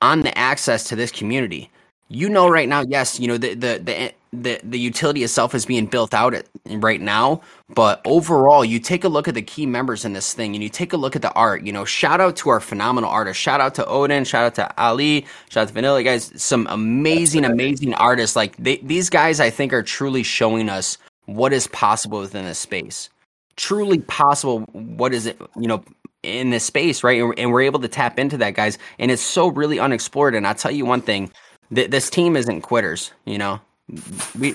on 0.00 0.20
the 0.20 0.36
access 0.36 0.84
to 0.84 0.96
this 0.96 1.10
community 1.10 1.70
you 2.08 2.28
know 2.28 2.48
right 2.48 2.68
now 2.68 2.82
yes 2.88 3.18
you 3.18 3.26
know 3.26 3.38
the 3.38 3.54
the 3.54 3.80
the 3.82 4.12
the 4.32 4.58
the 4.64 4.78
utility 4.78 5.22
itself 5.22 5.54
is 5.54 5.66
being 5.66 5.84
built 5.84 6.14
out 6.14 6.32
at, 6.32 6.46
right 6.66 7.02
now 7.02 7.40
but 7.68 8.00
overall 8.06 8.64
you 8.64 8.78
take 8.78 9.04
a 9.04 9.08
look 9.08 9.28
at 9.28 9.34
the 9.34 9.42
key 9.42 9.66
members 9.66 10.04
in 10.06 10.14
this 10.14 10.32
thing 10.32 10.54
and 10.54 10.62
you 10.62 10.70
take 10.70 10.94
a 10.94 10.96
look 10.96 11.14
at 11.14 11.20
the 11.20 11.32
art 11.32 11.62
you 11.62 11.72
know 11.72 11.84
shout 11.84 12.20
out 12.20 12.34
to 12.36 12.48
our 12.48 12.60
phenomenal 12.60 13.10
artists. 13.10 13.42
Shout 13.42 13.60
out 13.60 13.74
to 13.74 13.86
odin 13.86 14.24
shout 14.24 14.44
out 14.44 14.54
to 14.54 14.82
ali 14.82 15.26
shout 15.50 15.62
out 15.62 15.68
to 15.68 15.74
vanilla 15.74 16.02
guys 16.02 16.32
some 16.42 16.66
amazing 16.70 17.44
amazing 17.44 17.92
artists. 17.94 18.34
Like 18.34 18.56
they, 18.56 18.78
these 18.78 19.10
guys 19.10 19.38
i 19.38 19.50
think 19.50 19.72
are 19.72 19.82
truly 19.82 20.22
showing 20.22 20.68
us 20.68 20.96
what 21.26 21.52
is 21.52 21.66
possible 21.68 22.20
within 22.20 22.46
this 22.46 22.58
space. 22.58 23.10
Truly 23.56 23.98
possible 24.00 24.60
what 24.72 25.12
is 25.12 25.26
it 25.26 25.38
you 25.56 25.68
know 25.68 25.84
in 26.22 26.50
this 26.50 26.64
space 26.64 27.04
right? 27.04 27.20
And, 27.36 27.52
we're 27.52 27.62
able 27.62 27.80
to 27.80 27.88
tap 27.88 28.18
into 28.18 28.38
that 28.38 28.54
guys. 28.54 28.78
And 28.98 29.10
it's 29.10 29.22
so 29.22 29.48
really 29.48 29.78
unexplored. 29.78 30.34
And 30.34 30.46
i'll 30.46 30.54
tell 30.54 30.70
you 30.70 30.86
one 30.86 31.02
thing 31.02 31.30
th- 31.74 31.90
this 31.90 32.08
team 32.08 32.34
isn't 32.34 32.62
quitters. 32.62 33.12
You 33.26 33.38
know, 33.38 33.60
we 34.38 34.54